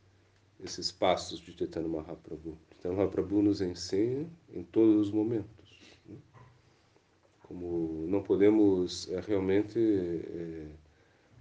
esses 0.60 0.92
passos 0.92 1.40
de 1.40 1.56
Chaitanya 1.56 1.88
Mahaprabhu. 1.88 2.58
Chaitanya 2.72 2.96
Mahaprabhu 2.96 3.42
nos 3.42 3.60
ensina 3.60 4.28
em 4.52 4.62
todos 4.62 5.06
os 5.06 5.10
momentos. 5.10 5.48
como 7.44 8.06
não 8.08 8.22
podemos 8.22 9.08
é, 9.10 9.20
realmente 9.20 9.78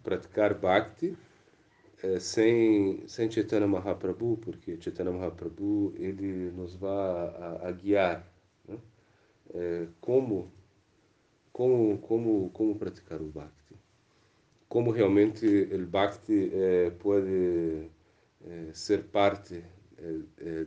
praticar 0.07 0.53
bhakti 0.53 1.17
é, 2.01 2.17
sem, 2.17 3.05
sem 3.07 3.29
Chaitanya 3.29 3.67
Mahaprabhu, 3.67 4.37
porque 4.37 4.77
Chaitanya 4.79 5.11
Mahaprabhu 5.11 5.93
ele 5.97 6.49
nos 6.51 6.75
vai 6.75 6.89
a, 6.89 7.67
a 7.67 7.71
guiar 7.73 8.25
né? 8.65 8.77
é, 9.53 9.87
como, 9.99 10.49
como, 11.51 11.97
como, 11.97 12.49
como 12.51 12.75
praticar 12.77 13.21
o 13.21 13.25
bhakti. 13.25 13.75
Como 14.69 14.91
realmente 14.91 15.45
o 15.45 15.85
bhakti 15.85 16.51
é, 16.53 16.89
pode 16.91 17.89
ser 18.73 19.03
parte 19.03 19.61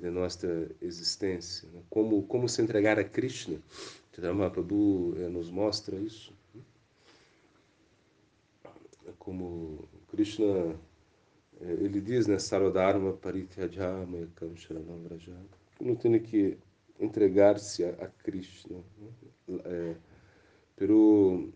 de 0.00 0.10
nossa 0.10 0.70
existência. 0.82 1.66
Né? 1.72 1.80
Como, 1.88 2.22
como 2.24 2.46
se 2.46 2.60
entregar 2.60 2.98
a 2.98 3.04
Krishna. 3.04 3.58
Chaitanya 4.12 4.34
Mahaprabhu 4.34 5.14
nos 5.30 5.50
mostra 5.50 5.96
isso. 5.96 6.34
Como 9.30 9.88
Krishna 10.08 10.76
é, 11.60 11.70
ele 11.70 12.00
diz, 12.00 12.26
né, 12.26 12.36
Sarodharma 12.36 13.12
Parityajama 13.12 14.18
Ekam 14.22 14.56
Sharanam 14.56 15.04
Vraja, 15.04 15.36
não 15.80 15.94
tem 15.94 16.18
que 16.18 16.58
entregar-se 16.98 17.84
a, 17.84 17.90
a 17.90 18.08
Krishna. 18.08 18.82
Né? 19.46 19.60
É, 19.66 19.96
pero 20.74 21.48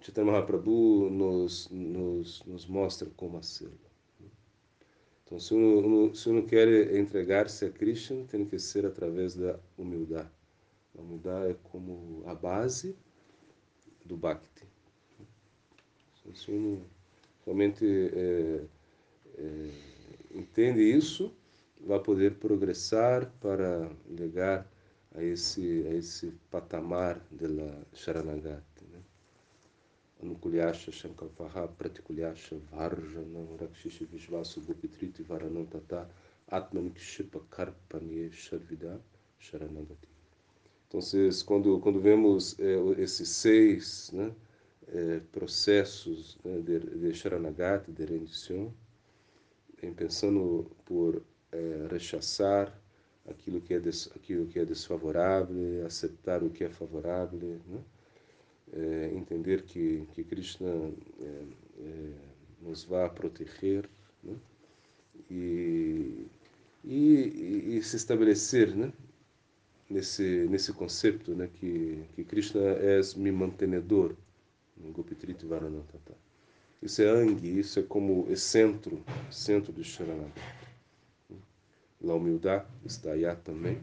Chaitanya 0.00 0.32
Mahaprabhu 0.32 1.08
nos, 1.08 1.68
nos, 1.70 2.42
nos 2.44 2.66
mostra 2.66 3.08
como 3.16 3.38
hacerlo. 3.38 3.78
Então, 5.24 5.38
se 5.38 5.54
uno, 5.54 6.12
se 6.16 6.28
uno 6.28 6.44
quer 6.44 6.96
entregar-se 6.96 7.64
a 7.64 7.70
Krishna, 7.70 8.24
tem 8.24 8.44
que 8.44 8.58
ser 8.58 8.84
através 8.84 9.36
da 9.36 9.60
humildade. 9.78 10.32
A 10.98 11.00
humildade 11.00 11.52
é 11.52 11.56
como 11.70 12.24
a 12.26 12.34
base 12.34 12.96
do 14.04 14.16
Bhakti. 14.16 14.73
Uno 16.48 16.84
realmente 17.44 17.84
é, 17.86 18.64
é, 19.38 19.70
entende 20.34 20.82
isso, 20.82 21.32
vai 21.80 22.00
poder 22.00 22.36
progressar 22.36 23.30
para 23.40 23.90
chegar 24.16 24.66
a 25.14 25.22
esse, 25.22 25.84
a 25.86 25.94
esse 25.94 26.32
patamar 26.50 27.20
da 27.30 27.82
Sharanagati. 27.92 28.84
Né? 28.90 29.00
Anukulyasha 30.22 30.90
Shankalpaha 30.90 31.68
Pratikulyasha 31.68 32.56
Varjanam 32.70 33.56
Rakshishi 33.60 34.06
Vishvasu 34.06 34.60
Gopitriti 34.62 35.22
Varanantata 35.22 36.08
Atmanikshipa 36.48 37.40
Karpanye 37.50 38.30
Sharvida 38.32 39.00
Sharanagati. 39.38 40.08
Então, 40.88 41.00
quando, 41.44 41.80
quando 41.80 42.00
vemos 42.00 42.58
é, 42.60 42.76
esses 43.02 43.28
seis, 43.28 44.10
né, 44.12 44.32
é, 44.88 45.20
processos 45.32 46.38
né, 46.44 46.60
de, 46.60 46.78
de 46.78 47.14
Sharanagati, 47.14 47.90
de 47.90 48.04
rendição, 48.04 48.72
em 49.82 49.92
pensando 49.92 50.70
por 50.84 51.22
é, 51.52 51.86
rechaçar 51.90 52.72
aquilo 53.28 53.60
que, 53.60 53.74
é 53.74 53.80
des, 53.80 54.10
aquilo 54.14 54.46
que 54.46 54.58
é 54.58 54.64
desfavorável, 54.64 55.86
aceitar 55.86 56.42
o 56.42 56.50
que 56.50 56.64
é 56.64 56.68
favorável, 56.68 57.60
né? 57.66 57.80
é, 58.72 59.10
entender 59.14 59.62
que, 59.62 60.06
que 60.12 60.24
Krishna 60.24 60.92
nos 62.60 62.84
vai 62.84 63.08
proteger 63.10 63.88
né? 64.22 64.34
e, 65.30 66.26
e, 66.84 67.76
e, 67.76 67.82
se 67.82 67.96
estabelecer 67.96 68.74
né? 68.74 68.92
nesse, 69.88 70.46
nesse 70.48 70.72
conceito 70.72 71.34
né? 71.34 71.48
que, 71.52 72.02
que 72.14 72.24
Krishna 72.24 72.60
é 72.60 73.00
me 73.16 73.30
mantenedor 73.30 74.16
Gopitriti 74.76 75.46
Varanantata. 75.46 76.14
Isso 76.82 77.00
é 77.02 77.06
Angi, 77.06 77.58
isso 77.58 77.80
é 77.80 77.82
como 77.82 78.26
é 78.30 78.36
centro, 78.36 79.02
centro 79.30 79.72
do 79.72 79.82
Sharanagati. 79.82 80.40
A 82.02 82.12
humildade 82.12 82.66
está 82.84 83.12
aí 83.12 83.24
também. 83.36 83.80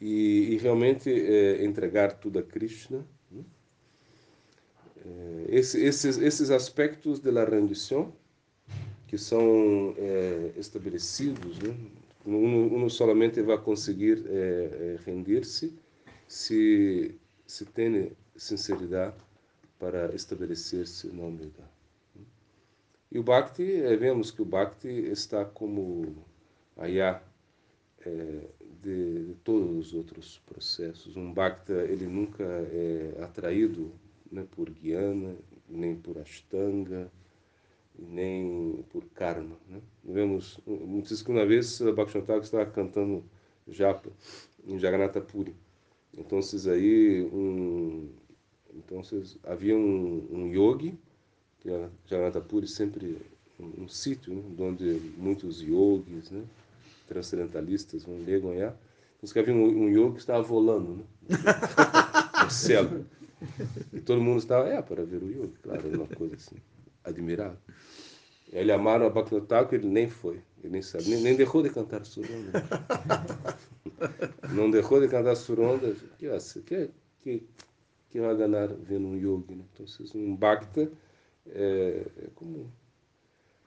E, 0.00 0.54
e 0.54 0.56
realmente 0.58 1.08
é, 1.08 1.64
entregar 1.64 2.14
tudo 2.14 2.40
a 2.40 2.42
Krishna. 2.42 3.06
Né? 3.30 3.44
É, 5.06 5.44
esse, 5.48 5.80
esses, 5.80 6.18
esses 6.18 6.50
aspectos 6.50 7.20
da 7.20 7.44
rendição 7.44 8.12
que 9.06 9.16
são 9.16 9.94
é, 9.96 10.52
estabelecidos, 10.56 11.60
né? 11.60 11.76
um 12.26 12.88
somente 12.88 13.40
vai 13.42 13.58
conseguir 13.58 14.24
é, 14.26 14.32
é, 14.32 14.98
render-se 15.04 15.72
se, 16.26 17.14
se 17.46 17.64
tem 17.66 18.12
sinceridade 18.36 19.16
para 19.78 20.14
estabelecer-se 20.14 21.08
na 21.08 21.24
humildade. 21.24 21.74
E 23.10 23.18
o 23.18 23.22
Bhakti, 23.22 23.62
é, 23.62 23.96
vemos 23.96 24.30
que 24.30 24.42
o 24.42 24.44
Bhakti 24.44 24.88
está 24.88 25.44
como 25.44 26.24
ayah 26.76 27.22
é, 28.04 28.48
de, 28.82 29.26
de, 29.26 29.34
todos 29.44 29.88
os 29.88 29.94
outros 29.94 30.42
processos. 30.46 31.16
Um 31.16 31.32
Bhakta, 31.32 31.72
ele 31.72 32.06
nunca 32.06 32.42
é 32.42 33.22
atraído 33.22 33.92
né, 34.30 34.44
por 34.50 34.68
Guiana, 34.68 35.36
nem 35.68 35.94
por 35.94 36.18
Ashtanga, 36.18 37.10
nem 37.96 38.84
por 38.90 39.04
Karma. 39.14 39.56
Né? 39.68 39.80
Vemos, 40.02 40.58
muitas 40.66 41.22
que 41.22 41.30
uma 41.30 41.46
vez 41.46 41.80
Bhakti 41.80 42.18
estava 42.18 42.66
cantando 42.66 43.24
Japa 43.68 44.10
em 44.66 44.78
Jagannatha 44.78 45.20
Puri. 45.20 45.54
Então, 46.16 46.38
aí, 46.70 47.22
um, 47.32 48.08
então, 48.74 49.02
havia 49.44 49.76
um, 49.76 50.26
um 50.30 50.46
yogi, 50.48 50.98
que 51.60 51.70
a 51.70 51.88
Janata 52.06 52.40
Puri 52.40 52.66
sempre 52.66 53.18
um, 53.58 53.84
um 53.84 53.88
sítio 53.88 54.34
né, 54.34 54.42
onde 54.58 55.12
muitos 55.16 55.60
yogis, 55.60 56.30
né, 56.30 56.44
transcendentalistas 57.06 58.04
vão 58.04 58.16
mergulhar. 58.16 58.76
Então, 59.22 59.42
havia 59.42 59.54
um, 59.54 59.84
um 59.84 59.88
yogi 59.88 60.14
que 60.14 60.20
estava 60.20 60.42
volando 60.42 60.96
né, 60.96 61.04
no 62.44 62.50
céu. 62.50 63.04
E 63.92 64.00
todo 64.00 64.20
mundo 64.20 64.38
estava, 64.38 64.68
é, 64.68 64.80
para 64.82 65.04
ver 65.04 65.22
o 65.22 65.30
yogi, 65.30 65.54
claro, 65.62 65.88
uma 65.88 66.06
coisa 66.06 66.34
assim, 66.34 66.56
admirável. 67.04 67.58
E 68.52 68.58
ele 68.58 68.72
amaram 68.72 69.06
a 69.06 69.10
Bhakti 69.10 69.34
ele 69.74 69.86
nem 69.86 70.08
foi, 70.08 70.40
ele 70.62 70.72
nem 70.72 70.82
sabe, 70.82 71.08
nem, 71.08 71.20
nem 71.20 71.36
deixou 71.36 71.62
de 71.62 71.70
cantar 71.70 72.04
Suronda. 72.04 72.52
Não 74.52 74.70
deixou 74.70 75.00
de 75.00 75.08
cantar 75.08 75.34
Suronda. 75.34 75.94
Que, 76.18 76.28
que, 76.62 76.90
que, 77.22 77.42
que 78.14 78.20
vai 78.20 78.36
ganhar 78.36 78.68
vendo 78.68 79.08
um 79.08 79.16
yogi. 79.16 79.56
Né? 79.56 79.64
Então, 79.74 79.84
um 80.14 80.36
bhakta 80.36 80.88
é, 81.48 82.06
é 82.16 82.28
como 82.36 82.72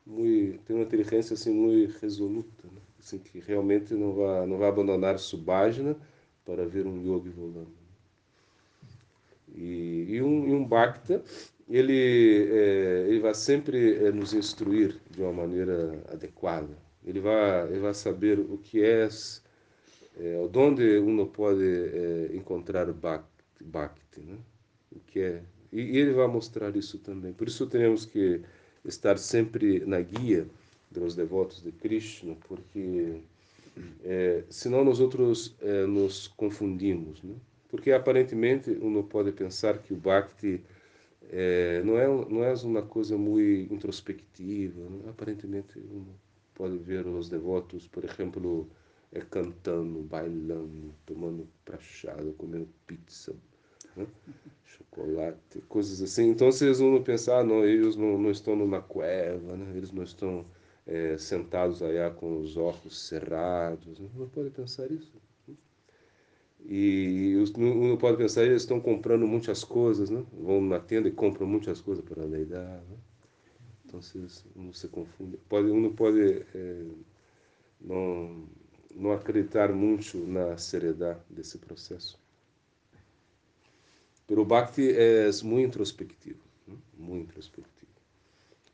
muito, 0.05 0.63
tem 0.63 0.73
uma 0.73 0.85
inteligência 0.85 1.33
assim 1.33 1.53
muito 1.53 1.99
resoluta, 1.99 2.65
né? 2.67 2.79
assim 2.97 3.19
que 3.19 3.39
realmente 3.39 3.93
não 3.93 4.13
vai 4.13 4.47
não 4.47 4.57
vai 4.57 4.69
abandonar 4.69 5.19
subhajna 5.19 5.97
para 6.45 6.65
ver 6.65 6.87
um 6.87 6.97
yogi 7.01 7.29
volando. 7.29 7.75
E, 9.53 10.05
e, 10.07 10.21
um, 10.21 10.47
e 10.47 10.53
um 10.53 10.63
bhakta 10.63 11.21
ele 11.67 12.47
é, 12.49 13.05
ele 13.09 13.19
vai 13.19 13.33
sempre 13.33 13.97
é, 13.97 14.13
nos 14.13 14.33
instruir 14.33 14.97
de 15.11 15.21
uma 15.21 15.33
maneira 15.33 16.01
adequada. 16.09 16.73
Ele 17.05 17.19
vai 17.19 17.67
ele 17.67 17.79
vai 17.79 17.93
saber 17.93 18.39
o 18.39 18.57
que 18.59 18.81
é, 18.81 19.09
é 20.17 20.49
onde 20.55 20.99
uno 20.99 21.27
pode 21.27 21.65
é, 21.65 22.29
encontrar 22.33 22.89
bhakti 22.93 23.36
Bhakti, 23.63 24.21
né? 24.21 24.37
o 24.91 24.99
que 24.99 25.19
é 25.19 25.43
e, 25.71 25.97
ele 25.97 26.13
vai 26.13 26.27
mostrar 26.27 26.75
isso 26.75 26.97
também. 26.99 27.33
Por 27.33 27.47
isso 27.47 27.67
temos 27.67 28.05
que 28.05 28.41
estar 28.85 29.17
sempre 29.17 29.85
na 29.85 29.99
guia 30.01 30.47
dos 30.89 31.15
devotos 31.15 31.61
de 31.61 31.71
Krishna, 31.71 32.35
porque 32.47 33.19
é, 34.03 34.43
senão 34.49 34.83
nós 34.83 34.99
outros 34.99 35.55
é, 35.61 35.85
nos 35.85 36.27
confundimos, 36.29 37.21
né? 37.21 37.35
Porque 37.69 37.91
aparentemente 37.91 38.71
uno 38.71 39.03
pode 39.03 39.31
pensar 39.33 39.79
que 39.79 39.93
o 39.93 39.97
Bhakti 39.97 40.61
é, 41.29 41.81
não 41.83 41.97
é 41.97 42.07
não 42.07 42.43
é 42.43 42.53
uma 42.63 42.81
coisa 42.81 43.17
muito 43.17 43.73
introspectiva. 43.73 44.79
Né? 44.79 45.09
Aparentemente 45.09 45.83
pode 46.55 46.77
ver 46.77 47.05
os 47.05 47.27
devotos, 47.27 47.85
por 47.87 48.05
exemplo, 48.05 48.69
é, 49.11 49.21
cantando, 49.21 50.01
bailando, 50.01 50.93
tomando 51.05 51.47
prachado, 51.63 52.33
comendo 52.33 52.67
pizza, 52.85 53.35
né? 53.95 54.07
chocolate, 54.65 55.61
coisas 55.67 56.01
assim. 56.01 56.29
Então 56.29 56.51
vocês 56.51 56.79
vão 56.79 57.01
pensar, 57.01 57.39
ah, 57.39 57.43
não, 57.43 57.65
eles 57.65 57.95
não, 57.95 58.17
não 58.17 58.31
estão 58.31 58.55
numa 58.55 58.81
cueva, 58.81 59.55
né? 59.55 59.73
eles 59.75 59.91
não 59.91 60.03
estão 60.03 60.45
é, 60.85 61.17
sentados 61.17 61.81
aí 61.81 61.97
com 62.15 62.39
os 62.39 62.57
olhos 62.57 63.07
cerrados. 63.07 63.99
Né? 63.99 64.09
Não 64.15 64.27
pode 64.27 64.49
pensar 64.49 64.91
isso. 64.91 65.13
E 66.69 67.35
não 67.57 67.97
pode 67.97 68.17
pensar, 68.17 68.43
eles 68.43 68.63
estão 68.63 68.79
comprando 68.81 69.25
muitas 69.25 69.63
coisas, 69.63 70.09
né? 70.09 70.25
vão 70.33 70.61
na 70.61 70.79
tenda 70.79 71.07
e 71.07 71.11
compram 71.11 71.47
muitas 71.47 71.79
coisas 71.79 72.03
para 72.03 72.25
leidar. 72.25 72.81
Né? 72.89 72.97
Então 73.85 74.01
vocês 74.01 74.45
não 74.55 74.73
se 74.73 74.87
confundem. 74.89 75.39
Pode, 75.47 75.69
um 75.69 75.79
não 75.79 75.93
pode 75.93 76.45
é, 76.53 76.85
não, 77.79 78.49
não 78.97 79.11
acreditar 79.11 79.71
muito 79.71 80.17
na 80.17 80.57
seriedade 80.57 81.19
desse 81.29 81.57
processo. 81.57 82.19
Pero 84.25 84.41
o 84.41 84.45
Bhakti 84.45 84.91
é 84.91 85.29
muito 85.43 85.67
introspectivo, 85.67 86.39
né? 86.67 86.75
muito 86.97 87.29
introspectivo. 87.29 87.91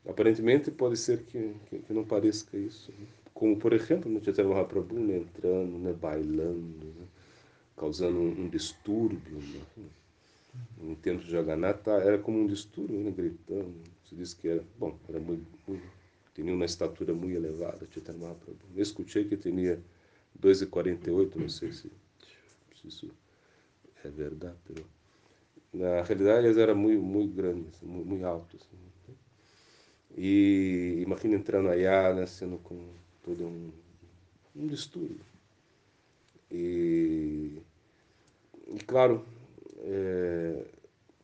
Aparentemente 0.08 0.70
pode 0.70 0.96
ser 0.96 1.22
que, 1.24 1.54
que, 1.66 1.78
que 1.78 1.92
não 1.92 2.04
pareça 2.04 2.56
isso. 2.56 2.90
Né? 2.98 3.06
Como, 3.32 3.56
por 3.56 3.72
exemplo, 3.72 4.10
no 4.10 4.22
Chaitanya 4.22 4.50
Mahaprabhu, 4.50 4.98
né? 4.98 5.18
entrando, 5.18 5.78
né? 5.78 5.92
bailando, 5.92 6.86
né? 6.86 7.06
causando 7.76 8.18
um, 8.18 8.44
um 8.44 8.48
distúrbio. 8.48 9.38
Né? 9.38 9.60
No 10.78 10.96
templo 10.96 11.24
de 11.24 11.30
Jagannatha 11.30 11.92
era 11.92 12.18
como 12.18 12.40
um 12.40 12.46
distúrbio, 12.46 12.98
né? 12.98 13.10
gritando. 13.10 13.74
Se 14.08 14.14
diz 14.14 14.34
que 14.34 14.48
era, 14.48 14.64
bom, 14.78 14.98
era 15.08 15.20
muito, 15.20 15.46
muito 15.68 15.84
tinha 16.34 16.52
uma 16.52 16.64
estatura 16.64 17.14
muito 17.14 17.36
elevada, 17.36 17.86
Chaitanya 17.92 18.18
Mahaprabhu. 18.18 18.58
Eu 18.74 18.82
escutei 18.82 19.24
que 19.24 19.36
tinha 19.36 19.80
2,48, 20.40 21.36
não 21.36 21.48
sei 21.48 21.72
se, 21.72 21.90
se 22.74 22.88
isso 22.88 23.10
é 24.04 24.08
verdade, 24.08 24.56
pero 24.64 24.84
na 25.72 26.02
realidade 26.02 26.46
eles 26.46 26.56
eram 26.56 26.76
muito, 26.76 27.02
muito 27.02 27.34
grandes, 27.34 27.80
muito, 27.82 28.08
muito 28.08 28.24
altos. 28.24 28.60
Assim. 28.60 29.16
E 30.16 31.00
imagina 31.02 31.34
entrando 31.34 31.68
allá, 31.68 32.14
né, 32.14 32.26
sendo 32.26 32.58
com 32.58 32.88
todo 33.22 33.44
um, 33.44 33.72
um 34.54 34.66
distúrbio. 34.66 35.24
E, 36.50 37.60
e 38.68 38.78
claro, 38.86 39.26
é, 39.78 40.64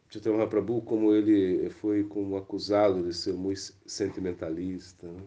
Chaitanya 0.08 0.38
Mahaprabhu, 0.38 0.82
como 0.82 1.14
ele 1.14 1.70
foi 1.70 2.02
como 2.02 2.36
acusado 2.36 3.06
de 3.06 3.14
ser 3.14 3.32
muito 3.32 3.60
sentimentalista, 3.86 5.06
né? 5.06 5.22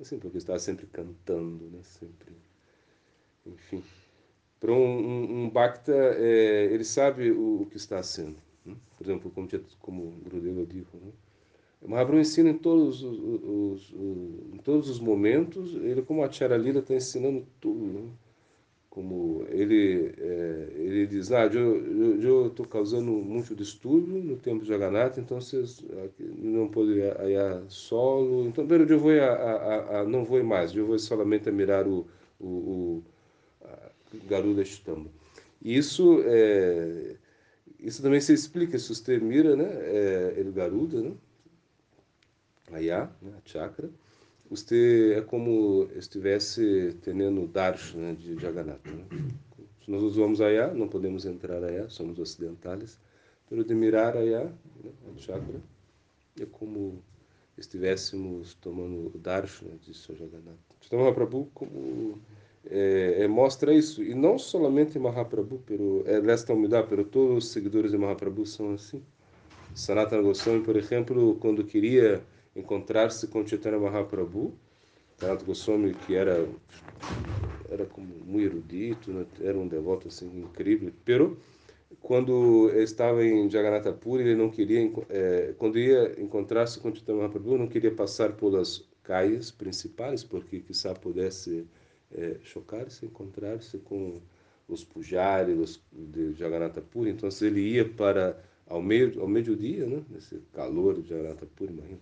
assim, 0.00 0.18
porque 0.18 0.38
estava 0.38 0.58
sempre 0.58 0.86
cantando, 0.86 1.66
né? 1.66 1.80
sempre, 1.82 2.32
enfim. 3.46 3.82
Para 4.60 4.72
um, 4.72 4.76
um, 4.76 5.44
um 5.44 5.50
Bhakta, 5.50 5.92
é, 5.92 6.66
ele 6.66 6.84
sabe 6.84 7.30
o, 7.30 7.62
o, 7.62 7.66
que 7.66 7.76
está 7.76 8.02
sendo. 8.02 8.36
Né? 8.64 8.76
Por 8.96 9.04
exemplo, 9.04 9.30
como, 9.30 9.48
como 9.80 10.02
o 10.04 10.10
Gurudeva 10.22 10.64
disse, 10.64 10.96
né? 10.96 11.10
o 11.80 11.90
Mahaprabhu 11.90 12.20
ensina 12.20 12.50
em 12.50 12.58
todos 12.58 13.02
os, 13.02 13.18
os, 13.18 13.92
os, 13.92 14.54
em 14.54 14.58
todos 14.58 14.88
os 14.88 15.00
momentos, 15.00 15.74
ele 15.74 16.02
como 16.02 16.22
a 16.22 16.30
Charalila 16.30 16.78
está 16.78 16.94
ensinando 16.94 17.44
tudo, 17.60 17.84
né? 17.84 18.08
como 18.88 19.46
ele 19.48 20.12
é, 20.18 20.68
ele 20.74 21.06
diz 21.06 21.32
ah 21.32 21.46
eu 21.46 22.48
estou 22.48 22.66
causando 22.66 23.10
muito 23.10 23.54
distúrbio 23.54 24.22
no 24.22 24.36
tempo 24.36 24.64
de 24.64 24.68
Jagannatha 24.68 25.18
então 25.18 25.40
vocês 25.40 25.82
não 26.18 26.68
podem 26.68 26.98
ir 26.98 27.64
solo 27.68 28.46
então 28.46 28.66
pero 28.66 28.84
eu 28.84 28.98
vou 28.98 29.12
a, 29.12 29.24
a, 29.24 30.00
a, 30.00 30.04
não 30.04 30.26
vou 30.26 30.44
mais 30.44 30.74
eu 30.74 30.86
vou 30.86 30.98
somente 30.98 31.48
a 31.48 31.52
mirar 31.52 31.88
o 31.88 32.06
o, 32.38 32.46
o 32.46 33.04
Garuda 34.18 34.62
Stamba 34.62 35.10
isso 35.60 36.22
é, 36.24 37.16
isso 37.78 38.02
também 38.02 38.20
se 38.20 38.32
explica 38.32 38.78
se 38.78 38.94
você 38.94 39.18
mira 39.18 39.56
né 39.56 39.68
é, 39.68 40.34
ele 40.36 40.52
Garuda 40.52 41.02
né 41.02 41.14
Aya, 42.72 43.10
né, 43.20 43.32
a 43.44 43.48
chakra 43.48 43.90
você 44.52 45.14
é 45.16 45.22
como 45.22 45.88
estivesse 45.96 46.94
tendo 47.00 47.46
darshana 47.46 48.08
né, 48.08 48.14
de 48.14 48.38
Jagannatha. 48.38 48.90
Né? 48.90 49.06
Se 49.82 49.90
nós 49.90 50.14
vamos 50.14 50.42
allá, 50.42 50.74
não 50.74 50.88
podemos 50.88 51.24
entrar 51.24 51.64
allá, 51.64 51.88
somos 51.88 52.18
ocidentais, 52.18 53.00
pero 53.48 53.64
de 53.64 53.74
mirar 53.74 54.14
allá, 54.14 54.44
né, 54.44 54.90
a 55.10 55.18
chakra, 55.18 55.58
é 56.38 56.44
como 56.44 57.02
estivéssemos 57.56 58.52
tomando 58.56 59.10
o 59.14 59.18
darshana 59.18 59.74
de 59.78 59.94
Sr. 59.94 60.16
Jagannatha. 60.16 60.58
Então, 60.86 60.98
Mahaprabhu 60.98 61.50
como, 61.54 62.20
é, 62.70 63.24
é, 63.24 63.28
mostra 63.28 63.74
isso, 63.74 64.02
e 64.02 64.14
não 64.14 64.38
somente 64.38 64.98
Mahaprabhu, 64.98 65.62
pero, 65.66 66.04
é, 66.06 66.18
esta 66.30 66.52
humildade, 66.52 66.86
pero 66.88 67.04
todos 67.04 67.44
os 67.44 67.52
seguidores 67.52 67.90
de 67.90 67.98
Mahaprabhu 67.98 68.46
são 68.46 68.72
assim. 68.74 69.02
Sanatana 69.74 70.22
Goswami, 70.22 70.62
por 70.62 70.76
exemplo, 70.76 71.36
quando 71.40 71.64
queria 71.64 72.22
encontrar-se 72.54 73.26
com 73.28 73.46
Chaitanya 73.46 73.78
Mahaprabhu, 73.78 74.54
Tato 75.18 75.44
Goswami, 75.44 75.94
que 75.94 76.14
era 76.14 76.46
era 77.70 77.86
como 77.86 78.06
muito 78.26 78.44
erudito, 78.44 79.10
né? 79.10 79.24
era 79.40 79.58
um 79.58 79.66
devoto 79.66 80.08
assim 80.08 80.26
incrível, 80.40 80.92
pero 81.06 81.38
quando 82.00 82.70
estava 82.74 83.24
em 83.24 83.48
Jagannatha 83.48 83.92
Puri, 83.92 84.24
ele 84.24 84.34
não 84.34 84.50
queria, 84.50 84.90
é, 85.08 85.54
quando 85.58 85.78
ia 85.78 86.20
encontrar-se 86.20 86.80
com 86.80 86.94
Chaitanya 86.94 87.20
Mahaprabhu, 87.20 87.58
não 87.58 87.66
queria 87.66 87.90
passar 87.90 88.32
pelas 88.32 88.84
caias 89.02 89.50
principais, 89.50 90.22
porque 90.22 90.60
quizá 90.60 90.94
pudesse 90.94 91.66
é, 92.14 92.38
chocar-se, 92.42 93.06
encontrar-se 93.06 93.78
com 93.78 94.20
os 94.68 94.84
pujares 94.84 95.80
de 95.92 96.34
Jagannatha 96.34 96.80
Puri. 96.80 97.10
Então, 97.10 97.28
ele 97.40 97.60
ia 97.60 97.88
para 97.88 98.42
ao 98.66 98.80
meio 98.80 99.20
ao 99.20 99.28
meio-dia, 99.28 99.86
né, 99.86 100.02
nesse 100.08 100.38
calor 100.52 101.00
de 101.00 101.08
Jagannatha 101.08 101.46
Puri, 101.46 101.72
imagina 101.72 102.00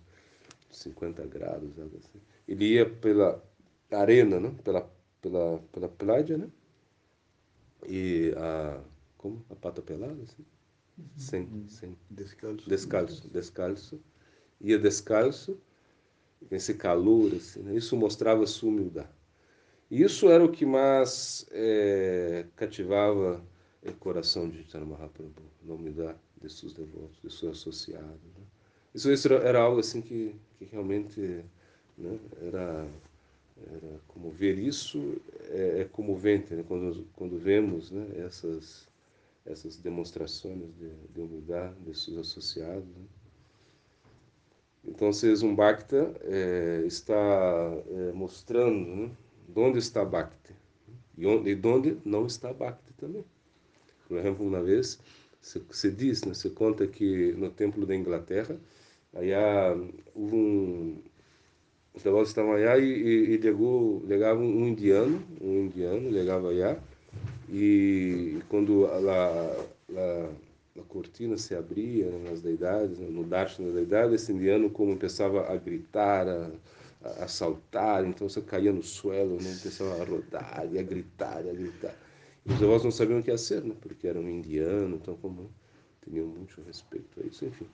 50 0.71 1.25
graus, 1.27 1.77
algo 1.77 1.97
assim. 1.97 2.19
Ele 2.47 2.73
ia 2.73 2.89
pela 2.89 3.43
arena, 3.91 4.39
né? 4.39 4.53
pela, 4.63 4.89
pela, 5.21 5.59
pela 5.71 5.89
praia, 5.89 6.37
né? 6.37 6.49
E 7.87 8.33
a. 8.37 8.81
Como? 9.17 9.43
A 9.49 9.55
pata 9.55 9.81
pelada, 9.81 10.21
assim? 10.23 10.45
Sem, 11.15 11.43
uhum. 11.43 11.67
sem. 11.67 11.97
Descalço. 12.09 12.69
Descalço, 12.69 13.29
descalço. 13.29 14.01
Ia 14.59 14.77
descalço, 14.77 15.59
esse 16.49 16.73
calor, 16.73 17.33
assim, 17.33 17.61
né? 17.61 17.75
Isso 17.75 17.95
mostrava 17.95 18.45
sua 18.47 18.69
humildade. 18.69 19.09
Isso 19.91 20.29
era 20.29 20.43
o 20.43 20.51
que 20.51 20.65
mais 20.65 21.45
é, 21.51 22.45
cativava 22.55 23.43
o 23.85 23.93
coração 23.93 24.49
de 24.49 24.57
Chaitanya 24.57 24.85
Mahaprabhu, 24.85 25.43
a 25.67 25.73
humildade 25.73 26.17
de 26.41 26.51
seus 26.51 26.73
devotos, 26.73 27.19
de 27.21 27.31
seus 27.31 27.59
associados. 27.59 28.07
Né? 28.07 28.43
Isso, 28.95 29.11
isso 29.11 29.27
era, 29.27 29.43
era 29.43 29.61
algo 29.61 29.79
assim 29.79 30.01
que 30.01 30.35
que 30.61 30.65
realmente 30.65 31.43
né, 31.97 32.19
era, 32.39 32.87
era 33.73 33.99
como 34.07 34.29
ver 34.29 34.59
isso 34.59 35.19
é, 35.49 35.81
é 35.81 35.85
comovente 35.85 36.53
né, 36.53 36.63
quando, 36.67 37.07
quando 37.15 37.37
vemos 37.39 37.89
né, 37.89 38.07
essas, 38.17 38.87
essas 39.43 39.77
demonstrações 39.77 40.71
de, 40.77 40.89
de 41.11 41.19
humildade 41.19 41.75
de 41.79 41.97
seus 41.97 42.19
associados. 42.19 42.85
Né. 42.85 43.05
Então, 44.83 45.09
um 45.43 45.55
Bhakta 45.55 46.13
é, 46.21 46.83
está 46.85 47.15
é, 47.15 48.11
mostrando 48.13 48.95
né, 48.95 49.11
onde 49.55 49.79
está 49.79 50.03
Bhakti 50.05 50.53
e 51.17 51.25
onde, 51.25 51.51
e 51.51 51.67
onde 51.67 51.97
não 52.03 52.25
está 52.25 52.53
Bhakti 52.53 52.93
também. 52.97 53.23
Por 54.07 54.17
exemplo, 54.17 54.45
uma 54.45 54.61
vez, 54.61 54.99
se, 55.41 55.61
se 55.71 55.91
diz, 55.91 56.23
né, 56.23 56.33
se 56.33 56.49
conta 56.49 56.87
que 56.87 57.33
no 57.33 57.49
templo 57.49 57.85
da 57.85 57.95
Inglaterra, 57.95 58.57
houve 60.13 60.35
um. 60.35 60.97
Os 61.93 62.03
devotos 62.03 62.29
estavam 62.29 62.53
aí 62.53 62.83
e, 62.83 63.35
e, 63.35 63.41
chegou, 63.41 64.03
chegava 64.07 64.39
um, 64.39 64.67
indiano, 64.67 65.21
um 65.41 65.65
indiano, 65.65 66.09
chegava 66.11 66.49
aí, 66.49 66.77
e 67.49 68.39
quando 68.47 68.85
a, 68.85 68.97
a, 69.97 70.29
a, 70.79 70.83
cortina 70.87 71.37
se 71.37 71.53
abria 71.53 72.05
né, 72.05 72.29
nas 72.29 72.41
deidades, 72.41 72.97
né, 72.97 73.07
no 73.09 73.25
darshan 73.25 73.65
das 73.65 73.73
deidades, 73.73 74.21
esse 74.21 74.31
indiano 74.31 74.69
como 74.69 74.95
começava 74.95 75.51
a 75.51 75.57
gritar, 75.57 76.29
a, 76.29 76.49
a, 77.03 77.25
a 77.25 77.27
saltar, 77.27 78.05
então 78.05 78.27
você 78.29 78.41
caía 78.41 78.71
no 78.71 78.83
suelo, 78.83 79.35
né, 79.41 79.57
começava 79.61 80.01
a 80.01 80.05
rodar 80.05 80.67
e 80.71 80.79
a 80.79 80.83
gritar, 80.83 81.45
e 81.45 81.49
a 81.49 81.53
gritar. 81.53 81.95
E 82.45 82.53
os 82.53 82.59
devotos 82.59 82.83
não 82.83 82.91
sabiam 82.91 83.19
o 83.19 83.23
que 83.23 83.31
fazer, 83.31 83.63
né, 83.63 83.75
porque 83.79 84.07
era 84.07 84.19
um 84.19 84.29
indiano, 84.29 84.95
então 84.95 85.15
como 85.17 85.51
tinham 86.03 86.27
muito 86.27 86.61
respeito 86.61 87.21
a 87.21 87.25
isso, 87.25 87.45
enfim. 87.45 87.67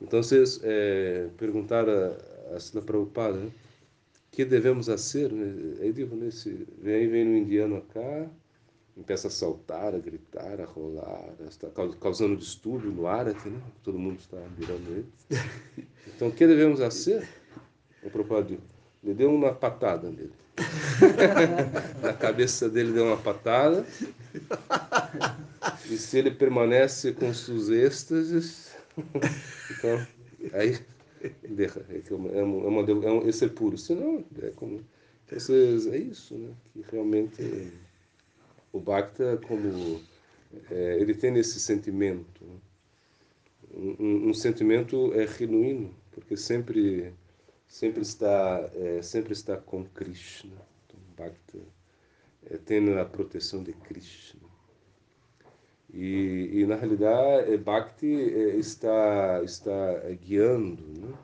Então, 0.00 0.22
vocês 0.22 0.60
é, 0.62 1.28
perguntaram 1.36 1.92
a, 1.92 2.56
a 2.56 2.60
Sila 2.60 2.82
Prabhupada, 2.82 3.38
né? 3.38 3.50
que 4.30 4.44
devemos 4.44 4.86
fazer? 4.86 5.32
Né? 5.32 5.78
Aí 5.80 5.92
digo, 5.92 6.16
né, 6.16 6.30
se 6.30 6.66
vem, 6.78 7.08
um 7.08 7.36
indiano 7.36 7.80
cá, 7.82 8.28
começa 8.94 9.28
a 9.28 9.30
saltar, 9.30 9.94
a 9.94 9.98
gritar, 9.98 10.60
a 10.60 10.64
rolar, 10.64 11.34
está 11.48 11.68
causando 12.00 12.36
distúrbio 12.36 12.90
no 12.90 13.06
ar 13.06 13.28
aqui, 13.28 13.48
né? 13.48 13.60
Todo 13.82 13.98
mundo 13.98 14.18
está 14.18 14.36
mirando 14.58 14.90
ele. 14.90 15.06
Então, 16.16 16.28
o 16.28 16.32
que 16.32 16.46
devemos 16.46 16.78
fazer? 16.78 17.26
O 18.04 18.10
Prabhupada 18.10 18.58
ele 19.02 19.14
deu 19.14 19.34
uma 19.34 19.52
patada 19.52 20.10
nele. 20.10 20.32
Na 22.00 22.12
cabeça 22.12 22.68
dele 22.68 22.92
deu 22.92 23.06
uma 23.06 23.16
patada. 23.16 23.84
E 25.90 25.96
se 25.98 26.18
ele 26.18 26.30
permanece 26.30 27.12
com 27.12 27.32
seus 27.34 27.68
êxtases, 27.68 28.74
então, 29.70 30.06
aí, 30.52 30.78
é, 31.22 32.14
uma, 32.14 32.30
é, 32.30 32.42
uma, 32.42 32.80
é 32.82 33.10
um, 33.10 33.28
esse 33.28 33.44
é 33.44 33.48
puro. 33.48 33.76
Senão, 33.76 34.24
é 34.40 34.50
como. 34.50 34.84
Então, 35.26 35.38
é 35.92 35.98
isso, 35.98 36.34
né? 36.36 36.54
Que 36.72 36.84
realmente 36.92 37.72
o 38.72 38.80
Bhakta, 38.80 39.38
como. 39.46 40.00
É, 40.70 40.98
ele 41.00 41.14
tem 41.14 41.36
esse 41.36 41.58
sentimento. 41.58 42.44
Né? 42.44 42.56
Um, 43.98 44.28
um, 44.28 44.34
sentimento 44.34 45.12
é 45.14 45.26
genuíno, 45.26 45.92
porque 46.12 46.36
sempre 46.36 47.12
sempre 47.66 48.02
está 48.02 48.70
é, 48.74 49.02
sempre 49.02 49.32
está 49.32 49.56
com 49.56 49.84
Krishna. 49.84 50.56
Então, 50.86 51.62
é, 52.50 52.58
tem 52.58 52.98
a 52.98 53.04
proteção 53.04 53.62
de 53.62 53.72
Krishna. 53.72 54.40
E, 55.92 56.50
e 56.52 56.66
na 56.66 56.74
realidade, 56.74 57.52
é, 57.52 57.56
Bhakti 57.56 58.06
é, 58.06 58.56
está, 58.56 59.40
está 59.44 60.00
guiando, 60.20 60.82
né? 60.82 61.14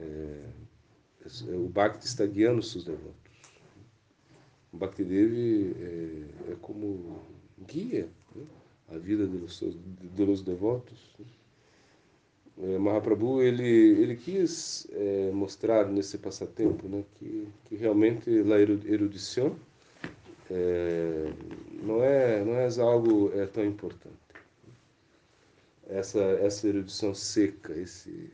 é, 0.00 1.54
o 1.54 1.68
Bhakti 1.68 2.06
está 2.06 2.24
guiando 2.24 2.60
os 2.60 2.72
seus 2.72 2.84
devotos. 2.84 3.14
O 4.72 4.76
Bhakti 4.78 5.04
Devi 5.04 5.74
é, 5.78 6.52
é 6.52 6.56
como 6.60 7.20
guia 7.66 8.08
né? 8.34 8.46
a 8.88 8.98
vida 8.98 9.26
dos 9.26 9.58
seus 9.58 9.76
devotos. 10.42 11.14
É, 12.62 12.78
Mahaprabhu 12.78 13.42
ele 13.42 13.66
ele 14.00 14.16
quis 14.16 14.86
é, 14.92 15.30
mostrar 15.32 15.88
nesse 15.88 16.18
passatempo 16.18 16.86
né, 16.88 17.04
que, 17.16 17.48
que 17.64 17.74
realmente 17.74 18.30
a 18.30 18.60
erudição 18.60 19.56
é, 20.48 21.32
não 21.82 22.02
é 22.04 22.44
não 22.44 22.54
é 22.54 22.68
algo 22.80 23.32
é 23.34 23.46
tão 23.46 23.64
importante 23.64 24.14
essa 25.88 26.20
essa 26.20 26.68
erudição 26.68 27.12
seca 27.12 27.72
esse 27.76 28.30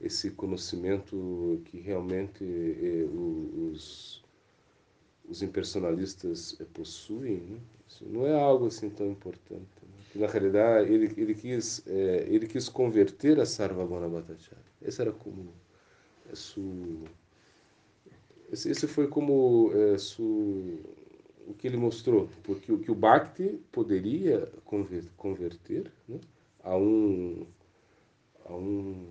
esse 0.00 0.30
conhecimento 0.30 1.60
que 1.64 1.80
realmente 1.80 2.44
é, 2.44 3.04
os 3.04 4.22
os 5.28 5.42
impersonalistas 5.42 6.56
possuem 6.72 7.38
né? 7.38 7.58
Isso 7.88 8.04
não 8.08 8.26
é 8.26 8.40
algo 8.40 8.66
assim 8.66 8.90
tão 8.90 9.10
importante 9.10 9.73
né? 10.18 10.26
na 10.26 10.32
realidade 10.32 10.92
ele 10.92 11.12
ele 11.16 11.34
quis 11.34 11.82
é, 11.86 12.26
ele 12.28 12.46
quis 12.46 12.68
converter 12.68 13.40
a 13.40 13.46
Sarvabhauna 13.46 14.08
Bhattacharya 14.08 14.74
esse 14.82 15.00
era 15.00 15.12
como 15.12 15.52
é, 16.30 16.34
su, 16.34 17.04
esse, 18.52 18.70
esse 18.70 18.86
foi 18.86 19.08
como 19.08 19.70
é, 19.74 19.98
su, 19.98 20.78
o 21.46 21.54
que 21.54 21.66
ele 21.66 21.76
mostrou, 21.76 22.28
porque 22.42 22.72
o 22.72 22.78
que 22.78 22.90
o 22.90 22.94
Bhakti 22.94 23.60
poderia 23.72 24.50
converter 25.16 25.90
né, 26.08 26.20
a 26.62 26.76
um 26.76 27.46
a 28.46 28.54
um 28.54 29.06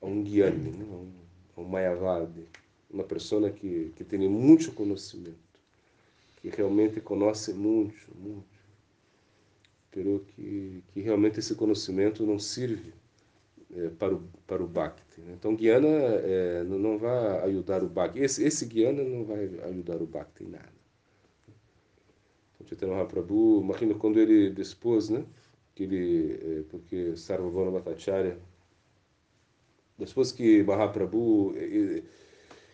a 0.00 0.06
um 0.06 0.22
Gyani, 0.24 0.70
né, 0.70 0.86
a 0.90 1.60
um, 1.60 1.62
um 1.62 1.68
Mayavadi, 1.68 2.46
uma 2.90 3.04
pessoa 3.04 3.50
que 3.50 3.92
que 3.96 4.04
tem 4.04 4.28
muito 4.28 4.72
conhecimento, 4.72 5.36
que 6.36 6.48
realmente 6.48 7.00
conhece 7.00 7.52
muito, 7.54 8.08
muito, 8.16 8.44
pero 9.92 10.24
que 10.26 10.82
que 10.88 11.00
realmente 11.00 11.38
esse 11.38 11.54
conhecimento 11.54 12.26
não 12.26 12.38
serve 12.38 12.92
é, 13.76 13.88
para 13.90 14.14
o 14.14 14.22
para 14.46 14.62
o 14.62 14.66
Bhakti. 14.66 15.20
Né? 15.20 15.34
Então 15.38 15.54
Gyana 15.54 15.88
é, 15.88 16.64
não, 16.64 16.78
não 16.78 16.98
vai 16.98 17.42
ajudar 17.50 17.84
o 17.84 17.88
Bhakti. 17.88 18.20
Esse 18.20 18.42
esse 18.44 18.66
Gyana 18.66 19.04
não 19.04 19.24
vai 19.24 19.44
ajudar 19.70 20.02
o 20.02 20.06
Bhakti 20.06 20.44
em 20.44 20.48
nada. 20.48 20.82
Chaitanya 22.66 22.94
Mahaprabhu, 22.94 23.60
imagina 23.60 23.94
quando 23.94 24.18
ele 24.18 24.50
dispôs, 24.50 25.08
né? 25.08 25.24
Que 25.74 25.84
ele, 25.84 26.60
é, 26.60 26.62
porque 26.70 27.16
Sarvabhauna 27.16 27.70
Bhattacharya, 27.70 28.38
depois 29.98 30.32
que 30.32 30.62
Mahaprabhu, 30.62 31.54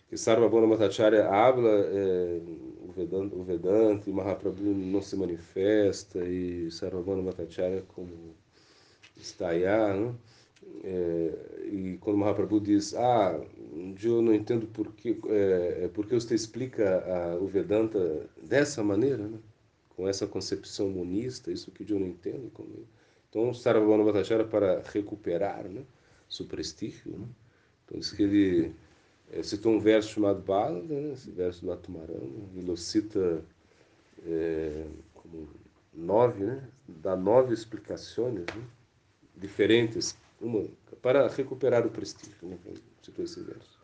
que 0.09 0.17
Sarvabhauna 0.17 0.65
Bhattacharya 0.67 1.29
habla 1.29 1.69
é, 1.69 2.41
o, 2.83 2.91
Vedanta, 2.91 3.35
o 3.35 3.43
Vedanta 3.43 4.09
e 4.09 4.13
Mahaprabhu 4.13 4.63
não 4.63 5.01
se 5.03 5.15
manifesta 5.15 6.25
e 6.25 6.71
Sarvabhauna 6.71 7.21
Bhattacharya 7.21 7.83
como 7.93 8.35
está 9.15 9.49
aí, 9.49 9.61
né? 9.61 10.15
É, 10.83 11.67
e 11.71 11.97
quando 12.01 12.17
Mahaprabhu 12.17 12.59
diz, 12.59 12.95
ah, 12.95 13.39
eu 14.03 14.21
não 14.21 14.33
entendo 14.33 14.65
por 14.67 14.91
que, 14.93 15.19
é, 15.27 15.89
porque 15.93 16.15
você 16.15 16.33
explica 16.33 17.03
a, 17.05 17.35
o 17.35 17.47
Vedanta 17.47 18.27
dessa 18.41 18.83
maneira, 18.83 19.27
né? 19.27 19.37
com 19.89 20.07
essa 20.07 20.25
concepção 20.25 20.89
monista, 20.89 21.51
isso 21.51 21.71
que 21.71 21.83
eu 21.87 21.99
não 21.99 22.07
entendo. 22.07 22.49
Como... 22.51 22.87
Então, 23.29 23.53
Sarvabhauna 23.53 24.03
Bhattacharya, 24.05 24.45
para 24.45 24.81
recuperar 24.91 25.65
né, 25.65 25.83
seu 26.27 26.47
prestígio, 26.47 27.11
né? 27.11 27.27
então 27.85 27.99
diz 27.99 28.11
que 28.11 28.23
ele 28.23 28.75
é, 29.31 29.43
citou 29.43 29.73
um 29.73 29.79
verso 29.79 30.09
chamado 30.09 30.41
Bala, 30.41 30.81
né, 30.81 31.13
esse 31.13 31.29
verso 31.31 31.65
do 31.65 31.71
Atumarama, 31.71 32.49
ele 32.55 32.75
cita 32.77 33.43
é, 34.25 34.85
como 35.13 35.49
nove, 35.93 36.43
né, 36.43 36.67
dá 36.87 37.15
nove 37.15 37.53
explicações 37.53 38.35
né, 38.35 38.45
diferentes 39.35 40.17
uma, 40.41 40.65
para 41.01 41.27
recuperar 41.27 41.85
o 41.85 41.89
prestígio, 41.89 42.47
né, 42.47 42.57
citou 43.01 43.25
esse 43.25 43.41
verso. 43.41 43.79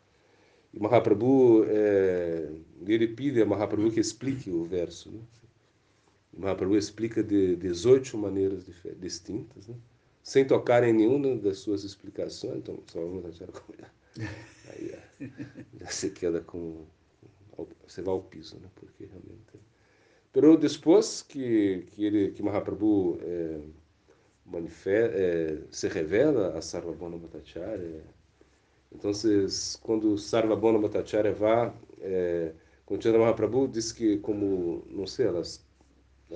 E 0.74 0.80
Mahaprabhu, 0.80 1.66
é, 1.70 2.50
ele 2.86 3.08
pede 3.08 3.42
a 3.42 3.46
Mahaprabhu 3.46 3.92
que 3.92 4.00
explique 4.00 4.50
o 4.50 4.64
verso, 4.64 5.10
né? 5.10 5.22
Mahaprabhu 6.38 6.76
explica 6.76 7.24
de 7.24 7.56
18 7.56 8.18
maneiras 8.18 8.66
distintas, 9.00 9.68
né? 9.68 9.76
sem 10.22 10.46
tocar 10.46 10.84
em 10.84 10.92
nenhuma 10.92 11.36
das 11.38 11.60
suas 11.60 11.84
explicações. 11.84 12.58
Então, 12.58 12.80
só 12.88 13.00
vamos 13.00 13.24
deixar 13.24 13.48
Aí 14.70 14.96
já 15.80 15.88
se 15.88 16.10
queda 16.12 16.42
com. 16.42 16.86
Você 17.88 18.02
vai 18.02 18.14
ao 18.14 18.22
piso, 18.22 18.58
né? 18.60 18.68
Porque 18.76 19.06
realmente. 19.06 19.60
Pero 20.34 20.58
depois 20.58 21.22
que, 21.22 21.88
que, 21.92 22.06
ele, 22.06 22.32
que 22.32 22.44
Mahaprabhu 22.44 23.18
é, 23.22 23.62
é, 24.88 25.62
se 25.72 25.88
revela 25.88 26.58
a 26.58 26.62
Sarvabhauna 26.62 27.18
Bhattacharya, 27.18 28.04
então, 28.92 29.12
quando 29.82 30.18
Sarvabhauna 30.18 30.80
Bhattacharya 30.80 31.34
vai, 31.34 31.74
é, 32.02 32.54
Chaitanya 32.88 33.20
Mahaprabhu 33.20 33.68
diz 33.68 33.92
que, 33.92 34.18
como, 34.20 34.84
não 34.90 35.08
sei, 35.08 35.26
elas 35.28 35.66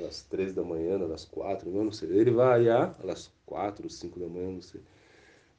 às 0.07 0.23
três 0.23 0.53
da 0.53 0.63
manhã, 0.63 0.99
às 1.13 1.25
quatro, 1.25 1.69
não 1.71 1.91
sei. 1.91 2.09
Ele 2.09 2.31
vai 2.31 2.65
lá, 2.65 2.95
às 3.07 3.31
quatro, 3.45 3.89
cinco 3.89 4.19
da 4.19 4.27
manhã, 4.27 4.51
não 4.51 4.61
sei. 4.61 4.81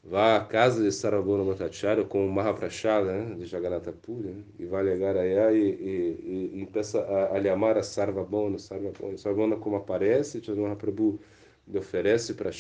Vai 0.03 0.36
à 0.36 0.44
casa 0.44 0.82
de 0.82 0.90
Sarabona 0.92 1.44
Matacharya 1.44 2.05
com 2.05 2.26
o 2.26 2.30
Mahaprashala, 2.32 3.12
né, 3.12 3.34
de 3.36 3.44
Jagannatha 3.46 3.92
Puri, 3.92 4.28
né, 4.28 4.44
e 4.59 4.64
vai 4.66 4.84
chegar 4.84 5.16
aí 5.16 5.57
e, 5.59 5.61
e, 5.61 6.59
e, 6.59 6.62
e 6.62 6.66
começa 6.66 7.01
a, 7.01 7.36
a 7.36 7.42
chamar 7.42 7.76
a 7.78 7.82
Sarvabona, 7.82 8.59
Sarvabona. 8.59 9.16
Sarvabona 9.18 9.57
como 9.57 9.76
aparece, 9.76 10.42
Chaitanya 10.42 10.62
Mahaprabhu 10.68 11.20
lhe 11.68 11.78
oferece 11.78 12.34
para 12.34 12.51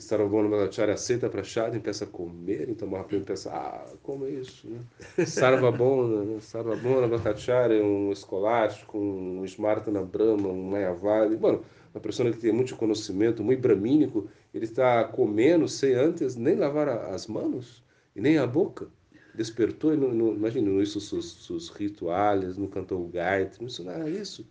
Sarvabhauna 0.00 0.48
Bhattacharya 0.48 0.94
aceita 0.94 1.28
para 1.28 1.44
chá 1.44 1.68
e 1.68 1.78
começa 1.78 2.04
a 2.04 2.08
comer, 2.08 2.68
então 2.68 2.88
Mahaprabhu 2.88 3.24
pensa, 3.24 3.50
ah, 3.52 3.86
como 4.02 4.26
é 4.26 4.30
isso, 4.30 4.68
né? 4.68 4.80
Sarvabhauna, 5.26 6.24
né? 6.24 6.40
Sarvabhauna 6.40 7.06
Bhattacharya, 7.06 7.82
um 7.84 8.10
escolástico, 8.10 8.98
um 8.98 9.44
Smartana 9.44 10.02
Brahma, 10.02 10.48
um 10.48 10.70
Mayavadi, 10.70 11.36
bueno, 11.36 11.62
uma 11.94 12.00
pessoa 12.00 12.30
que 12.32 12.38
tem 12.38 12.52
muito 12.52 12.74
conhecimento, 12.76 13.44
muito 13.44 13.60
bramínico, 13.60 14.28
ele 14.52 14.64
está 14.64 15.04
comendo 15.04 15.68
sem 15.68 15.94
antes 15.94 16.34
nem 16.34 16.56
lavar 16.56 16.88
as 16.88 17.26
mãos 17.26 17.82
e 18.16 18.20
nem 18.20 18.38
a 18.38 18.46
boca. 18.46 18.88
Despertou, 19.34 19.92
e 19.92 19.96
não, 19.96 20.12
não, 20.12 20.32
imagina, 20.32 20.70
não 20.70 20.80
isso 20.80 21.00
seus, 21.00 21.44
seus 21.44 21.68
rituais, 21.68 22.56
não 22.56 22.68
cantou 22.68 23.04
o 23.04 23.08
gaita, 23.08 23.58
não 23.60 23.66
isso 23.66 24.46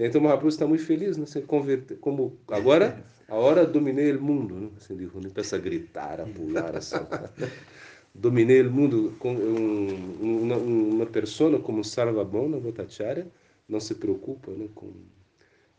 nada 0.00 0.08
disso. 0.08 0.18
Então 0.18 0.20
Mahaprabhu 0.20 0.48
está 0.48 0.66
muito 0.66 0.84
feliz, 0.84 1.16
né? 1.16 1.26
Você 1.26 1.40
converte, 1.42 1.94
como 1.96 2.38
agora 2.48 3.04
a 3.28 3.34
hora 3.36 3.66
dominei 3.66 4.12
o 4.12 4.22
mundo, 4.22 4.54
né? 4.54 4.70
Assim, 4.76 4.94
não 4.94 5.30
começa 5.30 5.56
a 5.56 5.58
gritar, 5.58 6.20
a 6.20 6.26
pular, 6.26 6.76
a 6.76 6.80
saltar. 6.80 7.32
dominei 8.14 8.62
o 8.62 8.70
mundo 8.70 9.14
com 9.18 9.34
um, 9.34 10.42
uma, 10.42 10.56
uma 10.56 11.06
pessoa 11.06 11.58
como 11.60 11.82
Sarvabhauna 11.82 12.60
Bhattacharya 12.60 13.26
não 13.68 13.80
se 13.80 13.94
preocupa, 13.94 14.50
né? 14.52 14.68
Com 14.74 14.92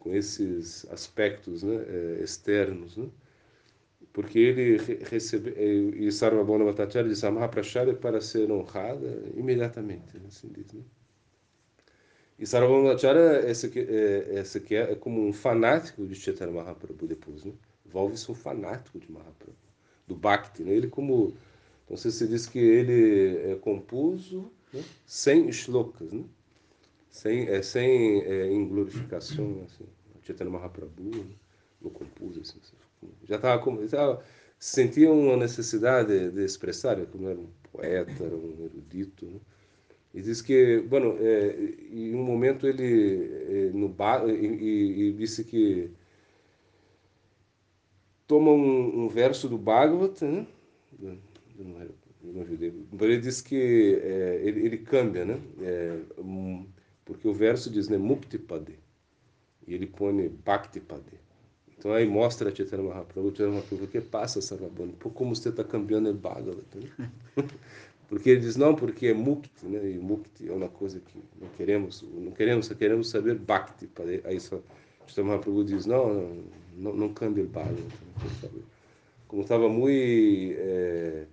com 0.05 0.13
esses 0.13 0.85
aspectos, 0.91 1.63
né? 1.63 1.83
Eh, 1.87 2.19
externos, 2.23 2.95
né? 2.95 3.09
Porque 4.13 4.37
ele 4.37 4.77
recebe 5.09 5.49
eh, 5.57 6.05
e 6.05 6.11
Sarvabhauna 6.11 6.63
Bhattacharya 6.65 7.09
diz 7.09 7.23
a 7.23 7.31
Mahaprasada 7.31 7.91
para 7.95 8.21
ser 8.21 8.51
honrada 8.51 9.23
imediatamente, 9.35 10.15
né? 10.19 10.25
assim 10.27 10.47
diz, 10.49 10.71
né? 10.73 10.83
E 12.37 12.45
Sarvabhaumacharya 12.45 13.49
esse 13.49 13.69
que 13.69 13.79
é, 13.79 14.39
esse 14.39 14.59
que 14.59 14.75
é, 14.75 14.91
é 14.91 14.95
como 14.95 15.25
um 15.25 15.31
fanático 15.31 16.05
de 16.05 16.15
Chaitanya 16.15 16.53
Mahaprabhu 16.53 17.07
depois, 17.07 17.43
né? 17.45 17.53
Volve-se 17.85 18.29
um 18.29 18.35
fanático 18.35 18.99
de 18.99 19.09
Mahaprabhu, 19.09 19.55
do 20.05 20.15
Bhakti, 20.15 20.63
né? 20.63 20.73
Ele 20.73 20.87
como 20.87 21.33
então 21.85 21.95
você 21.95 22.27
diz 22.27 22.47
que 22.47 22.59
ele 22.59 23.51
é 23.51 23.55
composto 23.55 24.51
né? 24.73 24.83
sem 25.05 25.51
shlokas, 25.51 26.11
né? 26.11 26.25
Sem 27.09 27.47
é 27.47 27.61
sem 27.61 28.21
é, 28.23 28.47
em 28.47 28.67
glorificação 28.67 29.63
assim. 29.65 29.85
Chaitanya 30.23 30.51
Mahaprabhu 30.51 31.15
né? 31.15 31.35
não 31.81 31.91
compôs 31.91 32.37
assim, 32.37 32.59
já 33.23 33.35
estava 33.35 34.23
sentia 34.57 35.11
uma 35.11 35.37
necessidade 35.37 36.07
de, 36.07 36.31
de 36.31 36.43
expressar, 36.43 36.97
como 37.07 37.29
era 37.29 37.39
um 37.39 37.49
poeta, 37.71 38.23
era 38.23 38.35
um 38.35 38.65
erudito, 38.65 39.25
né? 39.25 39.39
E 40.15 40.21
diz 40.21 40.41
que, 40.41 40.79
bueno, 40.79 41.17
é, 41.19 41.73
em 41.91 42.15
um 42.15 42.23
momento 42.23 42.65
ele 42.65 43.29
é, 43.49 43.71
no 43.73 43.89
bar 43.89 44.25
e, 44.29 44.31
e, 44.31 45.09
e, 45.09 45.11
disse 45.11 45.43
que 45.43 45.91
toma 48.25 48.49
um, 48.49 49.03
um 49.03 49.07
verso 49.09 49.49
do 49.49 49.57
Bhagavad, 49.57 50.23
né? 50.23 50.47
Não 52.23 53.01
ele 53.01 53.17
diz 53.17 53.41
que 53.41 53.99
é, 54.01 54.39
ele, 54.41 54.65
ele, 54.65 54.77
cambia, 54.77 55.25
né? 55.25 55.37
É, 55.61 55.99
porque 57.03 57.27
o 57.27 57.33
verso 57.33 57.69
diz, 57.69 57.89
né, 57.89 57.97
Muktipade, 57.97 58.79
e 59.67 59.73
ele 59.73 59.85
põe 59.85 60.29
Bhaktipade. 60.29 61.19
Então 61.77 61.91
aí 61.91 62.07
mostra 62.07 62.49
a 62.49 62.55
Chaitanya 62.55 62.83
Mahaprabhu, 62.83 63.35
Chaitanya 63.35 63.51
Mahaprabhu, 63.57 63.87
que 63.87 63.99
passa, 63.99 64.41
Sarvabhani? 64.41 64.93
Por 64.93 65.11
como 65.11 65.35
você 65.35 65.49
está 65.49 65.63
cambiando 65.63 66.09
o 66.09 66.13
Bhagavatam? 66.13 66.81
Porque 68.07 68.29
ele 68.29 68.41
diz, 68.41 68.55
não, 68.55 68.75
porque 68.75 69.07
é 69.07 69.13
Mukti, 69.13 69.65
né? 69.65 69.91
E 69.91 69.97
Mukti 69.97 70.47
é 70.47 70.51
uma 70.51 70.69
coisa 70.69 70.99
que 70.99 71.19
não 71.39 71.47
queremos, 71.49 72.03
não 72.13 72.31
queremos, 72.31 72.67
só 72.67 72.75
queremos 72.75 73.09
saber 73.09 73.35
Bhakti. 73.35 73.89
Aí 74.23 74.39
só, 74.39 74.61
Chaitanya 75.07 75.29
Mahaprabhu 75.29 75.63
diz, 75.63 75.85
não, 75.85 76.43
não, 76.75 76.93
não 76.93 77.13
cambie 77.13 77.43
o. 77.43 77.49
Como 79.27 79.41
estava 79.41 79.67
muito, 79.67 80.55
é, 80.57 81.25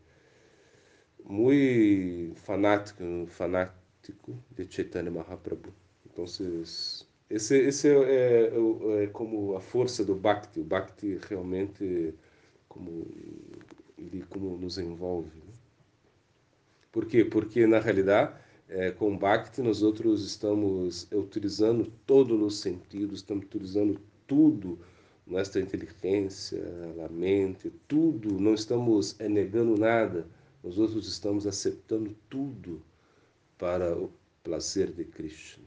muito 1.24 2.34
fanático, 2.36 3.02
fanático 3.28 4.38
de 4.50 4.66
Chaitanya 4.70 5.10
Mahaprabhu. 5.10 5.72
Então, 6.10 6.24
esse, 6.24 7.56
esse 7.56 7.88
é, 7.88 7.92
é, 7.92 9.04
é, 9.04 9.06
como 9.08 9.56
a 9.56 9.60
força 9.60 10.04
do 10.04 10.14
Bhakti. 10.14 10.60
O 10.60 10.64
Bhakti 10.64 11.18
realmente 11.28 12.14
como 12.68 13.06
ele 13.98 14.24
como 14.28 14.56
nos 14.56 14.78
envolve. 14.78 15.30
Né? 15.36 15.51
Por 16.92 17.06
quê? 17.06 17.24
Porque 17.24 17.66
na 17.66 17.80
realidade 17.80 18.34
é, 18.68 18.90
com 18.90 19.16
Bhakti 19.16 19.60
nós 19.60 19.82
outros 19.82 20.24
estamos 20.24 21.08
utilizando 21.12 21.92
todos 22.06 22.40
os 22.40 22.60
sentidos, 22.60 23.20
estamos 23.20 23.44
utilizando 23.46 24.00
tudo, 24.26 24.78
nossa 25.26 25.60
inteligência, 25.60 26.62
a 27.04 27.08
mente, 27.08 27.70
tudo, 27.88 28.40
não 28.40 28.54
estamos 28.54 29.18
negando 29.18 29.76
nada, 29.76 30.26
nós 30.62 30.78
outros 30.78 31.08
estamos 31.08 31.46
aceitando 31.46 32.14
tudo 32.30 32.82
para 33.58 33.96
o 33.96 34.10
prazer 34.42 34.90
de 34.90 35.04
Krishna. 35.04 35.64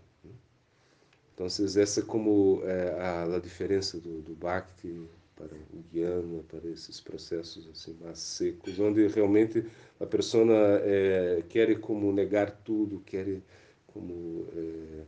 Então, 1.34 1.46
essa 1.46 2.00
é 2.00 2.04
como 2.04 2.62
é, 2.64 2.90
a, 3.00 3.36
a, 3.36 3.40
diferença 3.40 4.00
do, 4.00 4.22
do 4.22 4.34
Bhakti 4.34 5.08
para 5.36 5.54
o 5.54 5.84
Jnana, 5.94 6.44
para 6.48 6.68
esses 6.70 7.00
processos 7.02 7.68
assim 7.70 7.96
mais 8.02 8.20
secos, 8.20 8.80
onde 8.80 9.06
realmente 9.08 9.66
a 10.00 10.06
pessoa 10.06 10.46
é, 10.84 11.44
quer 11.50 11.80
como 11.80 12.12
negar 12.12 12.52
tudo, 12.64 13.02
quer 13.06 13.42
como 13.88 14.48
é, 14.56 15.04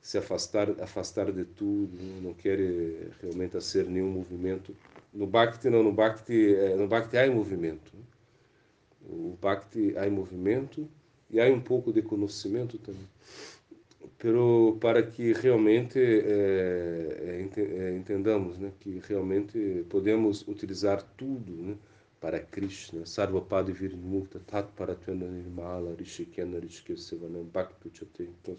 se 0.00 0.18
afastar 0.18 0.70
afastar 0.80 1.32
de 1.32 1.44
tudo, 1.44 1.96
não 2.22 2.34
quer 2.34 2.58
realmente 3.20 3.52
fazer 3.52 3.84
nenhum 3.86 4.10
movimento. 4.10 4.76
No 5.12 5.26
Bhakti 5.26 5.70
não, 5.70 5.82
no 5.82 5.92
Bhakti, 5.92 6.54
no 6.76 6.88
Bhakti 6.88 7.16
há 7.16 7.30
movimento. 7.30 7.92
O 9.04 9.36
Bhakti 9.40 9.94
há 9.96 10.08
movimento 10.08 10.88
e 11.30 11.40
há 11.40 11.46
um 11.46 11.60
pouco 11.60 11.92
de 11.92 12.02
conhecimento 12.02 12.78
também 12.78 13.08
pero 14.22 14.78
para 14.80 15.02
que 15.02 15.32
realmente 15.32 15.98
é, 15.98 17.44
entendamos 17.96 18.56
né, 18.56 18.72
que 18.78 19.02
realmente 19.08 19.84
podemos 19.90 20.46
utilizar 20.46 21.02
tudo 21.16 21.50
né, 21.50 21.76
para 22.20 22.38
Krishna, 22.38 23.04
Sarvapada 23.04 23.72
Virmukta, 23.72 24.38
Tat 24.46 24.70
Paratvena 24.76 25.26
Nirmala, 25.26 25.96
Rishikena, 25.98 26.60
Rishikesevanam, 26.60 27.42
Bhakti 27.52 27.90
Chate. 27.92 28.30
Então, 28.40 28.56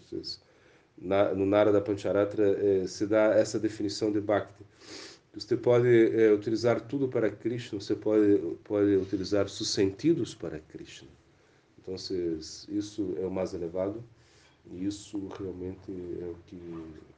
na, 0.98 1.34
no 1.34 1.46
Narada 1.46 1.80
Pancharatra 1.80 2.44
é, 2.62 2.86
se 2.86 3.06
dá 3.06 3.34
essa 3.34 3.58
definição 3.58 4.12
de 4.12 4.20
Bhakti. 4.20 4.62
Você 5.32 5.56
pode 5.56 5.88
é, 6.14 6.30
utilizar 6.30 6.78
tudo 6.82 7.08
para 7.08 7.30
Krishna, 7.30 7.80
você 7.80 7.94
pode, 7.94 8.36
pode 8.64 8.96
utilizar 8.96 9.48
seus 9.48 9.70
sentidos 9.70 10.34
para 10.34 10.58
Krishna. 10.58 11.08
Então, 11.78 11.94
isso 11.94 13.14
é 13.18 13.24
o 13.24 13.30
mais 13.30 13.54
elevado. 13.54 14.04
E 14.70 14.86
isso 14.86 15.28
realmente 15.38 15.92
é 16.20 16.24
o 16.24 16.36
que 16.46 16.58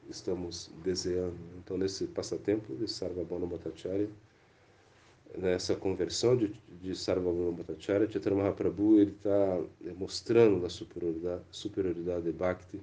estamos 0.09 0.69
desejando. 0.83 1.37
Então, 1.57 1.77
nesse 1.77 2.07
passatempo 2.07 2.75
de 2.75 2.87
Sarvabhauma 2.87 3.47
Bhattacharya, 3.47 4.09
nessa 5.37 5.75
conversão 5.75 6.35
de, 6.35 6.53
de 6.81 6.95
Sarvabhauma 6.95 7.51
Bhattacharya, 7.51 8.09
Chaitanya 8.09 8.37
Mahaprabhu 8.37 8.99
está 9.01 9.61
mostrando 9.97 10.65
a 10.65 10.69
superioridade, 10.69 11.43
superioridade 11.51 12.23
de 12.25 12.31
Bhakti 12.31 12.81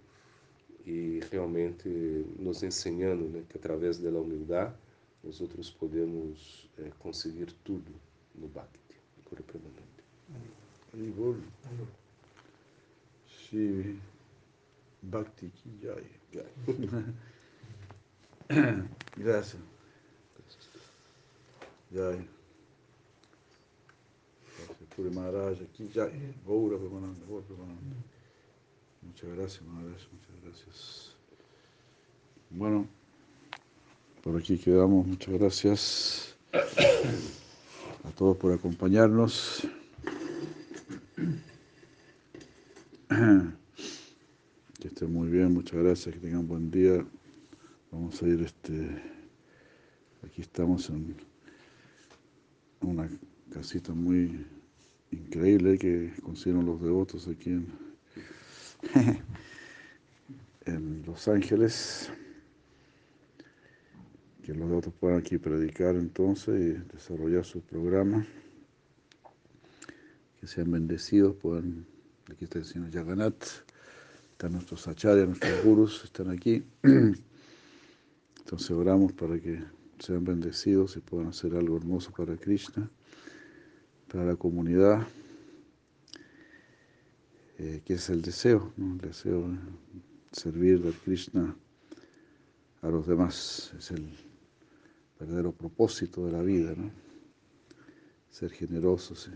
e 0.87 1.21
realmente 1.31 1.89
nos 2.39 2.63
ensinando 2.63 3.25
né, 3.25 3.43
que 3.49 3.57
através 3.57 3.99
da 3.99 4.11
humildade 4.11 4.75
nós 5.23 5.41
outros 5.41 5.71
podemos 5.71 6.69
é, 6.79 6.91
conseguir 6.99 7.53
tudo 7.65 7.91
no 8.35 8.47
Bhakti. 8.49 8.79
Purapramanandi. 9.25 10.05
Sim. 13.51 13.99
Bhakti. 15.11 15.51
Gracias. 19.17 19.63
Jai. 21.95 22.29
Puri 24.97 25.11
Maharaj 25.11 25.59
ki 25.75 25.89
jai. 25.95 26.35
Gaura 26.47 26.79
Premananda, 26.79 27.27
Gaura 27.27 27.45
Premananda. 27.47 27.97
Muchas 29.03 29.31
gracias, 29.37 29.63
Maharaj, 29.67 30.03
muchas 30.13 30.37
gracias. 30.43 31.17
Bueno, 32.51 32.87
por 34.23 34.37
aquí 34.37 34.57
quedamos. 34.57 35.07
Muchas 35.07 35.35
gracias 35.35 36.37
a 38.05 38.11
todos 38.17 38.37
por 38.37 38.53
acompañarnos. 38.53 39.67
Que 44.81 44.89
estén 44.89 45.13
muy 45.13 45.29
bien, 45.29 45.44
muchas 45.55 45.81
gracias, 45.81 46.15
que 46.17 46.21
tengan 46.21 46.49
buen 46.49 46.69
día. 46.69 47.07
Vamos 47.93 48.21
a 48.21 48.27
ir, 48.27 48.43
este, 48.43 49.01
aquí 50.25 50.41
estamos 50.41 50.91
en 50.91 51.15
una 52.81 53.09
casita 53.53 53.93
muy 53.93 54.45
increíble 55.13 55.79
que 55.79 56.13
consiguieron 56.25 56.67
los 56.67 56.83
devotos 56.83 57.29
aquí 57.29 57.51
en, 57.51 57.69
Los 61.07 61.29
Ángeles. 61.29 62.11
Que 64.43 64.55
los 64.55 64.69
devotos 64.69 64.93
puedan 64.95 65.21
aquí 65.21 65.39
predicar 65.39 65.95
entonces 65.95 66.61
y 66.61 66.73
desarrollar 66.93 67.45
su 67.45 67.61
programa. 67.61 68.27
Que 70.41 70.49
sean 70.49 70.73
bendecidos, 70.73 71.37
puedan, 71.37 71.87
aquí 72.29 72.43
está 72.43 72.59
el 72.59 72.65
señor 72.65 72.91
Yaganat 72.91 73.37
están 74.35 74.51
nuestros 74.51 74.89
acharyas, 74.89 75.29
nuestros 75.29 75.63
gurus, 75.63 76.03
están 76.03 76.29
aquí. 76.29 76.65
Entonces 78.39 78.71
oramos 78.73 79.13
para 79.13 79.39
que 79.39 79.63
sean 80.01 80.25
bendecidos 80.25 80.97
y 80.97 81.01
puedan 81.01 81.29
hacer 81.29 81.55
algo 81.55 81.77
hermoso 81.77 82.11
para 82.11 82.37
Krishna, 82.37 82.91
para 84.11 84.25
la 84.25 84.35
comunidad, 84.35 85.07
eh, 87.59 87.81
que 87.85 87.95
es 87.95 88.11
el 88.11 88.23
deseo, 88.23 88.73
el 88.77 88.99
deseo 88.99 89.49
de 89.49 89.59
servir 90.33 90.85
a 90.85 91.05
Krishna 91.05 91.57
a 92.83 92.89
los 92.89 93.07
demás, 93.07 93.73
es 93.79 93.93
el 93.93 94.05
verdadero 95.21 95.53
propósito 95.53 96.27
de 96.27 96.33
la 96.33 96.43
vida, 96.43 96.75
¿no? 96.77 96.91
ser 98.31 98.51
generosos. 98.51 99.31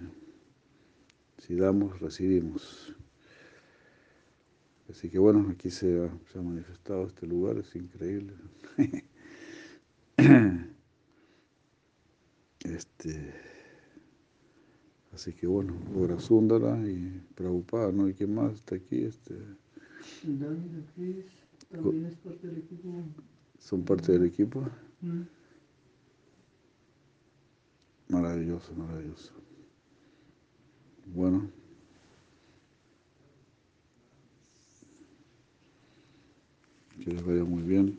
Si 1.38 1.54
damos, 1.54 2.00
recibimos. 2.00 2.97
Así 4.90 5.10
que 5.10 5.18
bueno, 5.18 5.46
aquí 5.50 5.70
se 5.70 6.02
ha, 6.02 6.10
se 6.32 6.38
ha 6.38 6.42
manifestado 6.42 7.06
este 7.06 7.26
lugar, 7.26 7.58
es 7.58 7.76
increíble. 7.76 8.32
este, 12.60 13.34
así 15.12 15.34
que 15.34 15.46
bueno, 15.46 15.74
Logra 15.92 16.18
Sundara 16.18 16.78
y 16.88 17.22
Prabhupada, 17.34 17.92
¿no? 17.92 18.08
¿Y 18.08 18.14
quién 18.14 18.34
más 18.34 18.54
está 18.54 18.76
aquí? 18.76 19.04
Este, 19.04 19.36
Chris 20.94 21.26
también 21.70 22.06
es 22.06 22.16
parte 22.16 22.46
del 22.46 22.58
equipo. 22.58 23.04
¿Son 23.58 23.84
parte 23.84 24.12
del 24.12 24.24
equipo? 24.24 24.62
Mm. 25.02 25.22
Maravilloso, 28.08 28.74
maravilloso. 28.74 29.34
Bueno. 31.14 31.50
Que 37.04 37.10
les 37.10 37.24
vaya 37.24 37.44
muy 37.44 37.62
bien. 37.62 37.98